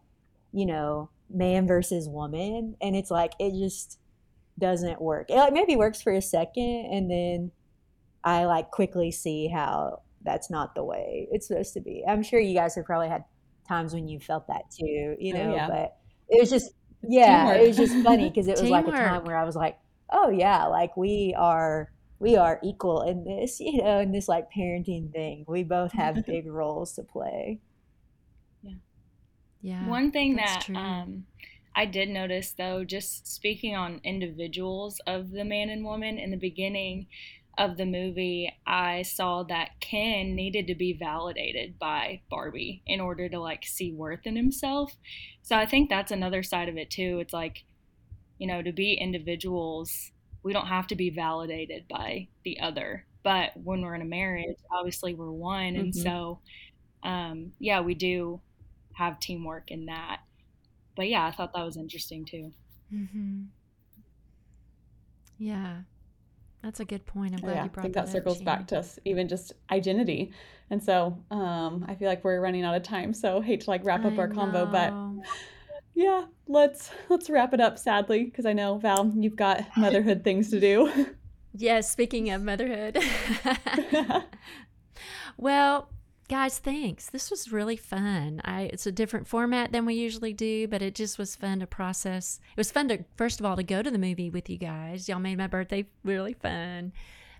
you 0.52 0.66
know, 0.66 1.10
man 1.32 1.66
versus 1.66 2.08
woman 2.08 2.74
and 2.80 2.96
it's 2.96 3.10
like 3.10 3.32
it 3.38 3.52
just 3.58 3.98
doesn't 4.58 5.00
work. 5.00 5.30
It 5.30 5.36
like 5.36 5.52
maybe 5.52 5.76
works 5.76 6.02
for 6.02 6.12
a 6.12 6.22
second 6.22 6.88
and 6.92 7.10
then 7.10 7.52
I 8.24 8.44
like 8.46 8.70
quickly 8.70 9.10
see 9.12 9.48
how 9.48 10.02
that's 10.22 10.50
not 10.50 10.74
the 10.74 10.84
way 10.84 11.28
it's 11.30 11.46
supposed 11.46 11.74
to 11.74 11.80
be. 11.80 12.04
I'm 12.06 12.22
sure 12.22 12.40
you 12.40 12.54
guys 12.54 12.74
have 12.74 12.84
probably 12.84 13.08
had 13.08 13.24
times 13.68 13.94
when 13.94 14.08
you 14.08 14.18
felt 14.18 14.48
that 14.48 14.64
too, 14.70 15.16
you 15.18 15.34
oh, 15.34 15.38
know, 15.38 15.52
oh, 15.52 15.54
yeah. 15.54 15.68
but 15.68 15.96
it 16.28 16.40
was 16.40 16.50
just 16.50 16.72
yeah, 17.02 17.44
Teamwork. 17.44 17.60
it 17.60 17.68
was 17.68 17.76
just 17.76 18.04
funny 18.04 18.28
because 18.30 18.48
it 18.48 18.60
was 18.60 18.70
like 18.70 18.86
a 18.86 18.90
time 18.90 19.24
where 19.24 19.36
I 19.36 19.44
was 19.44 19.56
like, 19.56 19.78
oh 20.10 20.30
yeah, 20.30 20.66
like 20.66 20.96
we 20.96 21.34
are 21.36 21.90
we 22.18 22.36
are 22.36 22.60
equal 22.62 23.02
in 23.02 23.24
this, 23.24 23.60
you 23.60 23.82
know, 23.82 23.98
in 23.98 24.12
this 24.12 24.28
like 24.28 24.48
parenting 24.52 25.10
thing. 25.12 25.44
We 25.48 25.64
both 25.64 25.92
have 25.92 26.26
big 26.26 26.46
roles 26.46 26.92
to 26.94 27.02
play. 27.02 27.60
Yeah. 28.62 28.74
Yeah. 29.62 29.88
One 29.88 30.10
thing 30.10 30.36
that 30.36 30.68
um, 30.74 31.24
I 31.74 31.86
did 31.86 32.10
notice 32.10 32.52
though, 32.52 32.84
just 32.84 33.26
speaking 33.26 33.74
on 33.74 34.00
individuals 34.04 35.00
of 35.06 35.30
the 35.30 35.44
man 35.44 35.70
and 35.70 35.84
woman 35.84 36.18
in 36.18 36.30
the 36.30 36.36
beginning, 36.36 37.06
of 37.58 37.76
the 37.76 37.86
movie, 37.86 38.52
I 38.66 39.02
saw 39.02 39.42
that 39.44 39.72
Ken 39.80 40.34
needed 40.34 40.66
to 40.68 40.74
be 40.74 40.92
validated 40.94 41.78
by 41.78 42.22
Barbie 42.30 42.82
in 42.86 43.00
order 43.00 43.28
to 43.28 43.38
like 43.40 43.64
see 43.66 43.92
worth 43.92 44.26
in 44.26 44.36
himself. 44.36 44.94
So 45.42 45.56
I 45.56 45.66
think 45.66 45.88
that's 45.90 46.12
another 46.12 46.42
side 46.42 46.68
of 46.68 46.76
it 46.76 46.90
too. 46.90 47.18
It's 47.20 47.32
like, 47.32 47.64
you 48.38 48.46
know, 48.46 48.62
to 48.62 48.72
be 48.72 48.94
individuals 48.94 50.12
we 50.42 50.54
don't 50.54 50.68
have 50.68 50.86
to 50.86 50.96
be 50.96 51.10
validated 51.10 51.86
by 51.88 52.28
the 52.44 52.60
other. 52.60 53.06
But 53.22 53.52
when 53.56 53.82
we're 53.82 53.94
in 53.94 54.00
a 54.00 54.06
marriage, 54.06 54.56
obviously 54.72 55.14
we're 55.14 55.30
one. 55.30 55.76
And 55.76 55.94
Mhm. 55.94 55.94
so, 55.94 56.40
um, 57.04 57.54
yeah, 57.60 57.80
we 57.82 57.94
do 57.94 58.42
have 58.94 59.20
teamwork 59.20 59.70
in 59.70 59.86
that. 59.86 60.20
But 60.96 61.08
yeah, 61.08 61.26
I 61.26 61.32
thought 61.32 61.52
that 61.54 61.64
was 61.64 61.76
interesting 61.76 62.26
too. 62.26 62.52
Mm-hmm. 62.92 63.50
Yeah, 65.38 65.82
that's 66.62 66.80
a 66.80 66.84
good 66.84 67.06
point. 67.06 67.34
I'm 67.34 67.40
glad 67.40 67.54
yeah, 67.54 67.58
you 67.62 67.64
I 67.64 67.68
brought 67.68 67.82
think 67.82 67.94
that, 67.94 68.06
that 68.06 68.08
up, 68.08 68.12
circles 68.12 68.42
back 68.42 68.66
to 68.68 68.78
us, 68.78 68.98
even 69.04 69.28
just 69.28 69.52
identity. 69.70 70.32
And 70.70 70.82
so 70.82 71.18
um, 71.30 71.84
I 71.88 71.94
feel 71.94 72.08
like 72.08 72.22
we're 72.22 72.40
running 72.40 72.64
out 72.64 72.76
of 72.76 72.82
time, 72.82 73.12
so 73.12 73.40
hate 73.40 73.62
to 73.62 73.70
like 73.70 73.84
wrap 73.84 74.04
up 74.04 74.12
I 74.12 74.16
our 74.18 74.28
convo, 74.28 74.70
but 74.70 74.92
yeah, 75.94 76.26
let's 76.46 76.90
let's 77.08 77.28
wrap 77.28 77.54
it 77.54 77.60
up. 77.60 77.78
Sadly, 77.78 78.24
because 78.24 78.46
I 78.46 78.52
know 78.52 78.78
Val, 78.78 79.12
you've 79.16 79.36
got 79.36 79.64
motherhood 79.76 80.22
things 80.24 80.50
to 80.50 80.60
do. 80.60 81.06
Yes, 81.52 81.90
speaking 81.90 82.30
of 82.30 82.42
motherhood. 82.42 83.02
well, 85.36 85.90
guys, 86.30 86.60
thanks. 86.60 87.10
This 87.10 87.28
was 87.28 87.50
really 87.50 87.76
fun. 87.76 88.40
I 88.44 88.62
it's 88.62 88.86
a 88.86 88.92
different 88.92 89.26
format 89.26 89.72
than 89.72 89.84
we 89.84 89.94
usually 89.94 90.32
do, 90.32 90.68
but 90.68 90.80
it 90.80 90.94
just 90.94 91.18
was 91.18 91.34
fun 91.34 91.58
to 91.58 91.66
process. 91.66 92.38
It 92.52 92.56
was 92.56 92.70
fun 92.70 92.86
to 92.88 93.04
first 93.16 93.40
of 93.40 93.46
all 93.46 93.56
to 93.56 93.64
go 93.64 93.82
to 93.82 93.90
the 93.90 93.98
movie 93.98 94.30
with 94.30 94.48
you 94.48 94.56
guys. 94.56 95.08
Y'all 95.08 95.18
made 95.18 95.38
my 95.38 95.48
birthday 95.48 95.88
really 96.04 96.34
fun. 96.34 96.92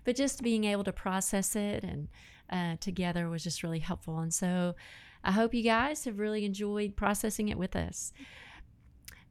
But 0.03 0.17
just 0.17 0.43
being 0.43 0.65
able 0.65 0.83
to 0.83 0.91
process 0.91 1.55
it 1.55 1.85
and 1.85 2.09
uh, 2.49 2.75
together 2.81 3.29
was 3.29 3.45
just 3.45 3.63
really 3.63 3.79
helpful. 3.79 4.19
And 4.19 4.33
so 4.33 4.75
I 5.23 5.31
hope 5.31 5.53
you 5.53 5.63
guys 5.63 6.03
have 6.03 6.19
really 6.19 6.43
enjoyed 6.43 6.97
processing 6.97 7.47
it 7.47 7.57
with 7.57 7.77
us. 7.77 8.11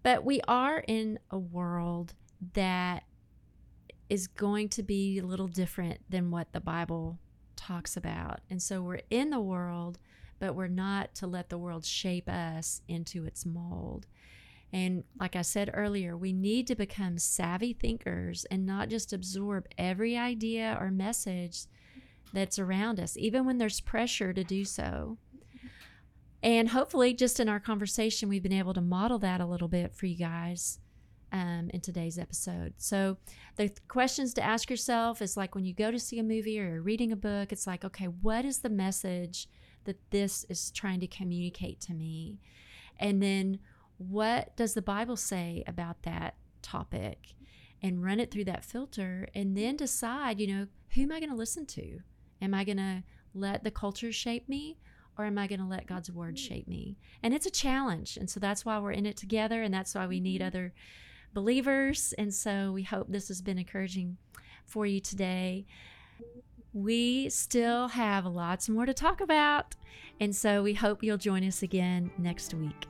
But 0.03 0.25
we 0.25 0.41
are 0.49 0.83
in 0.89 1.19
a 1.31 1.39
world 1.39 2.15
that 2.55 3.03
is 4.09 4.27
going 4.27 4.71
to 4.71 4.83
be 4.83 5.19
a 5.19 5.27
little 5.27 5.49
different 5.49 6.01
than 6.09 6.31
what 6.31 6.53
the 6.53 6.61
Bible 6.61 7.19
talks 7.61 7.97
about. 7.97 8.41
And 8.49 8.63
so 8.63 8.83
we're 8.83 9.03
in 9.11 9.31
the 9.31 9.41
world, 9.41 9.99
but 10.39 10.55
we're 10.55 10.69
not 10.69 11.15
to 11.17 11.27
let 11.27 11.49
the 11.49 11.59
world 11.59 11.85
shape 11.85 12.29
us 12.29 12.81
into 12.89 13.25
its 13.25 13.45
mold. 13.45 14.07
And 14.73 15.05
like 15.19 15.37
I 15.37 15.43
said 15.43 15.71
earlier, 15.75 16.17
we 16.17 16.33
need 16.33 16.67
to 16.69 16.75
become 16.75 17.19
savvy 17.19 17.73
thinkers 17.73 18.47
and 18.51 18.65
not 18.65 18.89
just 18.89 19.13
absorb 19.13 19.67
every 19.77 20.17
idea 20.17 20.77
or 20.81 20.91
message 20.91 21.67
that's 22.33 22.59
around 22.59 23.01
us, 23.01 23.17
even 23.17 23.45
when 23.45 23.59
there's 23.59 23.81
pressure 23.81 24.33
to 24.33 24.45
do 24.45 24.65
so. 24.65 25.19
And 26.43 26.71
hopefully, 26.71 27.13
just 27.13 27.41
in 27.41 27.49
our 27.49 27.61
conversation, 27.61 28.29
we've 28.29 28.43
been 28.43 28.53
able 28.53 28.73
to 28.75 28.81
model 28.81 29.19
that 29.19 29.41
a 29.41 29.47
little 29.47 29.69
bit 29.69 29.95
for 29.95 30.07
you 30.07 30.17
guys 30.17 30.79
um, 31.33 31.71
in 31.73 31.81
today's 31.81 32.19
episode. 32.19 32.75
So, 32.79 33.17
the 33.57 33.69
th- 33.69 33.89
questions 33.89 34.35
to 34.35 34.43
ask 34.43 34.71
yourself 34.71 35.23
is 35.23 35.37
like 35.37 35.55
when 35.55 35.65
you 35.65 35.75
go 35.75 35.91
to 35.91 35.99
see 35.99 36.19
a 36.19 36.25
movie 36.25 36.61
or 36.61 36.69
you're 36.69 36.83
reading 36.83 37.13
a 37.13 37.17
book, 37.17 37.53
it's 37.53 37.67
like, 37.67 37.85
okay, 37.85 38.07
what 38.07 38.45
is 38.45 38.59
the 38.59 38.69
message 38.69 39.49
that 39.85 39.99
this 40.11 40.45
is 40.49 40.71
trying 40.71 41.01
to 41.01 41.07
communicate 41.07 41.81
to 41.81 41.95
me? 41.95 42.41
And 42.99 43.23
then, 43.23 43.61
what 43.99 44.57
does 44.57 44.75
the 44.75 44.83
Bible 44.83 45.17
say 45.17 45.63
about 45.67 46.03
that 46.03 46.35
topic? 46.63 47.35
And 47.83 48.05
run 48.05 48.21
it 48.21 48.31
through 48.31 48.45
that 48.45 48.65
filter 48.65 49.27
and 49.35 49.57
then 49.57 49.75
decide, 49.75 50.39
you 50.39 50.47
know, 50.47 50.67
who 50.91 51.03
am 51.03 51.13
I 51.13 51.19
going 51.19 51.31
to 51.31 51.37
listen 51.37 51.65
to? 51.67 52.01
Am 52.43 52.53
I 52.53 52.63
going 52.63 52.77
to 52.77 53.03
let 53.33 53.65
the 53.65 53.71
culture 53.71 54.13
shape 54.13 54.51
me? 54.51 54.77
Or 55.17 55.25
am 55.25 55.39
I 55.39 55.47
going 55.47 55.61
to 55.61 55.67
let 55.67 55.87
God's 55.87 56.11
word 56.11 56.39
shape 56.39 56.69
me? 56.69 56.99
And 57.23 57.35
it's 57.35 57.47
a 57.47 57.51
challenge. 57.51 58.17
And 58.17 58.29
so 58.29 58.39
that's 58.41 58.65
why 58.65 58.79
we're 58.79 58.93
in 58.93 59.07
it 59.07 59.17
together. 59.17 59.63
And 59.63 59.73
that's 59.73 59.95
why 59.95 60.07
we 60.07 60.21
need 60.21 60.43
other 60.43 60.73
believers. 61.33 62.15
And 62.19 62.33
so 62.35 62.73
we 62.73 62.83
hope 62.83 63.07
this 63.09 63.29
has 63.29 63.43
been 63.43 63.59
encouraging 63.59 64.17
for 64.67 64.87
you 64.87 65.01
today. 65.01 65.67
We 66.73 67.29
still 67.29 67.89
have 67.89 68.27
lots 68.27 68.69
more 68.69 68.87
to 68.87 68.95
talk 68.95 69.21
about. 69.21 69.75
And 70.21 70.35
so 70.35 70.63
we 70.63 70.75
hope 70.75 71.03
you'll 71.03 71.19
join 71.19 71.45
us 71.45 71.63
again 71.63 72.11
next 72.19 72.55
week. 72.55 72.90